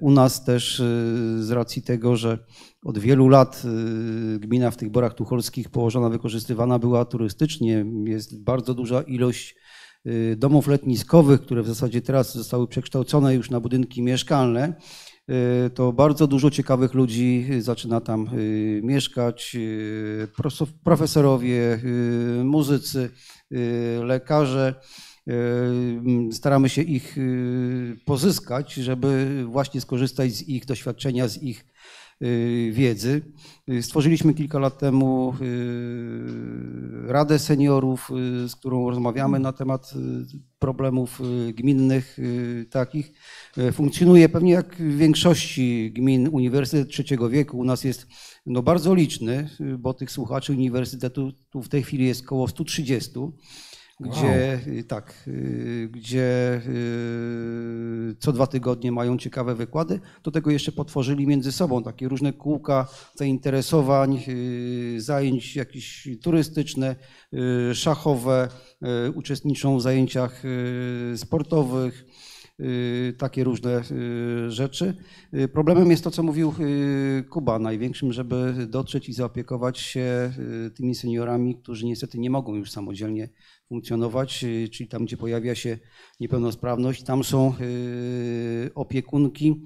[0.00, 0.84] U nas też y,
[1.40, 2.38] z racji tego, że
[2.84, 3.62] od wielu lat
[4.34, 9.56] y, gmina w tych Borach Tucholskich położona, wykorzystywana była turystycznie, jest bardzo duża ilość
[10.06, 15.07] y, domów letniskowych, które w zasadzie teraz zostały przekształcone już na budynki mieszkalne, y,
[15.74, 19.52] to bardzo dużo ciekawych ludzi y, zaczyna tam y, mieszkać.
[19.54, 20.28] y,
[20.84, 21.80] Profesorowie,
[22.40, 23.10] y, muzycy,
[23.52, 24.74] y, lekarze.
[25.28, 31.66] Y, Staramy się ich y, pozyskać, żeby właśnie skorzystać z ich doświadczenia, z ich
[32.22, 33.22] y, wiedzy.
[33.68, 38.10] Y, Stworzyliśmy kilka lat temu y, Radę Seniorów,
[38.44, 39.98] y, z którą rozmawiamy na temat y,
[40.58, 43.12] problemów y, gminnych y, takich.
[43.58, 47.58] Y, Funkcjonuje pewnie jak w większości gmin Uniwersytet Trzeciego Wieku.
[47.58, 48.06] U nas jest
[48.46, 53.10] no, bardzo liczny, y, bo tych słuchaczy uniwersytetu tu w tej chwili jest około 130
[54.00, 56.60] gdzie y, tak, y, gdzie
[58.18, 60.00] co dwa tygodnie mają ciekawe wykłady.
[60.22, 64.24] Do tego jeszcze potworzyli między sobą takie różne kółka zainteresowań,
[64.96, 66.96] zajęć jakieś turystyczne,
[67.74, 68.48] szachowe,
[69.14, 70.42] uczestniczą w zajęciach
[71.16, 72.04] sportowych.
[73.18, 73.82] Takie różne
[74.48, 74.94] rzeczy.
[75.52, 76.54] Problemem jest to, co mówił
[77.30, 80.32] Kuba, największym, żeby dotrzeć i zaopiekować się
[80.76, 83.28] tymi seniorami, którzy niestety nie mogą już samodzielnie
[83.68, 85.78] funkcjonować, czyli tam, gdzie pojawia się
[86.20, 87.54] niepełnosprawność, tam są
[88.74, 89.64] opiekunki,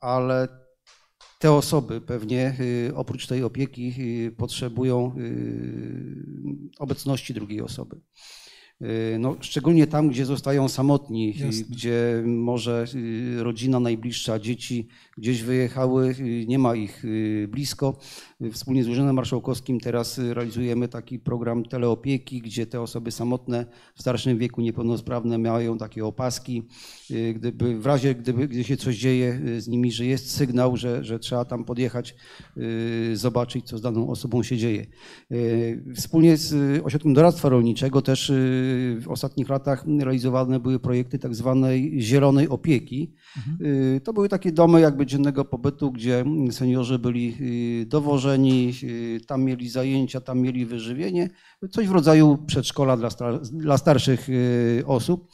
[0.00, 0.48] ale
[1.38, 2.56] te osoby pewnie
[2.94, 3.92] oprócz tej opieki
[4.36, 5.14] potrzebują
[6.78, 8.00] obecności drugiej osoby.
[8.82, 11.64] Y, no, szczególnie tam, gdzie zostają samotni, y, Jasne.
[11.70, 16.14] gdzie może y, rodzina najbliższa, dzieci gdzieś wyjechały,
[16.46, 17.02] nie ma ich
[17.48, 17.98] blisko.
[18.52, 24.38] Wspólnie z Urzędem Marszałkowskim teraz realizujemy taki program teleopieki, gdzie te osoby samotne w starszym
[24.38, 26.62] wieku, niepełnosprawne mają takie opaski.
[27.34, 31.18] Gdyby w razie, gdyby gdy się coś dzieje z nimi, że jest sygnał, że, że
[31.18, 32.14] trzeba tam podjechać,
[33.12, 34.86] zobaczyć, co z daną osobą się dzieje.
[35.94, 38.32] Wspólnie z Ośrodkiem Doradztwa Rolniczego też
[39.00, 43.14] w ostatnich latach realizowane były projekty tak zwanej zielonej opieki.
[43.36, 44.00] Mhm.
[44.00, 49.68] To były takie domy jakby dziennego pobytu, gdzie seniorzy byli y, dowożeni, y, tam mieli
[49.68, 51.30] zajęcia, tam mieli wyżywienie,
[51.70, 54.28] coś w rodzaju przedszkola dla, star dla starszych
[54.86, 55.28] osób.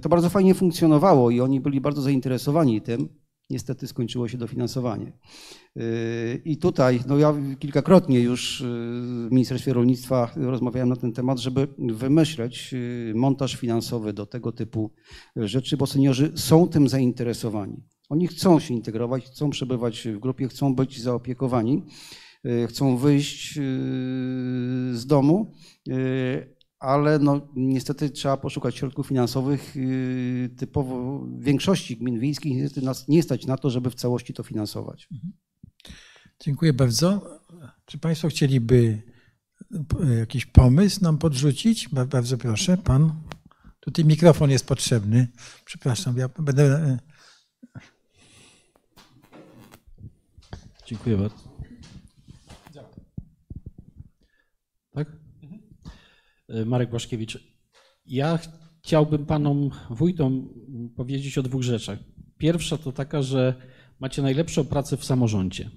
[0.00, 3.08] To bardzo fajnie funkcjonowało i oni byli bardzo zainteresowani tym.
[3.50, 5.12] Niestety skończyło się dofinansowanie.
[5.76, 5.82] Yy,
[6.44, 8.66] I tutaj, no ja kilkakrotnie już yy,
[9.28, 14.90] w Ministerstwie Rolnictwa rozmawiałem na ten temat, żeby wymyśleć yy, montaż finansowy do tego typu
[15.36, 17.82] rzeczy, bo seniorzy są tym zainteresowani.
[18.08, 21.82] Oni chcą się integrować, chcą przebywać w grupie, chcą być zaopiekowani,
[22.68, 23.54] chcą wyjść
[24.92, 25.52] z domu,
[26.78, 29.76] ale no, niestety trzeba poszukać środków finansowych.
[29.76, 34.34] Y, typowo w większości gmin wiejskich niestety nas nie stać na to, żeby w całości
[34.34, 35.08] to finansować.
[35.12, 35.32] Mhm.
[36.40, 37.40] Dziękuję bardzo.
[37.84, 39.02] Czy Państwo chcieliby
[40.04, 41.88] y, jakiś pomysł nam podrzucić?
[41.88, 43.12] Bardzo proszę, Pan.
[43.80, 45.28] Tutaj mikrofon jest potrzebny.
[45.64, 46.88] Przepraszam, ja będę.
[46.88, 46.98] Y,
[50.86, 51.53] Dziękuję bardzo.
[56.66, 57.38] Marek Błaszkiewicz.
[58.06, 58.38] Ja
[58.82, 60.48] chciałbym panom wójtom
[60.96, 61.98] powiedzieć o dwóch rzeczach.
[62.38, 63.54] Pierwsza to taka, że
[64.00, 65.70] macie najlepszą pracę w samorządzie.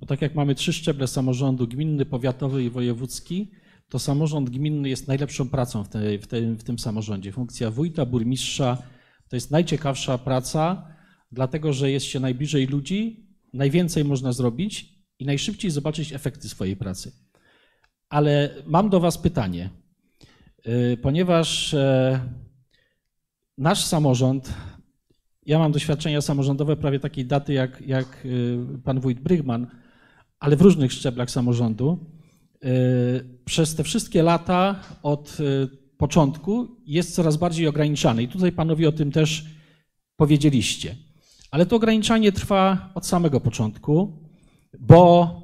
[0.00, 3.50] Bo tak jak mamy trzy szczeble samorządu, gminny, powiatowy i wojewódzki,
[3.88, 7.32] to samorząd gminny jest najlepszą pracą w, tej, w, tej, w tym samorządzie.
[7.32, 8.82] Funkcja wójta, burmistrza
[9.28, 10.88] to jest najciekawsza praca,
[11.32, 17.12] dlatego że jest się najbliżej ludzi, najwięcej można zrobić i najszybciej zobaczyć efekty swojej pracy.
[18.08, 19.70] Ale mam do Was pytanie.
[20.68, 22.20] Y, ponieważ e,
[23.58, 24.54] nasz samorząd,
[25.46, 29.66] ja mam doświadczenia samorządowe prawie takiej daty jak, jak y, pan wójt Brygman,
[30.40, 31.98] ale w różnych szczeblach samorządu.
[32.64, 35.38] Y, przez te wszystkie lata od
[35.96, 39.44] początku jest coraz bardziej ograniczany i tutaj panowie o tym też
[40.16, 40.96] powiedzieliście.
[41.50, 44.12] Ale to ograniczanie trwa od samego początku,
[44.80, 45.43] bo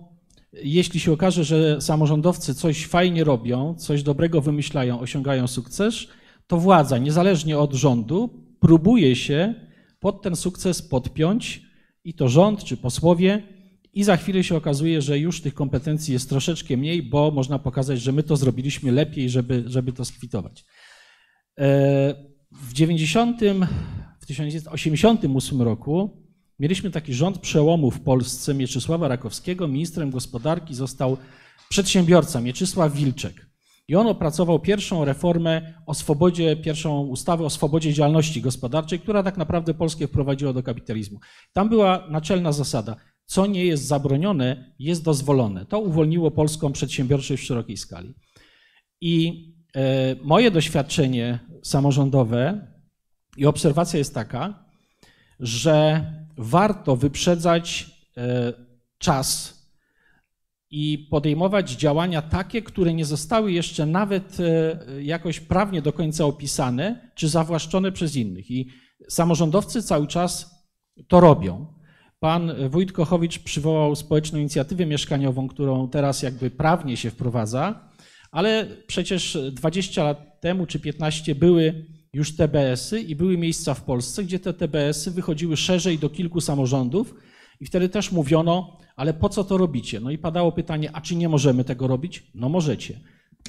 [0.52, 6.06] jeśli się okaże, że samorządowcy coś fajnie robią, coś dobrego wymyślają, osiągają sukces,
[6.46, 9.54] to władza, niezależnie od rządu, próbuje się
[10.00, 11.62] pod ten sukces podpiąć
[12.04, 13.42] i to rząd czy posłowie,
[13.92, 18.00] i za chwilę się okazuje, że już tych kompetencji jest troszeczkę mniej, bo można pokazać,
[18.00, 20.64] że my to zrobiliśmy lepiej, żeby, żeby to skwitować.
[21.58, 22.14] E,
[22.52, 23.40] w 90,
[24.20, 26.24] w 1988 roku
[26.60, 29.68] Mieliśmy taki rząd przełomu w Polsce Mieczysława Rakowskiego.
[29.68, 31.16] Ministrem gospodarki został
[31.68, 33.46] przedsiębiorca Mieczysław Wilczek.
[33.88, 39.36] I on opracował pierwszą reformę o swobodzie, pierwszą ustawę o swobodzie działalności gospodarczej, która tak
[39.36, 41.18] naprawdę Polskę wprowadziła do kapitalizmu.
[41.52, 45.66] Tam była naczelna zasada: co nie jest zabronione, jest dozwolone.
[45.66, 48.14] To uwolniło polską przedsiębiorczość w szerokiej skali.
[49.00, 49.44] I
[49.76, 52.66] e, moje doświadczenie samorządowe
[53.36, 54.64] i obserwacja jest taka,
[55.40, 56.04] że
[56.40, 58.52] warto wyprzedzać e,
[58.98, 59.60] czas
[60.70, 67.10] i podejmować działania takie, które nie zostały jeszcze nawet e, jakoś prawnie do końca opisane
[67.14, 68.50] czy zawłaszczone przez innych.
[68.50, 68.68] I
[69.08, 70.50] samorządowcy cały czas
[71.08, 71.66] to robią.
[72.18, 77.90] Pan Wójt Kochowicz przywołał społeczną inicjatywę mieszkaniową, którą teraz jakby prawnie się wprowadza,
[78.30, 84.24] ale przecież 20 lat temu czy 15 były już TBS-y i były miejsca w Polsce,
[84.24, 87.14] gdzie te TBS-y wychodziły szerzej do kilku samorządów
[87.60, 90.00] i wtedy też mówiono, ale po co to robicie?
[90.00, 92.30] No i padało pytanie, a czy nie możemy tego robić?
[92.34, 93.00] No możecie.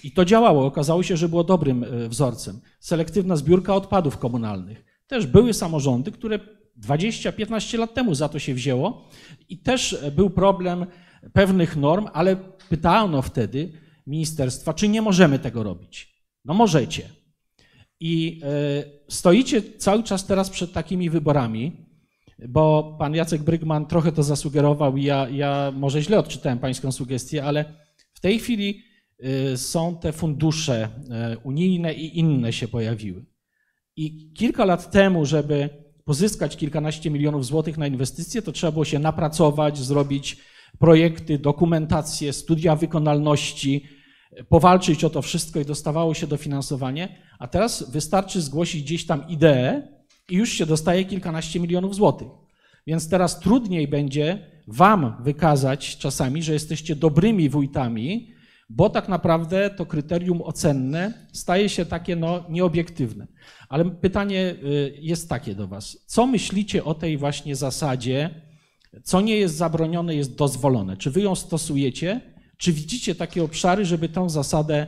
[0.04, 2.60] I to działało, okazało się, że było dobrym e, wzorcem.
[2.80, 4.86] Selektywna zbiórka odpadów komunalnych.
[5.08, 6.40] Też były samorządy, które
[6.82, 9.10] 20-15 lat temu za to się wzięło
[9.50, 10.86] i też był problem
[11.34, 12.36] pewnych norm, ale
[12.70, 13.72] pytano wtedy
[14.08, 16.24] ministerstwa, czy nie możemy tego robić.
[16.46, 17.21] No możecie.
[18.04, 18.42] I
[19.10, 21.72] stoicie cały czas teraz przed takimi wyborami,
[22.48, 27.44] bo pan Jacek Brygman trochę to zasugerował i ja, ja może źle odczytałem pańską sugestię,
[27.44, 27.66] ale
[28.14, 28.84] w tej chwili
[29.56, 30.90] są te fundusze
[31.44, 33.26] unijne i inne się pojawiły.
[33.96, 35.70] I kilka lat temu, żeby
[36.06, 40.38] pozyskać kilkanaście milionów złotych na inwestycje, to trzeba było się napracować, zrobić
[40.80, 43.86] projekty, dokumentację, studia wykonalności,
[44.50, 49.88] powalczyć o to wszystko i dostawało się dofinansowanie, a teraz wystarczy zgłosić gdzieś tam ideę
[50.30, 52.28] i już się dostaje kilkanaście milionów złotych.
[52.88, 58.34] Więc teraz trudniej będzie Wam wykazać czasami, że jesteście dobrymi wójtami,
[58.70, 63.28] bo tak naprawdę to kryterium ocenne staje się takie no, nieobiektywne.
[63.70, 65.98] Ale pytanie y, jest takie do Was.
[66.06, 68.30] Co myślicie o tej właśnie zasadzie,
[69.04, 70.98] co nie jest zabronione, jest dozwolone?
[70.98, 72.22] Czy Wy ją stosujecie?
[72.62, 74.88] Czy widzicie takie obszary, żeby tę zasadę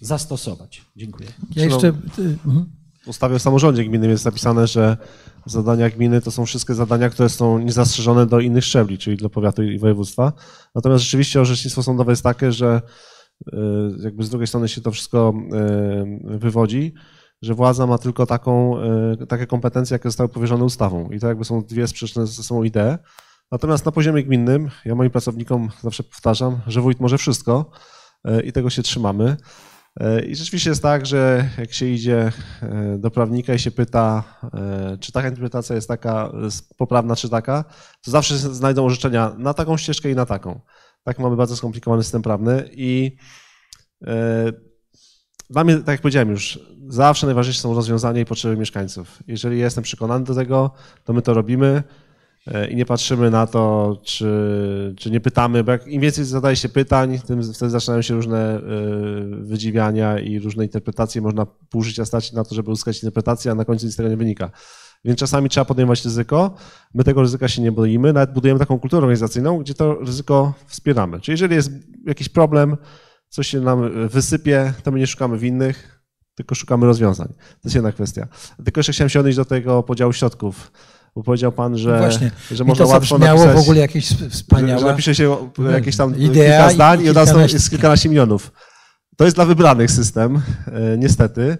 [0.00, 0.82] zastosować?
[0.96, 1.28] Dziękuję.
[1.56, 1.88] Ja jeszcze...
[2.18, 2.66] Y, mhm.
[3.04, 4.96] W ustawie o samorządzie gminnym jest napisane, że
[5.46, 9.62] zadania gminy to są wszystkie zadania, które są niezastrzeżone do innych szczebli, czyli do powiatu
[9.62, 10.32] i województwa.
[10.74, 12.82] Natomiast rzeczywiście orzecznictwo sądowe jest takie, że
[13.48, 13.56] y,
[14.04, 15.34] jakby z drugiej strony się to wszystko
[16.24, 16.94] wywodzi,
[17.42, 18.76] że władza ma tylko taką,
[19.28, 21.10] takie kompetencje, jakie zostały powierzone ustawą.
[21.10, 22.98] I to jakby są dwie sprzeczne ze sobą idee.
[23.52, 27.70] Natomiast na poziomie gminnym, ja moim pracownikom zawsze powtarzam, że wójt może wszystko
[28.24, 29.36] e, i tego się trzymamy.
[30.00, 32.32] E, I rzeczywiście jest tak, że jak się idzie
[32.98, 34.24] do prawnika i się pyta,
[35.00, 36.32] czy taka interpretacja jest taka
[36.76, 37.64] poprawna, czy taka,
[38.04, 40.60] to zawsze znajdą orzeczenia na taką ścieżkę i na taką.
[41.04, 43.16] Tak mamy bardzo skomplikowany system prawny i
[45.50, 46.58] dla mnie, tak jak powiedziałem już,
[46.88, 49.18] zawsze najważniejsze są rozwiązania i potrzeby mieszkańców.
[49.26, 50.70] Jeżeli jestem przekonany do tego,
[51.04, 51.82] to my to robimy e,
[52.70, 56.68] i nie patrzymy na to, czy, czy nie pytamy, bo jak im więcej zadaje się
[56.68, 58.60] pytań, tym wtedy zaczynają się różne e,
[59.40, 61.20] wydziwiania i różne interpretacje.
[61.22, 64.08] Można pół życia stać na to, żeby uzyskać interpretację, a na końcu nic z tego
[64.08, 64.50] nie wynika.
[65.04, 66.54] Więc czasami trzeba podejmować ryzyko.
[66.94, 71.20] My tego ryzyka się nie boimy, nawet budujemy taką kulturę organizacyjną, gdzie to ryzyko wspieramy.
[71.20, 71.70] Czyli jeżeli jest
[72.06, 72.76] jakiś problem,
[73.28, 76.02] coś się nam wysypie, to my nie szukamy winnych,
[76.34, 77.28] tylko szukamy rozwiązań.
[77.28, 78.28] To jest jedna kwestia.
[78.64, 80.72] Tylko jeszcze chciałem się odnieść do tego podziału środków.
[81.16, 82.30] Bo powiedział pan, że, Właśnie.
[82.50, 84.72] że można to łatwo napisać, w ogóle jakieś wspaniałe...
[84.72, 85.36] Że, że napisze się
[85.72, 88.52] jakieś tam Idea kilka zdań i, i od razu kilkanaście- jest kilkanaście milionów.
[89.16, 90.36] To jest dla wybranych system,
[90.66, 91.56] e, niestety.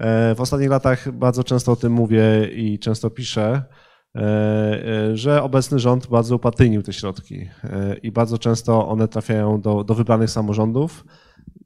[0.00, 3.62] E, W ostatnich latach bardzo często o tym mówię i często piszę,
[4.16, 7.48] e, że obecny rząd bardzo upartyjnił te środki
[8.02, 11.04] i bardzo często one trafiają do, do wybranych samorządów.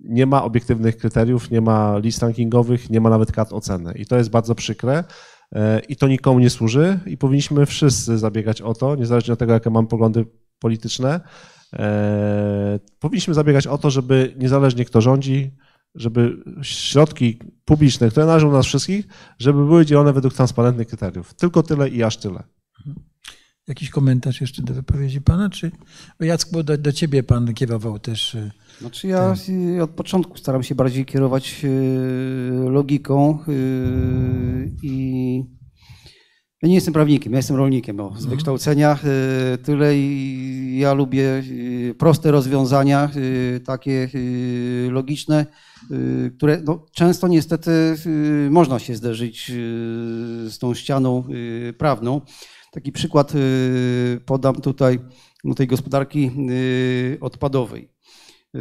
[0.01, 3.93] Nie ma obiektywnych kryteriów, nie ma list rankingowych, nie ma nawet kart oceny.
[3.93, 5.05] I to jest bardzo przykre
[5.89, 9.71] i to nikomu nie służy i powinniśmy wszyscy zabiegać o to, niezależnie od tego, jakie
[9.71, 10.27] mam poglądy
[10.59, 11.21] polityczne,
[11.73, 15.51] e, powinniśmy zabiegać o to, żeby niezależnie kto rządzi,
[15.95, 19.07] żeby środki publiczne, które należą do nas wszystkich,
[19.39, 21.35] żeby były dzielone według transparentnych kryteriów.
[21.35, 22.43] Tylko tyle i aż tyle.
[23.69, 25.51] Jakiś komentarz jeszcze do wypowiedzi pana?
[25.51, 25.71] Czy
[26.21, 28.37] Jacku, bo do, do ciebie pan kierował też.
[28.81, 29.35] Znaczy ja
[29.79, 35.43] y, od początku staram się bardziej kierować y, logiką y, i
[36.63, 38.99] ja nie jestem prawnikiem, ja jestem rolnikiem o, z wykształcenia.
[39.55, 41.43] y, Tyle i ja lubię
[41.99, 43.11] proste rozwiązania,
[43.65, 44.09] takie
[44.91, 45.47] logiczne,
[46.37, 47.71] które no, często niestety
[48.51, 49.53] można się zderzyć
[50.49, 51.25] z tą ścianą
[51.79, 52.21] prawną.
[52.73, 53.33] Taki przykład
[54.27, 54.99] podam tutaj
[55.45, 56.31] no, tej gospodarki
[57.21, 57.98] odpadowej.
[58.55, 58.59] Y,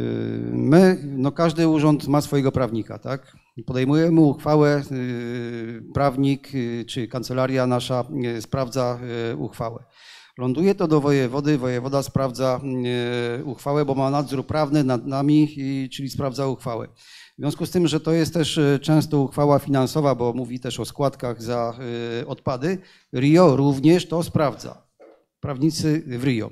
[0.52, 3.36] My, no każdy urząd ma swojego prawnika, tak?
[3.66, 8.04] Podejmujemy uchwałę, y, prawnik y, czy kancelaria nasza
[8.40, 8.98] sprawdza
[9.38, 9.84] uchwałę.
[10.38, 12.60] Ląduje to do wojewody, wojewoda sprawdza
[13.44, 15.48] uchwałę, bo ma nadzór prawny nad nami,
[15.92, 16.88] czyli sprawdza uchwałę.
[17.38, 20.84] W związku z tym, że to jest też często uchwała finansowa, bo mówi też o
[20.84, 21.78] składkach za
[22.26, 22.78] odpady,
[23.14, 24.82] RIO również to sprawdza.
[25.40, 26.50] Prawnicy w RIO.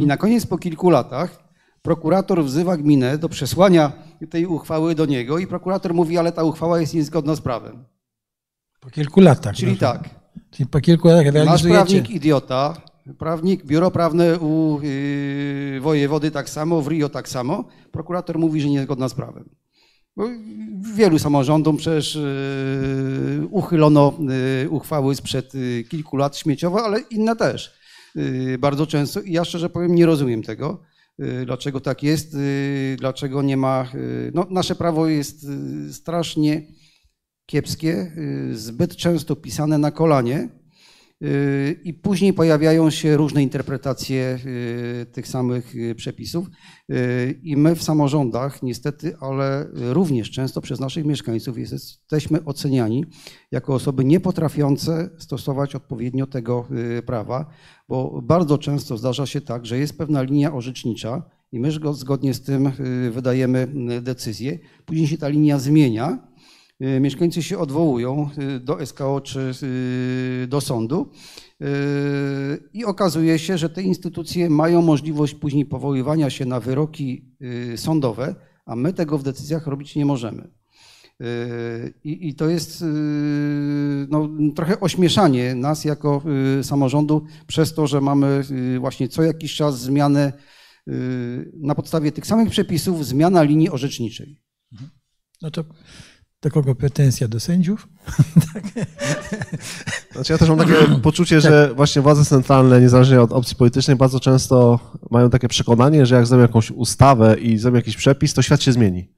[0.00, 1.43] I na koniec po kilku latach
[1.84, 3.92] prokurator wzywa gminę do przesłania
[4.30, 7.84] tej uchwały do niego i prokurator mówi, ale ta uchwała jest niezgodna z prawem.
[8.80, 9.54] Po kilku latach.
[9.54, 9.78] Czyli no.
[9.78, 10.10] tak,
[10.50, 11.74] Czyli po kilku latach nasz realizujecie.
[11.74, 12.76] prawnik idiota,
[13.18, 18.68] prawnik, biuro prawne u yy, wojewody tak samo, w RIO tak samo, prokurator mówi, że
[18.68, 19.48] niezgodna z prawem.
[20.16, 20.28] Bo
[20.94, 24.14] wielu samorządom przecież yy, uchylono
[24.62, 27.74] yy, uchwały sprzed yy, kilku lat śmieciowe, ale inne też
[28.14, 29.20] yy, bardzo często.
[29.20, 30.93] I ja szczerze powiem, nie rozumiem tego,
[31.44, 33.90] dlaczego tak jest, yy, dlaczego nie ma.
[33.94, 35.46] yy, No, nasze prawo jest
[35.92, 36.66] strasznie
[37.46, 38.12] kiepskie,
[38.52, 40.48] zbyt często pisane na kolanie.
[41.24, 44.38] Y, i później pojawiają się różne interpretacje
[45.02, 46.46] y, tych samych y, przepisów.
[47.42, 53.04] I my w samorządach, niestety, ale również często przez naszych mieszkańców jesteśmy oceniani
[53.50, 56.68] jako osoby niepotrafiące stosować odpowiednio tego
[57.06, 57.46] prawa,
[57.88, 61.22] bo bardzo często zdarza się tak, że jest pewna linia orzecznicza
[61.52, 62.70] i my zgodnie z tym
[63.10, 63.68] wydajemy
[64.02, 64.58] decyzję.
[64.86, 66.18] Później się ta linia zmienia
[67.00, 69.52] mieszkańcy się odwołują y, do SKO czy
[70.42, 71.10] y, do sądu
[72.72, 77.36] i okazuje się, że te instytucje mają możliwość później powoływania się na wyroki
[77.76, 78.34] sądowe,
[78.66, 80.50] a my tego w decyzjach robić nie możemy.
[82.04, 82.84] I, i to jest
[84.08, 86.22] no, trochę ośmieszanie nas jako
[86.62, 88.42] samorządu przez to, że mamy
[88.80, 90.32] właśnie co jakiś czas zmianę
[91.52, 94.40] na podstawie tych samych przepisów, zmiana linii orzeczniczej.
[95.42, 95.64] No to
[96.44, 97.28] do kogo pretensja?
[97.28, 97.88] Do sędziów?
[98.54, 98.64] tak.
[100.12, 104.20] Znaczy ja też mam takie poczucie, że właśnie władze centralne, niezależnie od opcji politycznej, bardzo
[104.20, 104.78] często
[105.10, 108.72] mają takie przekonanie, że jak zrobią jakąś ustawę i zrobią jakiś przepis, to świat się
[108.72, 109.08] zmieni.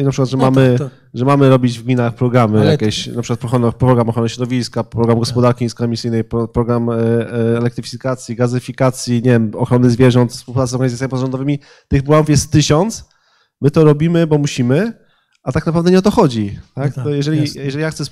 [0.00, 0.90] I na przykład, że, no mamy, to, to.
[1.14, 3.14] że mamy robić w gminach programy, Ale jakieś, to...
[3.14, 9.50] na przykład program ochrony środowiska, program gospodarki niskoemisyjnej, program e, e, elektryfikacji, gazyfikacji, nie wiem,
[9.54, 11.58] ochrony zwierząt, współpracy z organizacjami pozarządowymi.
[11.88, 13.04] Tych programów jest tysiąc.
[13.60, 14.92] My to robimy, bo musimy,
[15.42, 16.58] a tak naprawdę nie o to chodzi.
[16.74, 16.96] Tak?
[16.96, 18.04] No tak, jeżeli, jeżeli ja chcę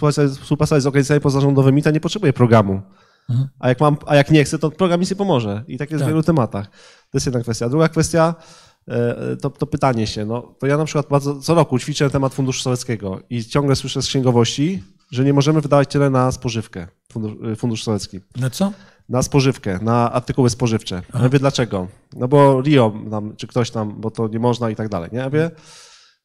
[0.42, 2.82] współpracować z organizacjami pozarządowymi, to nie potrzebuję programu.
[3.30, 3.48] Mhm.
[3.58, 5.64] A, jak mam, a jak nie chcę, to program mi się pomoże.
[5.68, 6.08] I tak jest tak.
[6.08, 6.66] w wielu tematach.
[7.10, 7.68] To jest jedna kwestia.
[7.68, 8.34] Druga kwestia
[8.88, 10.24] e, to, to pytanie się.
[10.24, 14.02] No, to ja na przykład bardzo, co roku ćwiczę temat Funduszu Sowieckiego i ciągle słyszę
[14.02, 18.20] z księgowości, że nie możemy wydawać tyle na spożywkę, Fundusz, e, fundusz Sowiecki.
[18.36, 18.72] Na co?
[19.08, 21.02] Na spożywkę, na artykuły spożywcze.
[21.08, 21.22] Aha.
[21.22, 21.88] Ja wie dlaczego.
[22.16, 25.10] No bo Rio tam, czy ktoś tam, bo to nie można i tak dalej.
[25.12, 25.18] Nie?
[25.18, 25.50] Ja wie,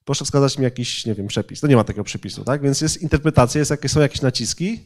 [0.05, 1.59] proszę wskazać mi jakiś, nie wiem, przepis.
[1.59, 2.61] To nie ma takiego przepisu, tak?
[2.61, 4.85] Więc jest interpretacja, jest, są jakieś naciski,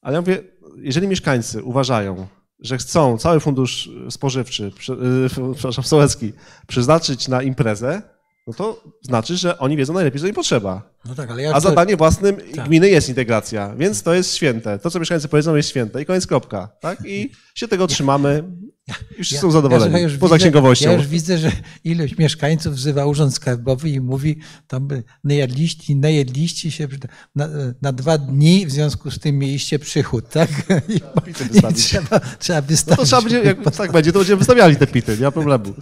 [0.00, 0.42] ale ja mówię,
[0.76, 2.26] jeżeli mieszkańcy uważają,
[2.60, 6.32] że chcą cały fundusz spożywczy, przepraszam, sołecki,
[6.66, 8.02] przeznaczyć na imprezę,
[8.46, 10.82] no to znaczy, że oni wiedzą najlepiej, co im potrzeba.
[11.04, 12.68] No tak, ja A zadanie własnym tak.
[12.68, 14.78] gminy jest integracja, więc to jest święte.
[14.78, 16.68] To, co mieszkańcy powiedzą, jest święte i koniec kropka.
[16.80, 16.98] Tak?
[17.06, 18.44] I się tego trzymamy.
[19.18, 20.90] Już ja, są zadowoleni, ja, już poza widzę, księgowością.
[20.90, 21.52] Ja już widzę, że
[21.84, 24.38] ilość mieszkańców wzywa urząd skarbowy i mówi,
[24.68, 24.88] tam
[25.24, 26.88] najedliści, najedliście się
[27.34, 27.48] na,
[27.82, 30.50] na, dwa dni, w związku z tym mieliście przychód, tak?
[30.88, 30.94] I,
[31.70, 32.90] i trzeba, trzeba wystawić.
[32.90, 35.74] No to trzeba będzie, jak tak będzie, to będziemy wystawiali te pity, nie ma problemu.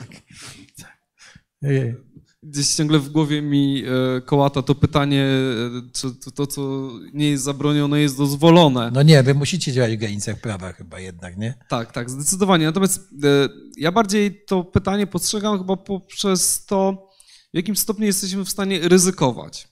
[2.42, 7.30] Gdzieś ciągle w głowie mi e, kołata to pytanie, e, czy to, to, co nie
[7.30, 8.90] jest zabronione, jest dozwolone.
[8.94, 11.54] No nie, wy musicie działać w granicach prawa chyba jednak, nie?
[11.68, 12.66] Tak, tak, zdecydowanie.
[12.66, 17.08] Natomiast e, ja bardziej to pytanie postrzegam chyba poprzez to,
[17.52, 19.68] w jakim stopniu jesteśmy w stanie ryzykować.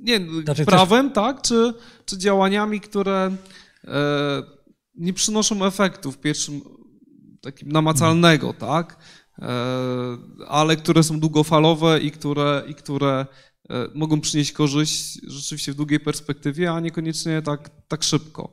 [0.00, 1.14] Nie, znaczy, prawem, też...
[1.14, 1.74] tak, czy,
[2.04, 3.36] czy działaniami, które
[4.94, 6.60] nie przynoszą efektu w pierwszym
[7.40, 8.98] takim namacalnego, tak?
[9.38, 9.48] E,
[10.48, 13.26] ale które są długofalowe i które, i które
[13.70, 18.52] e, mogą przynieść korzyść rzeczywiście w długiej perspektywie, a niekoniecznie tak, tak szybko.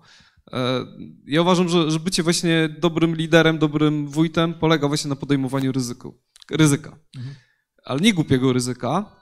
[0.53, 0.85] E,
[1.26, 6.22] ja uważam, że, że bycie właśnie dobrym liderem, dobrym wójtem polega właśnie na podejmowaniu ryzyku,
[6.51, 6.97] ryzyka.
[7.18, 7.35] Mhm.
[7.84, 9.15] Ale nie głupiego ryzyka,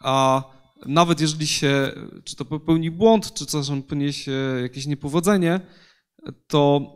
[0.00, 0.42] a
[0.86, 1.92] nawet jeżeli się,
[2.24, 4.32] czy to popełni błąd, czy czasem poniesie
[4.62, 5.60] jakieś niepowodzenie,
[6.46, 6.92] to,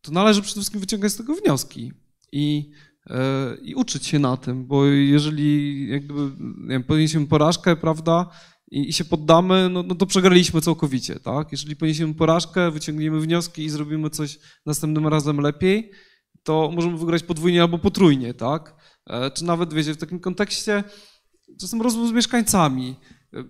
[0.00, 1.92] to należy przede wszystkim wyciągać z tego wnioski.
[2.32, 2.70] I
[3.62, 6.30] i uczyć się na tym, bo jeżeli jakby,
[6.68, 8.30] wiem, poniesiemy porażkę, prawda,
[8.70, 11.52] i, i się poddamy, no, no, to przegraliśmy całkowicie, tak?
[11.52, 15.90] Jeżeli poniesiemy porażkę, wyciągniemy wnioski i zrobimy coś następnym razem lepiej,
[16.42, 18.74] to możemy wygrać podwójnie albo potrójnie, tak?
[19.06, 20.84] E, czy nawet, wiecie, w takim kontekście
[21.60, 22.96] czasem rozmów z mieszkańcami.
[23.34, 23.44] E,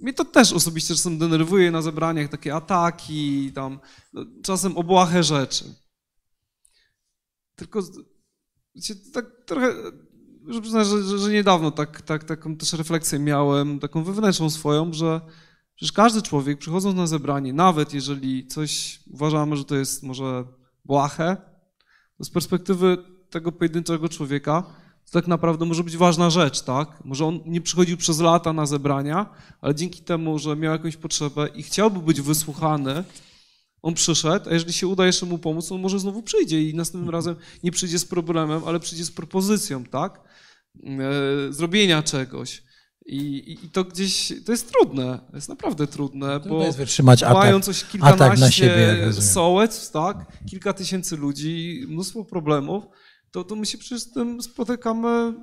[0.00, 3.80] mnie to też osobiście czasem denerwuje na zebraniach, takie ataki, tam,
[4.12, 5.64] no, czasem obłahe rzeczy.
[7.56, 7.82] Tylko
[9.12, 9.74] tak trochę,
[10.48, 15.20] że przyznać, że, że, niedawno tak, tak, taką też refleksję miałem, taką wewnętrzną swoją, że
[15.74, 20.44] przecież każdy człowiek przychodząc na zebranie, nawet jeżeli coś uważamy, że to jest może
[20.84, 21.36] błahe,
[22.18, 22.96] to z perspektywy
[23.30, 24.62] tego pojedynczego człowieka
[25.04, 27.04] to tak naprawdę może być ważna rzecz, tak?
[27.04, 29.26] Może on nie przychodził przez lata na zebrania,
[29.60, 33.04] ale dzięki temu, że miał jakąś potrzebę i chciałby być wysłuchany,
[33.84, 37.10] on przyszedł, a jeżeli się uda jeszcze mu pomóc, on może znowu przyjdzie i następnym
[37.10, 40.20] razem nie przyjdzie z problemem, ale przyjdzie z propozycją, tak?
[40.84, 42.62] E, zrobienia czegoś.
[43.06, 47.60] I, i, to gdzieś, to jest trudne, jest naprawdę trudne, bo jest wytrzymać atak, mają
[47.60, 52.84] coś kilkanaście na siebie, sołec, tak, kilka tysięcy ludzi, mnóstwo problemów,
[53.30, 55.34] to, to my się przecież z tym spotykamy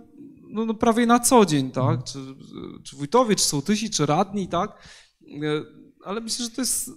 [0.50, 2.04] no, no prawie na co dzień, tak, mhm.
[2.04, 2.20] czy,
[2.84, 4.88] czy wójtowie, czy sołtysi, czy radni, tak,
[5.22, 5.64] e,
[6.06, 6.92] ale myślę, że to jest e,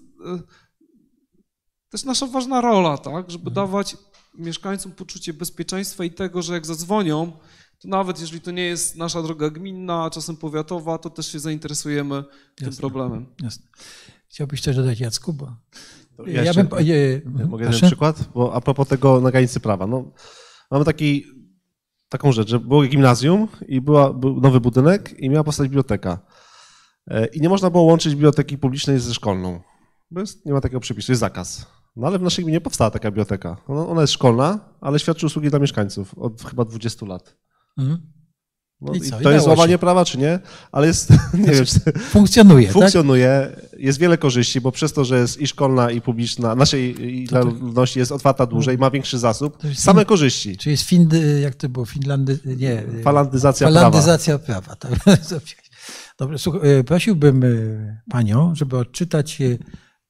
[1.95, 3.97] to jest nasza ważna rola, tak, żeby dawać
[4.39, 7.33] mieszkańcom poczucie bezpieczeństwa i tego, że jak zadzwonią,
[7.79, 11.39] to nawet jeżeli to nie jest nasza droga gminna, a czasem powiatowa, to też się
[11.39, 12.81] zainteresujemy tym Jasne.
[12.81, 13.27] problemem.
[13.43, 13.66] Jasne.
[14.29, 15.33] Chciałbyś coś dodać, Jacku?
[15.33, 15.57] Bo
[16.16, 16.87] To ja, jeszcze- bym...
[16.87, 18.29] Je, Mogę jeden przykład?
[18.35, 19.87] Bo a propos tego na granicy prawa.
[19.87, 20.12] No,
[20.71, 21.25] mamy taki,
[22.09, 26.19] taką rzecz, że było gimnazjum i była, był nowy budynek i miała powstać biblioteka.
[27.09, 29.61] E, I nie można było łączyć biblioteki publicznej ze szkolną.
[30.11, 31.66] Bo jest, nie ma takiego przepisu, jest zakaz.
[31.97, 33.57] No ale w naszej gminie powstała taka biblioteka.
[33.69, 37.37] Ona, jest szkolna, ale świadczy usługi dla mieszkańców od chyba 20 lat.
[37.79, 37.99] Mhm.
[38.81, 39.21] No, I i co?
[39.21, 39.61] I to jest dało się.
[39.61, 40.39] łamanie prawa, czy nie?
[40.73, 42.73] Ale jest, nie wiem, czy, Funkcjonuje, tak?
[42.75, 47.25] funkcjonuje, jest wiele korzyści, bo przez to, że jest i szkolna, i publiczna, naszej i
[47.25, 50.57] dla ludności jest otwarta dłużej, ma większy zasób, jest same fin- korzyści.
[50.57, 53.81] Czy jest Findy, jak to było, Finlandy, nie, Falandyzacja prawa.
[53.81, 54.77] falandyzacja prawa.
[54.77, 54.93] tak.
[56.19, 57.49] Dobrze, słuchaj, e, prosiłbym e,
[58.11, 59.59] panią, żeby odczytać e,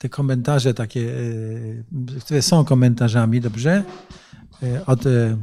[0.04, 3.84] te komentarze takie, e, które są komentarzami, dobrze?
[4.62, 5.36] E, Od, e,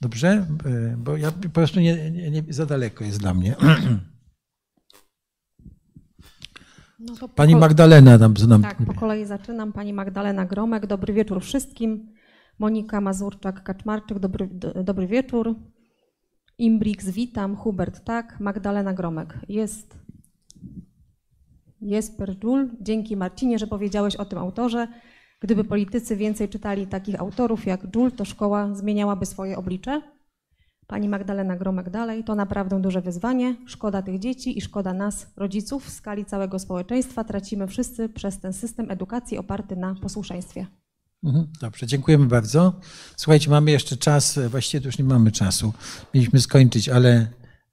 [0.00, 0.46] dobrze?
[0.96, 3.54] Bo ja po prostu nie, nie, nie za daleko jest dla mnie.
[7.00, 9.72] No po Pani Magdalena nam, nam Tak, po kolei zaczynam.
[9.72, 12.14] Pani Magdalena Gromek, dobry wieczór wszystkim.
[12.58, 15.54] Monika Mazurczak-Kaczmarczyk, dobry, do- dobry wieczór.
[16.58, 17.56] Imbrix, witam.
[17.56, 18.40] Hubert, tak.
[18.40, 19.97] Magdalena Gromek, jest.
[21.80, 22.70] Jest Perżul.
[22.80, 24.88] Dzięki Marcinie, że powiedziałeś o tym autorze.
[25.40, 30.02] Gdyby politycy więcej czytali takich autorów jak Żul, to szkoła zmieniałaby swoje oblicze.
[30.86, 33.56] Pani Magdalena Gromek dalej, to naprawdę duże wyzwanie.
[33.66, 37.24] Szkoda tych dzieci i szkoda nas, rodziców, w skali całego społeczeństwa.
[37.24, 40.66] Tracimy wszyscy przez ten system edukacji oparty na posłuszeństwie.
[41.24, 42.80] Mhm, Dobrze, dziękujemy bardzo.
[43.16, 45.72] Słuchajcie, mamy jeszcze czas, właściwie już nie mamy czasu.
[46.14, 47.26] Mieliśmy skończyć, ale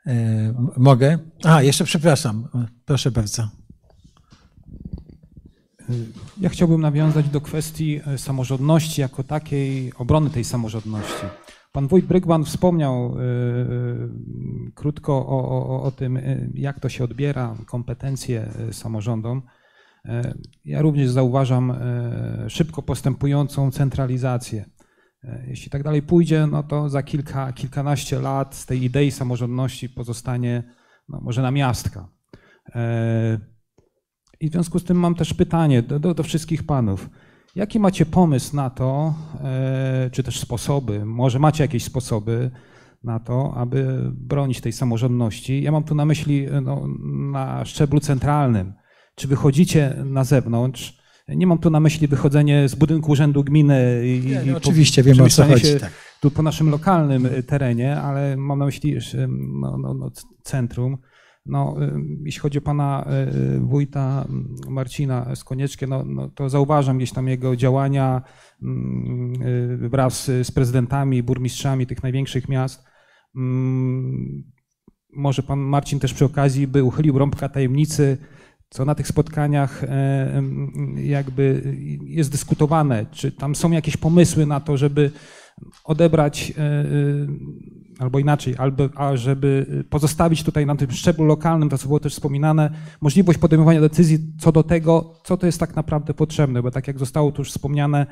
[0.07, 1.19] e, mogę?
[1.43, 2.47] A, jeszcze przepraszam.
[2.85, 3.49] Proszę bardzo.
[6.41, 11.25] Ja chciałbym nawiązać do kwestii e, samorządności jako takiej, obrony tej samorządności.
[11.71, 13.25] Pan wójt Brygman wspomniał e, e,
[14.75, 16.19] krótko o, o, o tym,
[16.53, 19.41] jak to się odbiera, kompetencje samorządom.
[20.65, 21.73] Ja również zauważam
[22.47, 24.65] szybko postępującą centralizację.
[25.47, 30.63] Jeśli tak dalej pójdzie, no to za kilka, kilkanaście lat z tej idei samorządności pozostanie
[31.09, 32.09] no, może namiastka.
[32.75, 33.54] E,
[34.45, 37.09] I w związku z tym mam też pytanie do, do, do wszystkich panów.
[37.55, 39.13] Jaki macie pomysł na to,
[39.43, 42.51] e, czy też sposoby, może macie jakieś sposoby
[43.03, 45.63] na to, aby bronić tej samorządności?
[45.63, 46.87] Ja mam tu na myśli e, no,
[47.31, 48.73] na szczeblu centralnym.
[49.15, 50.97] Czy wychodzicie na zewnątrz?
[51.27, 54.57] Nie mam tu na myśli wychodzenie z budynku urzędu gminy i, Nie, i nie, po-
[54.57, 55.79] oczywiście wiemy o co chodzi.
[55.79, 55.91] Tak.
[56.21, 58.97] tu po naszym lokalnym terenie, ale mam na myśli
[59.61, 60.11] no, no, no,
[60.43, 60.97] centrum.
[61.45, 63.05] No, y, jeśli chodzi o pana
[63.55, 64.27] y, wójta
[64.69, 68.21] Marcina Skonieczkę, no, no, to zauważam gdzieś tam jego działania
[68.61, 69.41] mm,
[69.83, 72.83] y, wraz z prezydentami, burmistrzami tych największych miast.
[73.35, 74.43] Mm,
[75.13, 78.17] Może pan Marcin też przy okazji by uchylił rąbka tajemnicy,
[78.69, 79.81] co na tych spotkaniach
[80.95, 85.11] jakby jest dyskutowane, czy tam są jakieś pomysły na to, żeby
[85.83, 86.85] odebrać, e, e,
[87.99, 92.71] albo inaczej, albo żeby pozostawić tutaj na tym szczeblu lokalnym, to co było też wspominane,
[93.01, 96.99] możliwość podejmowania decyzji co do tego, co to jest tak naprawdę potrzebne, bo tak jak
[96.99, 98.05] zostało tu już wspomniane,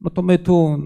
[0.00, 0.78] no to my tu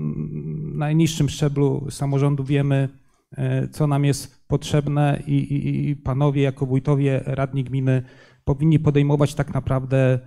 [0.73, 2.89] na najniższym szczeblu samorządu wiemy,
[3.37, 8.03] e, co nam jest potrzebne i, i, i panowie jako wójtowie, radni gminy
[8.45, 10.19] powinni podejmować tak naprawdę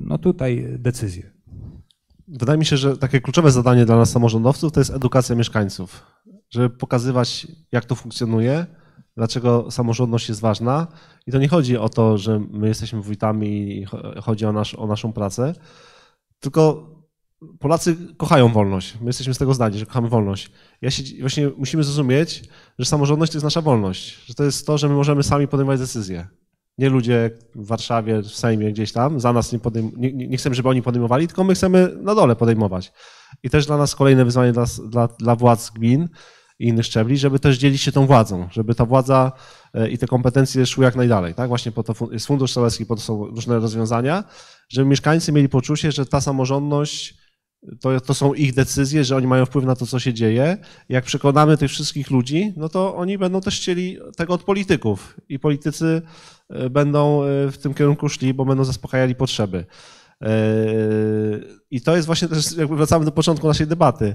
[0.00, 1.41] no tutaj decyzje.
[2.32, 6.06] Wydaje mi się, że takie kluczowe zadanie dla nas samorządowców to jest edukacja mieszkańców,
[6.50, 8.66] żeby pokazywać, jak to funkcjonuje,
[9.16, 10.86] dlaczego samorządność jest ważna.
[11.26, 14.74] I to nie chodzi o to, że my jesteśmy wójtami i cho- chodzi o, nasz,
[14.74, 15.54] o naszą pracę,
[16.40, 16.88] tylko
[17.58, 18.96] Polacy kochają wolność.
[19.00, 20.50] My jesteśmy z tego zdania, że kochamy wolność.
[20.82, 22.44] Ja się, właśnie musimy zrozumieć,
[22.78, 25.80] że samorządność to jest nasza wolność, że to jest to, że my możemy sami podejmować
[25.80, 26.26] decyzje.
[26.78, 30.54] Nie ludzie w Warszawie, w Sejmie, gdzieś tam, za nas nie, podejm- nie, nie chcemy,
[30.54, 32.92] żeby oni podejmowali, tylko my chcemy na dole podejmować.
[33.42, 36.08] I też dla nas kolejne wyzwanie dla, dla, dla władz gmin
[36.58, 39.32] i innych szczebli, żeby też dzielić się tą władzą, żeby ta władza
[39.74, 41.34] e, i te kompetencje szły jak najdalej.
[41.34, 41.48] Tak?
[41.48, 44.24] Właśnie po to jest Fundusz Sołecki, po to są różne rozwiązania,
[44.68, 47.22] żeby mieszkańcy mieli poczucie, że ta samorządność
[47.80, 50.56] to, to są ich decyzje, że oni mają wpływ na to, co się dzieje.
[50.88, 55.38] Jak przekonamy tych wszystkich ludzi, no to oni będą też chcieli tego od polityków i
[55.38, 56.02] politycy
[56.70, 59.64] będą e, w tym kierunku szli, bo będą zaspokajali potrzeby.
[60.22, 60.28] E,
[61.70, 64.14] I to jest właśnie też, jakby wracamy do początku naszej debaty,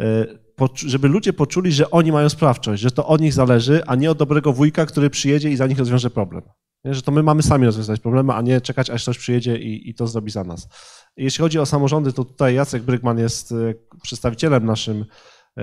[0.00, 0.26] E,
[0.74, 4.18] żeby ludzie poczuli, że oni mają sprawczość, że to od nich zależy, a nie od
[4.18, 6.42] dobrego wujka, który przyjedzie i za nich rozwiąże problem.
[6.84, 9.94] Że to my mamy sami rozwiązać problemy, a nie czekać, aż ktoś przyjedzie i, i
[9.94, 10.68] to zrobi za nas.
[11.16, 13.54] Jeśli chodzi o samorządy, to tutaj Jacek Brygman jest e,
[14.02, 15.04] przedstawicielem naszym, e,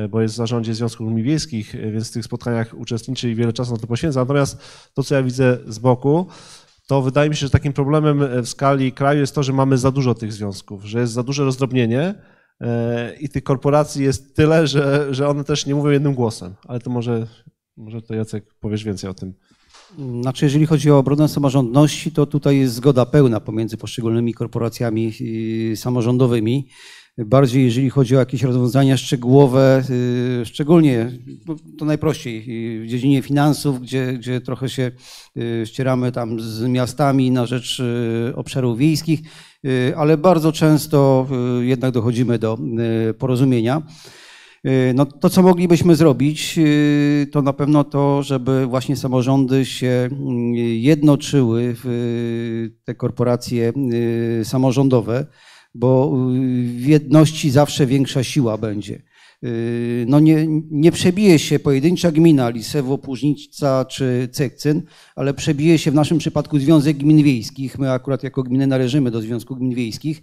[0.10, 3.54] bo jest w zarządzie Związku Gmin Wiejskich, e, więc w tych spotkaniach uczestniczy i wiele
[3.54, 4.20] czasu na to poświęca.
[4.20, 4.58] Natomiast
[4.94, 6.28] to, co ja widzę z boku,
[6.88, 9.92] to wydaje mi się, że takim problemem w skali kraju jest to, że mamy za
[9.92, 12.16] dużo tych związków, że jest za duże rozdrobnienie
[13.20, 16.56] i tych korporacji jest tyle, że, że one też nie mówią jednym głosem.
[16.68, 17.28] Ale to może,
[17.78, 19.34] może to Jacek powiesz więcej o tym.
[20.22, 25.14] Znaczy, jeżeli chodzi o obronę samorządności, to tutaj jest zgoda pełna pomiędzy poszczególnymi korporacjami
[25.76, 26.68] samorządowymi.
[27.18, 29.84] Bardziej jeżeli chodzi o jakieś rozwiązania szczegółowe,
[30.42, 31.12] y, szczególnie
[31.78, 34.92] to najprościej y, w dziedzinie finansów, gdzie, gdzie trochę się
[35.66, 37.82] ścieramy tam z miastami na rzecz
[38.36, 39.20] obszarów wiejskich,
[39.96, 41.28] ale bardzo często
[41.62, 42.58] jednak dochodzimy do
[43.18, 43.82] porozumienia.
[44.68, 50.10] Y, no, to, co moglibyśmy zrobić, y, to na pewno to, żeby właśnie samorządy się
[50.56, 53.74] y, jednoczyły w te korporacje
[54.44, 55.26] samorządowe,
[55.74, 56.18] bo
[56.78, 59.02] w jedności zawsze większa siła będzie.
[60.08, 64.82] No nie, nie przebije się pojedyncza gmina, Lisewo, Płużnica czy Cekcyn,
[65.16, 67.80] ale przebije się w naszym przypadku Związek Gmin Wiejskich.
[67.80, 70.22] My akurat jako gminy należymy do Związku Gmin Wiejskich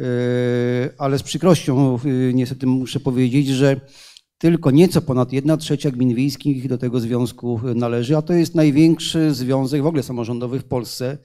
[0.00, 0.04] E,
[0.98, 1.98] ale z przykrością
[2.34, 3.80] niestety muszę powiedzieć, że
[4.38, 9.34] tylko nieco ponad 1 trzecia gmin wiejskich do tego związku należy, a to jest największy
[9.34, 11.18] związek w ogóle samorządowy w Polsce.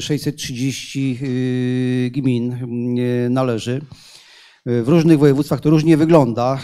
[0.00, 2.56] 630 e, gmin
[3.30, 3.80] należy.
[4.66, 6.58] W różnych województwach to różnie wygląda.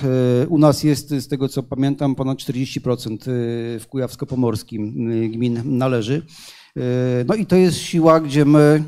[0.49, 3.17] U nas jest, z tego co pamiętam, ponad 40%
[3.81, 4.93] w Kujawsko-Pomorskim
[5.31, 6.23] gmin należy.
[7.29, 8.85] No i to jest siła, gdzie my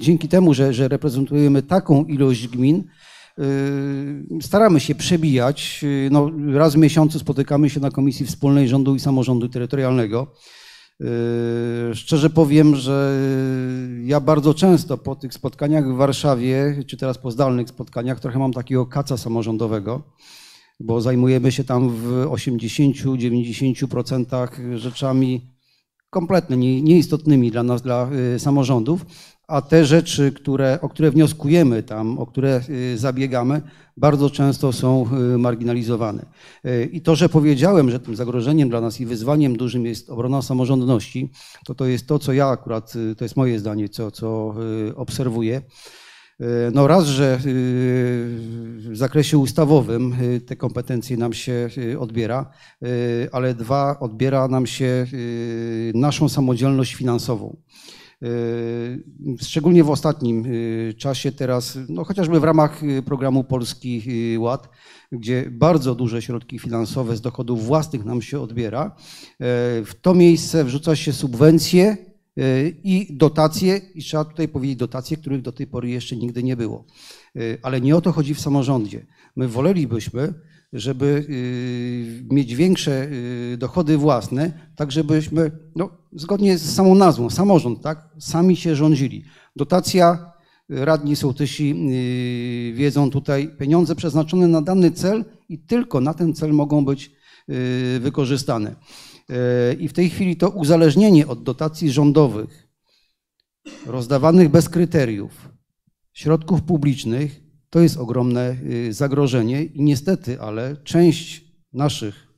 [0.00, 2.84] dzięki temu, że, że reprezentujemy taką ilość gmin,
[4.40, 5.84] staramy się przebijać.
[6.10, 10.34] No, raz w miesiącu spotykamy się na Komisji Wspólnej Rządu i Samorządu Terytorialnego.
[11.94, 13.20] Szczerze powiem, że
[14.04, 18.52] ja bardzo często po tych spotkaniach w Warszawie, czy teraz po zdalnych spotkaniach, trochę mam
[18.52, 20.02] takiego kaca samorządowego
[20.80, 25.40] bo zajmujemy się tam w 80-90% rzeczami
[26.10, 29.06] kompletnie nieistotnymi dla nas, dla y, samorządów,
[29.48, 32.60] a te rzeczy, które, o które wnioskujemy tam, o które
[32.96, 33.62] zabiegamy,
[33.98, 36.26] bardzo często są y, marginalizowane.
[36.92, 41.30] I to, że powiedziałem, że tym zagrożeniem dla nas i wyzwaniem dużym jest obrona samorządności,
[41.66, 44.54] to to jest to, co ja akurat, to jest moje zdanie, co, co
[44.96, 45.62] obserwuję.
[46.72, 50.16] No raz, że w zakresie ustawowym
[50.46, 51.68] te kompetencje nam się
[51.98, 52.50] odbiera,
[53.32, 55.06] ale dwa, odbiera nam się
[55.94, 57.56] naszą samodzielność finansową.
[59.40, 60.44] Szczególnie w ostatnim
[60.96, 64.02] czasie teraz, no chociażby w ramach programu Polski
[64.38, 64.68] Ład,
[65.12, 68.96] gdzie bardzo duże środki finansowe z dochodów własnych nam się odbiera,
[69.84, 71.96] w to miejsce wrzuca się subwencje
[72.84, 76.84] i dotacje, i trzeba tutaj powiedzieć dotacje, których do tej pory jeszcze nigdy nie było.
[77.62, 79.06] Ale nie o to chodzi w samorządzie.
[79.36, 80.34] My wolelibyśmy,
[80.72, 81.26] żeby
[82.30, 83.08] y, mieć większe
[83.52, 89.24] y, dochody własne, tak żebyśmy, no, zgodnie z samą nazwą, samorząd, tak, sami się rządzili.
[89.56, 90.32] Dotacja,
[90.68, 91.74] radni sołtysi
[92.70, 97.18] y, wiedzą tutaj, pieniądze przeznaczone na dany cel i tylko na ten cel mogą być
[98.00, 98.74] wykorzystane.
[99.78, 102.68] I w tej chwili to uzależnienie od dotacji rządowych,
[103.86, 105.48] rozdawanych bez kryteriów,
[106.12, 108.56] środków publicznych, to jest ogromne
[108.88, 112.28] y, zagrożenie i niestety, ale część naszych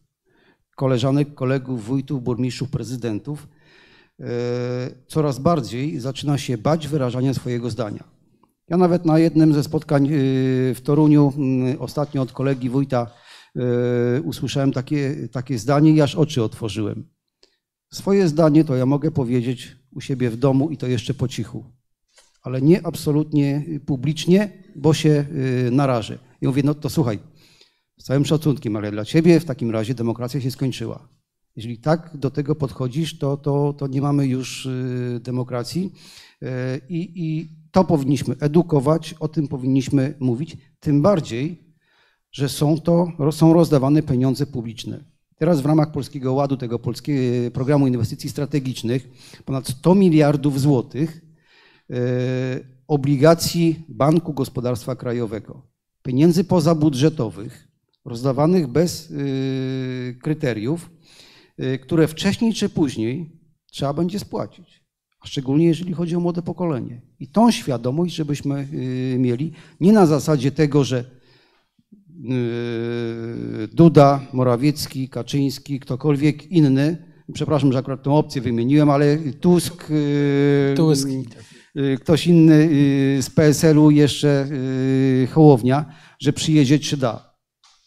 [0.77, 3.49] koleżanek, kolegów, wójtów, burmistrzów, prezydentów
[4.21, 4.25] y,
[5.07, 8.05] coraz bardziej zaczyna się bać wyrażania swojego zdania.
[8.69, 11.33] Ja nawet na jednym ze spotkań y, w Toruniu
[11.79, 13.07] ostatnio od kolegi wójta
[13.57, 17.09] E, usłyszałem takie, takie zdanie i aż oczy otworzyłem.
[17.93, 21.65] Swoje zdanie to ja mogę powiedzieć u siebie w domu i to jeszcze po cichu,
[22.43, 25.25] ale nie absolutnie publicznie, bo się
[25.67, 26.19] e, narażę.
[26.43, 27.19] I mówię, no to słuchaj,
[27.99, 31.09] z całym szacunkiem, ale dla ciebie w takim razie demokracja się skończyła.
[31.57, 35.93] Jeżeli tak do tego podchodzisz, to, to, to nie mamy już e, demokracji
[36.89, 41.71] I, i to powinniśmy edukować, o tym powinniśmy mówić, tym bardziej,
[42.33, 45.05] że są to są rozdawane pieniądze publiczne.
[45.37, 49.09] Teraz w ramach Polskiego Ładu, tego polskiego programu inwestycji strategicznych,
[49.45, 51.21] ponad 100 miliardów złotych
[52.91, 55.63] obligacji Banku Gospodarstwa Krajowego,
[56.03, 57.69] pieniędzy pozabudżetowych,
[58.05, 60.91] rozdawanych bez e, kryteriów,
[61.59, 63.41] e, które wcześniej czy później
[63.73, 64.85] trzeba będzie spłacić.
[65.21, 67.03] A szczególnie jeżeli chodzi o młode pokolenie.
[67.21, 68.69] I tą świadomość, żebyśmy
[69.19, 71.05] mieli, nie na zasadzie tego, że
[73.73, 79.93] Duda, Morawiecki, Kaczyński, ktokolwiek inny, przepraszam, że akurat tę opcję wymieniłem, ale Tusk,
[80.77, 81.09] Tusk.
[81.77, 87.35] Y, ktoś inny y, z PSL-u, jeszcze y, Hołownia, że przyjedzie czy da.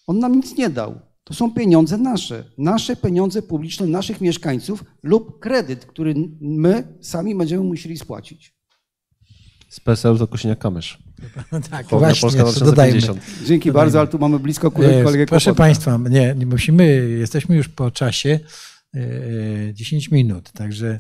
[0.08, 1.00] On nam nic nie dał.
[1.24, 7.64] To są pieniądze nasze, nasze pieniądze publiczne, naszych mieszkańców lub kredyt, który my sami będziemy
[7.64, 8.54] musieli spłacić.
[9.70, 10.98] Z PSL to Kosiniak-Kamysz.
[11.52, 13.00] No tak, Południa właśnie, Polska to dodajmy.
[13.00, 13.48] 2050.
[13.48, 13.84] Dzięki Dodajmy.
[13.86, 15.54] bardzo, ale tu mamy blisko kolegę, Proszę Kłopotka.
[15.54, 18.40] Państwa, nie, nie musimy, jesteśmy już po czasie
[18.96, 21.00] e, 10 minut, także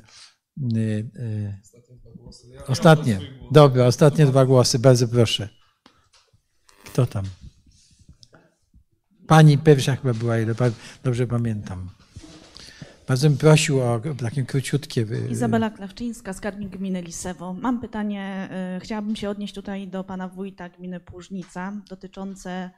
[2.23, 3.19] e, e, ostatnie.
[3.51, 5.49] Dobra, ostatnie dwa głosy, bardzo proszę.
[6.85, 7.25] Kto tam?
[9.27, 10.55] Pani pierwsza chyba była, ile
[11.03, 11.89] dobrze pamiętam.
[13.07, 15.05] Bardzo bym prosił o takie króciutkie.
[15.29, 17.53] Izabela Klawczyńska, skarbnik gminy Lisewo.
[17.53, 22.71] Mam pytanie, y, chciałabym się odnieść tutaj do pana wójta gminy Płużnica dotyczące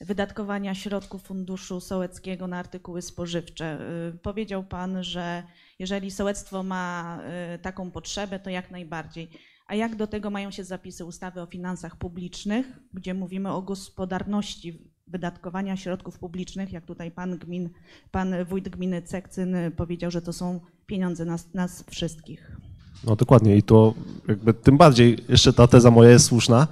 [0.00, 3.78] wydatkowania środków funduszu sołeckiego na artykuły spożywcze.
[4.14, 5.42] Y, Powiedział pan, że
[5.78, 7.18] jeżeli sołectwo ma
[7.54, 9.30] y, taką potrzebę, to jak najbardziej.
[9.66, 14.92] A jak do tego mają się zapisy ustawy o finansach publicznych, gdzie mówimy o gospodarności
[15.06, 17.70] wydatkowania środków publicznych, jak tutaj pan gmin,
[18.10, 22.56] pan wójt gminy Cekcyn powiedział, że to są pieniądze nas, nas wszystkich.
[23.04, 23.94] No dokładnie i to
[24.28, 26.66] jakby tym bardziej jeszcze ta teza moja jest słuszna,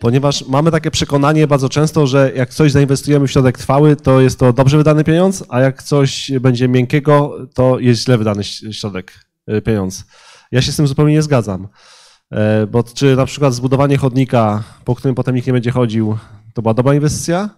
[0.00, 4.38] ponieważ mamy takie przekonanie bardzo często, że jak coś zainwestujemy w środek trwały, to jest
[4.38, 9.12] to dobrze wydany pieniądz, a jak coś będzie miękkiego, to jest źle wydany środek,
[9.50, 10.04] y, pieniądz.
[10.52, 11.68] Ja się z tym zupełnie nie zgadzam.
[12.32, 16.18] E, Bo czy na przykład zbudowanie chodnika, po którym potem nikt nie będzie chodził,
[16.54, 17.50] to była dobra inwestycja,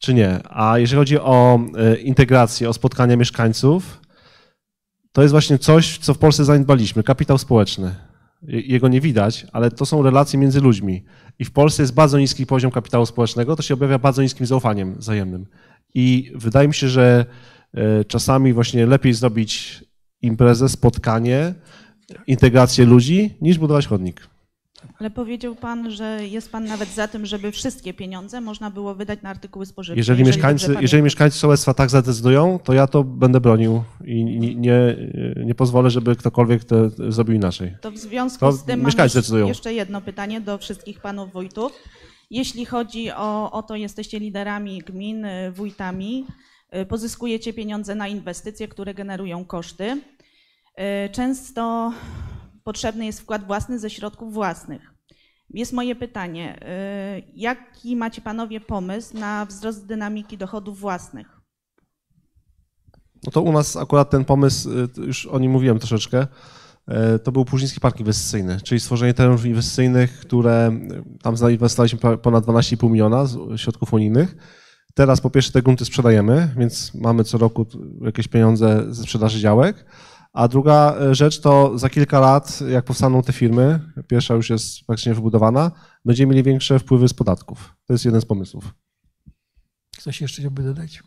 [0.00, 0.40] czy nie?
[0.44, 4.00] A jeżeli chodzi o e, integrację, o spotkania mieszkańców,
[5.12, 7.02] to jest właśnie coś, co w Polsce zaniedbaliśmy.
[7.02, 7.94] Kapitał społeczny.
[8.48, 11.04] Je- Jego nie widać, ale to są relacje między ludźmi.
[11.38, 14.94] I w Polsce jest bardzo niski poziom kapitału społecznego, to się objawia bardzo niskim zaufaniem
[14.94, 15.46] wzajemnym.
[15.94, 17.26] I wydaje mi się, że
[17.74, 19.84] e, czasami właśnie lepiej zrobić
[20.22, 21.54] imprezę, spotkanie,
[22.26, 24.28] integrację ludzi, niż budować chodnik.
[25.00, 29.22] Ale powiedział pan, że jest pan nawet za tym, żeby wszystkie pieniądze można było wydać
[29.22, 29.98] na artykuły spożywcze.
[29.98, 34.54] Jeżeli, mieszkańcy, dobrze jeżeli mieszkańcy sołectwa tak zadecydują, to ja to będę bronił i nie,
[35.44, 37.74] nie, pozwolę, żeby ktokolwiek to zrobił inaczej.
[37.80, 39.46] To w związku To z tym mieszkańcy decydują.
[39.46, 41.72] jeszcze jedno pytanie do wszystkich panów wójtów.
[42.30, 46.26] Jeśli chodzi o, o to, jesteście liderami gmin, y, wójtami,
[46.76, 49.84] y, pozyskujecie pieniądze na inwestycje, które generują koszty.
[49.84, 51.92] Y, Często
[52.64, 54.94] potrzebny jest wkład własny ze środków własnych.
[55.50, 56.60] Jest moje pytanie,
[57.18, 61.40] y, jaki macie panowie pomysł na wzrost dynamiki dochodów własnych?
[63.26, 66.26] No to u nas akurat ten pomysł, y, już o nim mówiłem troszeczkę,
[67.14, 70.72] y, to był Płużyński Park Inwestycyjny, czyli stworzenie terenów inwestycyjnych, które
[71.22, 73.26] tam zainwestowaliśmy ponad 12,5 miliona
[73.56, 74.36] środków unijnych.
[74.94, 77.66] Teraz po pierwsze te grunty sprzedajemy, więc mamy co roku
[78.00, 79.86] jakieś pieniądze ze sprzedaży działek.
[80.34, 84.86] A druga y, rzecz to za kilka lat, jak powstaną te firmy, pierwsza już jest
[84.86, 85.70] praktycznie wybudowana,
[86.04, 87.74] będziemy mieli większe wpływy z podatków.
[87.86, 88.74] To jest jeden z pomysłów.
[89.98, 91.02] Ktoś jeszcze chciałby dodać?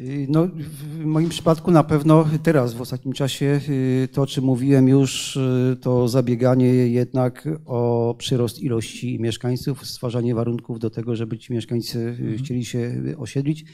[0.00, 4.44] Y, No, w moim przypadku na pewno teraz, w ostatnim czasie, y, to o czym
[4.44, 11.38] mówiłem już, y, to zabieganie jednak o przyrost ilości mieszkańców, stwarzanie warunków do tego, żeby
[11.38, 13.64] ci mieszkańcy y, chcieli się osiedlić.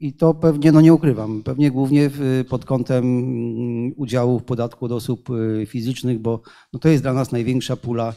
[0.00, 2.10] I to pewnie, no nie ukrywam, pewnie głównie
[2.48, 5.28] pod kątem mm, udziału w podatku od osób
[5.66, 6.40] fizycznych, bo
[6.72, 8.14] no to jest dla nas największa pula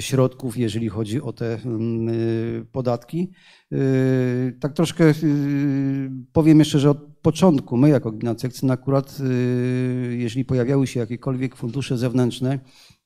[0.00, 3.30] środków, jeżeli chodzi o te mm, y, podatki.
[3.72, 10.16] Y, Tak troszkę y, powiem jeszcze, że od początku my jako gmina Cekcyn akurat, y,
[10.16, 12.58] jeżeli pojawiały się jakiekolwiek fundusze zewnętrzne,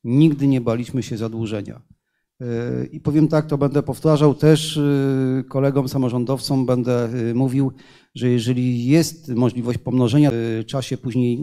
[0.05, 1.83] nigdy nie baliśmy się zadłużenia.
[2.41, 7.73] Y, I powiem tak, to będę powtarzał też y, kolegom samorządowcom, będę y, mówił,
[8.15, 11.39] że jeżeli jest możliwość pomnożenia w czasie później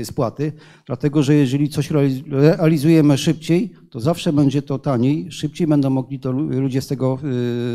[0.00, 0.52] y, spłaty,
[0.86, 6.20] dlatego że jeżeli coś realiz- realizujemy szybciej, to zawsze będzie to taniej, szybciej będą mogli
[6.20, 7.18] to lu- ludzie z tego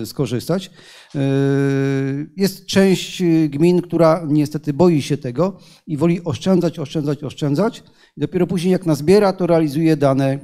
[0.01, 0.71] y, skorzystać.
[1.15, 1.19] Y,
[2.37, 7.83] Jest część y, gmin, która niestety boi się tego i woli oszczędzać, oszczędzać, oszczędzać.
[8.17, 10.39] Dopiero później jak nazbiera, to realizuje dane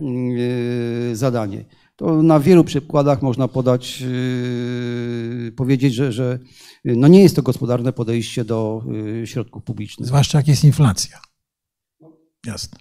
[1.11, 1.65] y, zadanie.
[1.99, 6.39] To na wielu przykładach można podać, yy, powiedzieć, że, że
[6.85, 10.07] no nie jest to gospodarne podejście do yy, środków publicznych.
[10.07, 11.19] Zwłaszcza jak jest inflacja.
[12.45, 12.79] Jasne.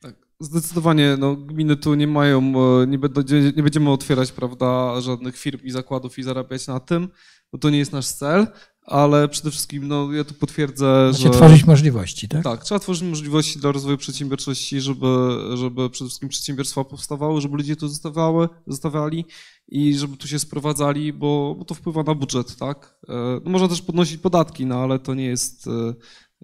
[0.00, 1.16] Tak, zdecydowanie.
[1.18, 2.52] No, gminy tu nie mają,
[2.82, 3.20] e, nie, będą,
[3.56, 7.08] nie będziemy otwierać prawda, żadnych firm i zakładów i zarabiać na tym,
[7.52, 8.46] bo to nie jest nasz cel,
[8.86, 11.30] ale przede wszystkim no, ja tu potwierdzę, Znaczy że...
[11.30, 12.44] tworzyć możliwości, tak?
[12.44, 15.06] Tak, trzeba tworzyć możliwości dla rozwoju przedsiębiorczości, żeby,
[15.54, 19.24] żeby przede wszystkim przedsiębiorstwa powstawały, żeby ludzie tu zostawały, zostawiali
[19.68, 22.98] i żeby tu się sprowadzali, bo, bo to wpływa na budżet, tak?
[23.08, 23.12] E,
[23.44, 25.70] No można też podnosić podatki, no ale to nie jest e,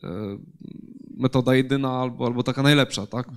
[0.09, 0.39] e,
[1.17, 3.29] metoda jedyna albo, albo taka najlepsza, tak?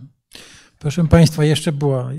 [0.79, 2.11] Proszę Państwa, jeszcze była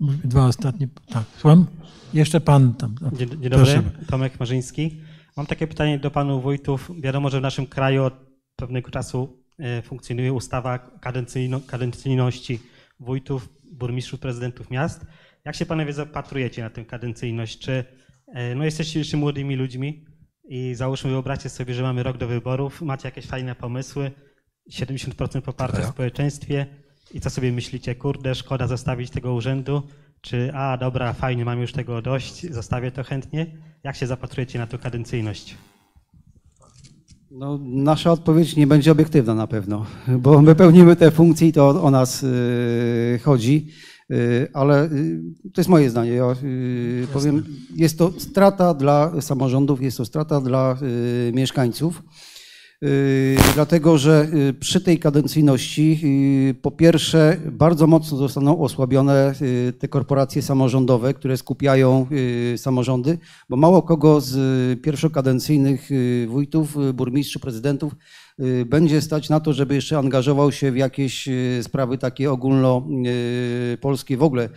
[0.00, 0.88] dwa ostatnie.
[1.12, 1.66] Tak, słucham?
[2.14, 2.94] Jeszcze Pan tam.
[3.00, 3.10] no.
[3.10, 3.82] Dzień, dzień dobry, Proszę.
[4.06, 5.00] Tomek Marzyński.
[5.38, 6.90] Mam takie pytanie do panów wójtów.
[7.00, 8.14] Wiadomo, że w naszym kraju od
[8.56, 12.60] pewnego czasu e, funkcjonuje ustawa kadencyjno, kadencyjności
[13.00, 15.06] wójtów, burmistrzów, prezydentów miast.
[15.44, 17.58] Jak się panowie zapatrujecie na tę kadencyjność?
[17.58, 17.84] Czy
[18.34, 20.04] e, no, jesteście jeszcze młodymi ludźmi
[20.48, 24.10] i załóżmy, wyobraźcie sobie, że mamy rok do wyborów, macie jakieś fajne pomysły,
[24.70, 26.66] 70% poparcia w społeczeństwie
[27.14, 29.82] i co sobie myślicie, kurde, szkoda zostawić tego urzędu,
[30.20, 33.46] czy a dobra, fajnie, mam już tego dość, zostawię to chętnie.
[33.84, 35.56] Jak się zapatrujecie na tę kadencyjność?
[37.30, 39.86] No, nasza odpowiedź nie będzie obiektywna na pewno,
[40.24, 43.68] bo my pełnimy te funkcje i to o, nas y, chodzi,
[44.10, 45.20] y, ale y,
[45.54, 46.10] to jest moje zdanie.
[46.10, 46.24] Ja
[47.12, 47.44] powiem,
[47.76, 50.76] jest to strata dla samorządów, jest to strata dla
[51.32, 52.02] mieszkańców.
[52.84, 56.00] Y, Dlatego, że y, przy tej kadencyjności
[56.50, 59.34] y, po pierwsze bardzo mocno zostaną osłabione
[59.78, 62.06] te korporacje samorządowe, które skupiają
[62.56, 63.18] samorządy,
[63.48, 65.88] bo mało kogo z pierwszokadencyjnych
[66.28, 67.92] wójtów, burmistrzów, prezydentów
[68.66, 71.28] będzie stać na to, żeby jeszcze angażował się w jakieś
[71.62, 74.48] sprawy takie ogólnopolskie w ogóle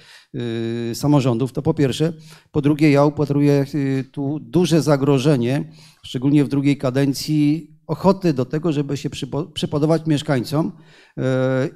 [0.93, 1.53] samorządów.
[1.53, 2.13] To po pierwsze.
[2.51, 3.65] Po drugie, ja upatruję
[4.11, 5.71] tu duże zagrożenie,
[6.03, 11.21] szczególnie w drugiej kadencji, ochoty do tego, żeby się przypo- przypodobać mieszkańcom y,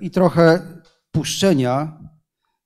[0.01, 0.61] i trochę
[1.11, 1.99] puszczenia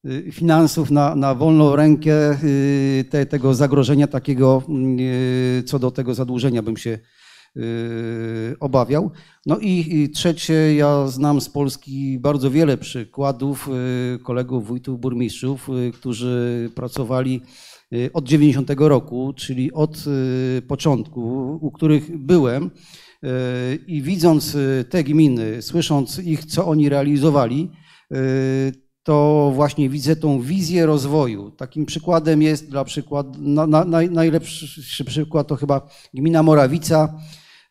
[0.05, 4.63] y, finansów na, na wolną rękę y, te, tego zagrożenia takiego,
[5.65, 6.99] co do tego zadłużenia bym się
[8.59, 9.11] obawiał.
[9.45, 13.69] No i, trzecie, ja znam z Polski bardzo wiele przykładów
[14.23, 17.41] kolegów, wójtów, burmistrzów, którzy pracowali
[18.13, 20.05] od 90 roku, czyli od
[20.67, 22.71] początku, u których byłem
[23.87, 27.71] i widząc y, te gminy, słysząc ich, co oni realizowali,
[28.11, 31.51] y, to właśnie widzę tą wizję rozwoju.
[31.51, 37.15] Takim przykładem jest dla przykład, na, na, naj- najlepszy przykład to chyba gmina Morawica,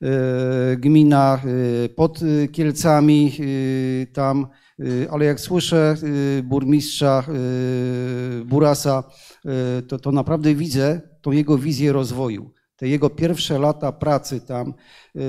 [0.02, 1.42] e, gmina
[1.96, 2.20] pod
[2.52, 3.32] Kielcami
[4.12, 4.46] tam,
[5.10, 5.96] ale jak słyszę
[6.44, 7.24] burmistrza
[8.46, 9.04] Burasa,
[9.88, 12.50] to, to naprawdę widzę tą jego wizję rozwoju.
[12.78, 14.74] Te jego pierwsze lata pracy tam,
[15.16, 15.20] e,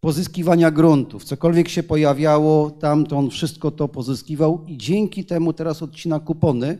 [0.00, 5.82] pozyskiwania gruntów, cokolwiek się pojawiało, tam to on wszystko to pozyskiwał i dzięki temu teraz
[5.82, 6.78] odcina kupony,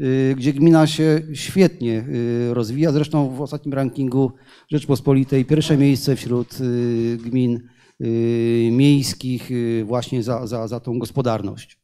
[0.00, 2.92] y, gdzie gmina się świetnie y, rozwija.
[2.92, 4.32] Zresztą w ostatnim rankingu
[4.68, 7.60] Rzeczpospolitej pierwsze miejsce wśród y, gmin
[8.00, 11.81] y, miejskich y, właśnie za, za, za tą gospodarność.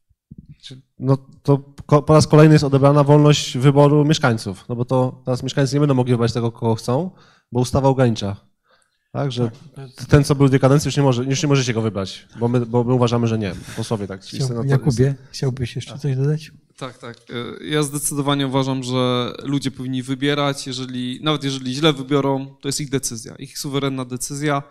[0.99, 1.57] No to
[1.87, 5.93] po raz kolejny jest odebrana wolność wyboru mieszkańców, no bo to teraz mieszkańcy nie będą
[5.95, 7.11] mogli wybrać tego, kogo chcą,
[7.51, 8.35] bo ustawa ogranicza.
[9.11, 9.51] Tak, że
[10.09, 12.47] ten, co był w tej kadencji, już nie, może, już nie możecie go wybrać, bo
[12.47, 13.53] my, bo my uważamy, że nie.
[13.77, 14.21] Posłowie tak.
[14.21, 16.51] Chciał, Jakubie, chciałbyś jeszcze coś dodać?
[16.77, 17.17] Tak, tak.
[17.61, 22.81] E, Ja zdecydowanie uważam, że ludzie powinni wybierać, jeżeli, nawet jeżeli źle wybiorą, to jest
[22.81, 24.63] ich decyzja, ich suwerenna decyzja,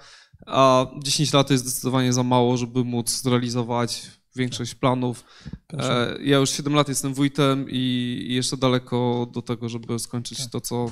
[0.47, 5.25] a 10 lat to jest zdecydowanie za mało, żeby móc zrealizować większość planów.
[5.73, 10.61] E, Ja już 7 lat jestem wójtem i jeszcze daleko do tego, żeby skończyć to,
[10.61, 10.91] co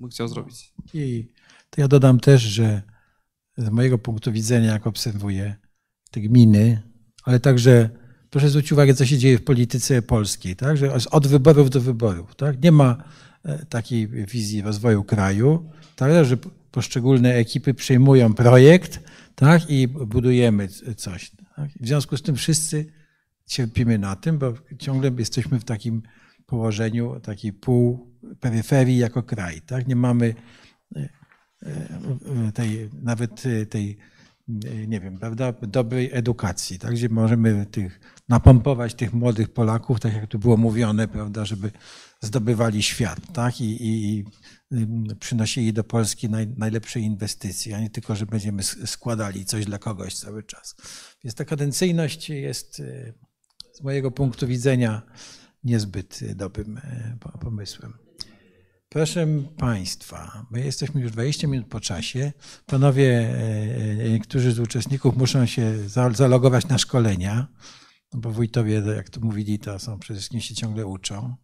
[0.00, 0.72] bym chciał zrobić.
[0.94, 1.28] I
[1.70, 2.82] to ja dodam też, że
[3.56, 5.56] z mojego punktu widzenia, jak obserwuję
[6.10, 6.82] te gminy,
[7.24, 7.90] ale także
[8.30, 10.76] proszę zwrócić uwagę, co się dzieje w polityce polskiej, tak?
[10.76, 12.34] że od wyborów do wyborów.
[12.34, 12.62] Tak?
[12.62, 13.04] Nie ma
[13.44, 16.24] e, takiej wizji rozwoju kraju, tak?
[16.24, 16.36] że
[16.70, 19.00] poszczególne ekipy przyjmują projekt
[19.34, 19.70] tak?
[19.70, 21.32] i budujemy coś.
[21.56, 21.70] Tak?
[21.80, 22.86] W związku z tym wszyscy
[23.46, 26.02] cierpimy na tym, bo ciągle jesteśmy w takim
[26.46, 29.60] położeniu takiej pół peryferii jako kraj.
[29.60, 29.88] Tak?
[29.88, 30.34] Nie mamy
[30.96, 31.08] e,
[31.62, 33.98] e, tej, nawet e, tej,
[34.88, 36.92] nie wiem, prawda, dobrej edukacji, tak?
[36.92, 41.70] gdzie możemy tych, napompować tych młodych Polaków, tak jak tu było mówione, prawda, żeby
[42.20, 43.60] zdobywali świat tak?
[43.60, 44.24] I, i, i
[45.20, 50.14] przynosili do Polski naj, najlepsze inwestycje, a nie tylko, że będziemy składali coś dla kogoś
[50.14, 50.76] cały czas.
[51.24, 53.12] Więc ta kadencyjność jest e,
[53.72, 55.02] z mojego punktu widzenia
[55.64, 57.92] niezbyt dobrym e, po- pomysłem.
[58.88, 59.26] Proszę
[59.58, 62.32] Państwa, my jesteśmy już 20 minut po czasie.
[62.66, 67.46] Panowie, e, e, niektórzy z uczestników muszą się za- zalogować na szkolenia,
[68.12, 71.34] no bo wójtowie, jak tu mówili, to są przede wszystkim się ciągle uczą.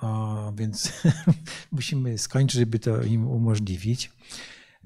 [0.00, 0.92] O, więc
[1.72, 4.12] musimy skończyć, żeby to im umożliwić.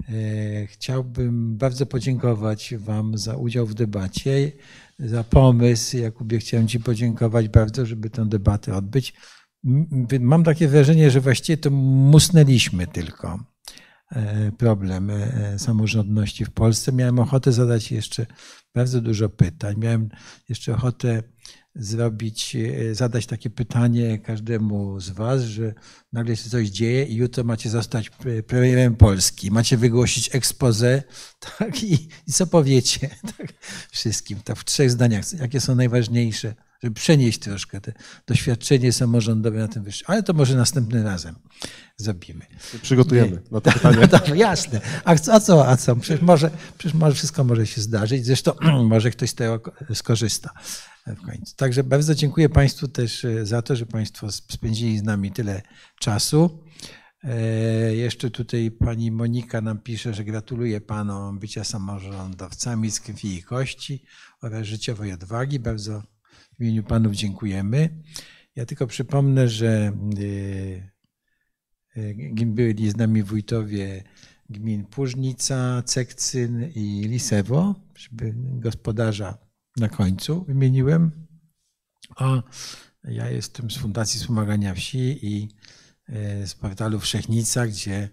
[0.09, 4.51] E, Chciałbym bardzo podziękować Wam za udział w debacie,
[4.99, 5.97] za pomysł.
[5.97, 9.13] Jakubie, chciałem Ci podziękować bardzo, żeby tę debatę odbyć.
[10.19, 13.39] Mam takie wrażenie, że właściwie to musnęliśmy tylko
[14.11, 16.91] e, problem e, samorządności w Polsce.
[16.91, 18.25] Miałem ochotę zadać jeszcze
[18.75, 19.75] bardzo dużo pytań.
[19.77, 20.09] Miałem
[20.49, 21.23] jeszcze ochotę
[21.79, 25.73] zrobić, e, zadać takie pytanie każdemu z Was, że
[26.13, 31.03] nagle się coś dzieje i jutro macie zostać pre- premierem Polski, macie wygłosić expose,
[31.57, 33.53] tak, i, i co powiecie tak,
[33.91, 37.93] wszystkim, tak w trzech zdaniach, jakie są najważniejsze, żeby przenieść troszkę te
[38.27, 41.35] doświadczenie samorządowe na tym wyższym, ale to może następnym razem
[41.97, 42.45] zrobimy.
[42.81, 44.07] Przygotujemy na to pytanie.
[44.29, 44.81] No jasne.
[45.05, 45.67] A co, a co?
[45.67, 45.95] A co?
[45.95, 48.25] Przecież, może, przecież może wszystko może się zdarzyć.
[48.25, 48.51] Zresztą
[48.83, 49.61] może ktoś z tego
[49.93, 50.49] skorzysta
[51.07, 51.55] w końcu.
[51.55, 55.61] Także bardzo dziękuję Państwu też e, za to, że Państwo spędzili z nami tyle
[55.99, 56.63] czasu.
[57.23, 63.43] E, Jeszcze tutaj pani Monika nam pisze, że gratuluje panom bycia samorządowcami z krwi i
[63.43, 64.03] kości
[64.41, 65.59] oraz życiowej odwagi.
[65.59, 66.03] Bardzo
[66.59, 67.89] w imieniu panów dziękujemy.
[68.55, 69.91] Ja tylko przypomnę, że
[71.95, 72.01] e,
[72.41, 74.03] e, byli z nami wójtowie
[74.49, 79.37] gmin Płużnica, Cekcyn i Lisewo, żeby gospodarza
[79.77, 81.11] na końcu wymieniłem.
[82.15, 82.43] A
[83.03, 85.49] ja jestem z Fundacji Wspomagania Wsi i
[86.09, 88.09] e, z portalu Wszechnica, gdzie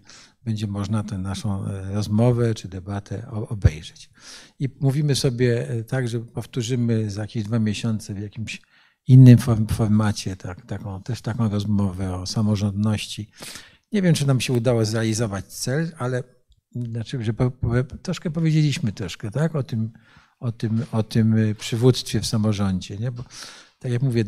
[0.47, 4.09] będzie można tę naszą e, rozmowę czy debatę obejrzeć.
[4.59, 8.61] I mówimy sobie e, tak, że powtórzymy za jakieś dwa miesiące w jakimś
[9.07, 13.29] innym form- formacie tak, taką, też taką rozmowę o samorządności.
[13.91, 16.23] Nie wiem, czy nam się udało zrealizować cel, ale
[16.75, 19.91] znaczy, że po, po, troszkę powiedzieliśmy troszkę, tak, o tym,
[20.39, 23.11] o tym, o tym y, przywództwie w samorządzie, nie?
[23.11, 23.23] Bo
[23.79, 24.23] tak jak mówię,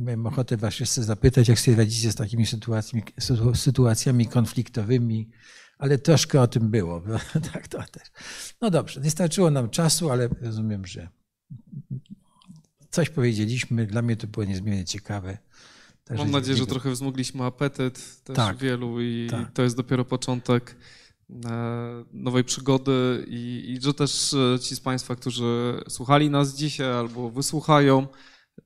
[0.00, 5.30] miałem ochotę was jeszcze zapytać, jak sobie radzicie z takimi sytuacjami, sytu- sytuacjami konfliktowymi,
[5.78, 7.02] ale troszkę o tym było,
[7.52, 8.10] tak to też.
[8.60, 11.08] No dobrze, nie starczyło nam czasu, ale rozumiem, że
[12.90, 15.38] coś powiedzieliśmy, dla mnie to było niezmiernie ciekawe.
[16.04, 19.52] Także Mam nadzieję, że trochę wzmogliśmy apetyt też Tak, wielu i tak.
[19.52, 20.76] to jest dopiero początek
[21.44, 26.92] e, nowej przygody i, i że też e, ci z Państwa, którzy słuchali nas dzisiaj
[26.92, 28.06] albo wysłuchają,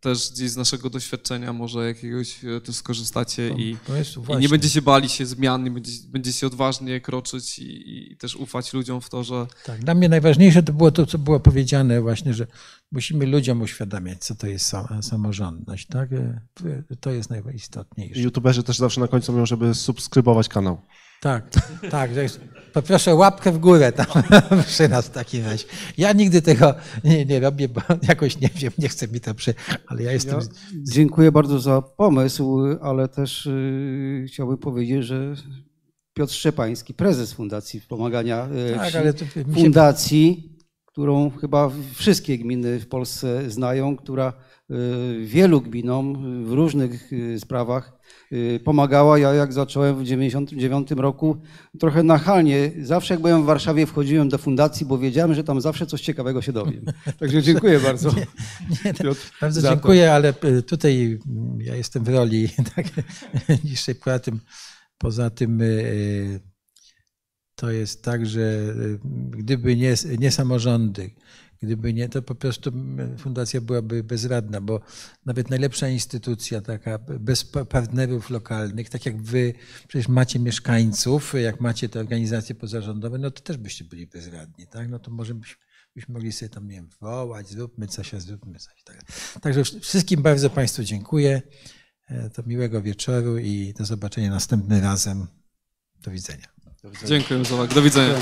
[0.01, 4.37] też gdzieś z naszego doświadczenia może jakiegoś e, też skorzystacie To- i, to jest i
[4.37, 9.01] nie będziecie bali się zmian, nie będziecie, będziecie odważnie kroczyć i, i też ufać ludziom
[9.01, 12.47] w to, że Tak, dla mnie najważniejsze to było to, co było powiedziane właśnie, że
[12.93, 15.87] musimy ludziom uświadamiać, co to jest sam, samorządność.
[15.87, 16.13] Tak?
[16.13, 16.41] E,
[17.01, 18.21] To jest najistotniejsze.
[18.21, 20.81] YouTuberzy też zawsze na końcu mówią, żeby subskrybować kanał.
[21.25, 21.45] Tak,
[21.91, 22.11] tak.
[22.73, 24.07] Poproszę łapkę w górę tam
[24.67, 25.65] przy nas w takim razie.
[25.99, 26.75] Ja nigdy tego
[27.05, 29.55] nie, nie robię, bo jakoś nie wiem, nie chcę mi to przy...
[29.87, 30.41] Ale ja jestem...
[30.41, 30.47] Ja
[30.93, 35.35] dziękuję bardzo za pomysł, ale też y, chciałbym powiedzieć, że
[36.15, 40.57] Piotr Szczepański, prezes Fundacji Wspomagania y, Tak, ale to się- fundacji,
[40.87, 44.33] którą chyba wszystkie gminy w Polsce znają, która
[44.71, 44.75] y,
[45.25, 48.04] wielu gminom w różnych y, sprawach
[48.65, 49.19] pomagała.
[49.19, 51.37] Ja jak zacząłem w 99 roku,
[51.79, 55.87] trochę nachalnie, zawsze jak byłem w Warszawie wchodziłem do fundacji, bo wiedziałem, że tam zawsze
[55.87, 56.85] coś ciekawego się dowiem.
[57.21, 58.11] Także dziękuję bardzo.
[58.71, 62.87] Nie, tak, Piotr, bardzo dziękuję, ale y, tutaj mm, ja jestem w roli tak,
[63.65, 63.95] niższej.
[63.95, 64.41] Poza tym,
[64.99, 66.41] poza tym y,
[67.55, 68.99] to jest tak, że y,
[69.31, 71.11] gdyby nie, nie samorządy,
[71.65, 74.81] gdyby nie, to po prostu mm, fundacja byłaby bezradna, bo
[75.27, 79.55] nawet najlepsza instytucja, taka bez pa- partnerów lokalnych, tak jak wy
[79.89, 84.89] przecież macie mieszkańców, jak macie te organizacje pozarządowe, no to też byście byli bezradni, tak?
[84.89, 85.57] No to może byśmy,
[85.95, 88.83] byśmy mogli sobie tam, nie wiem, wołać, zróbmy coś, a zróbmy coś.
[88.85, 89.03] Tak.
[89.41, 91.43] Także wsz- wszystkim bardzo Państwu dziękuję.
[92.09, 95.27] E, To miłego wieczoru i do zobaczenia następnym razem.
[96.03, 96.47] Do widzenia.
[97.07, 97.75] dziękuję za uwagę.
[97.75, 98.19] Do widzenia.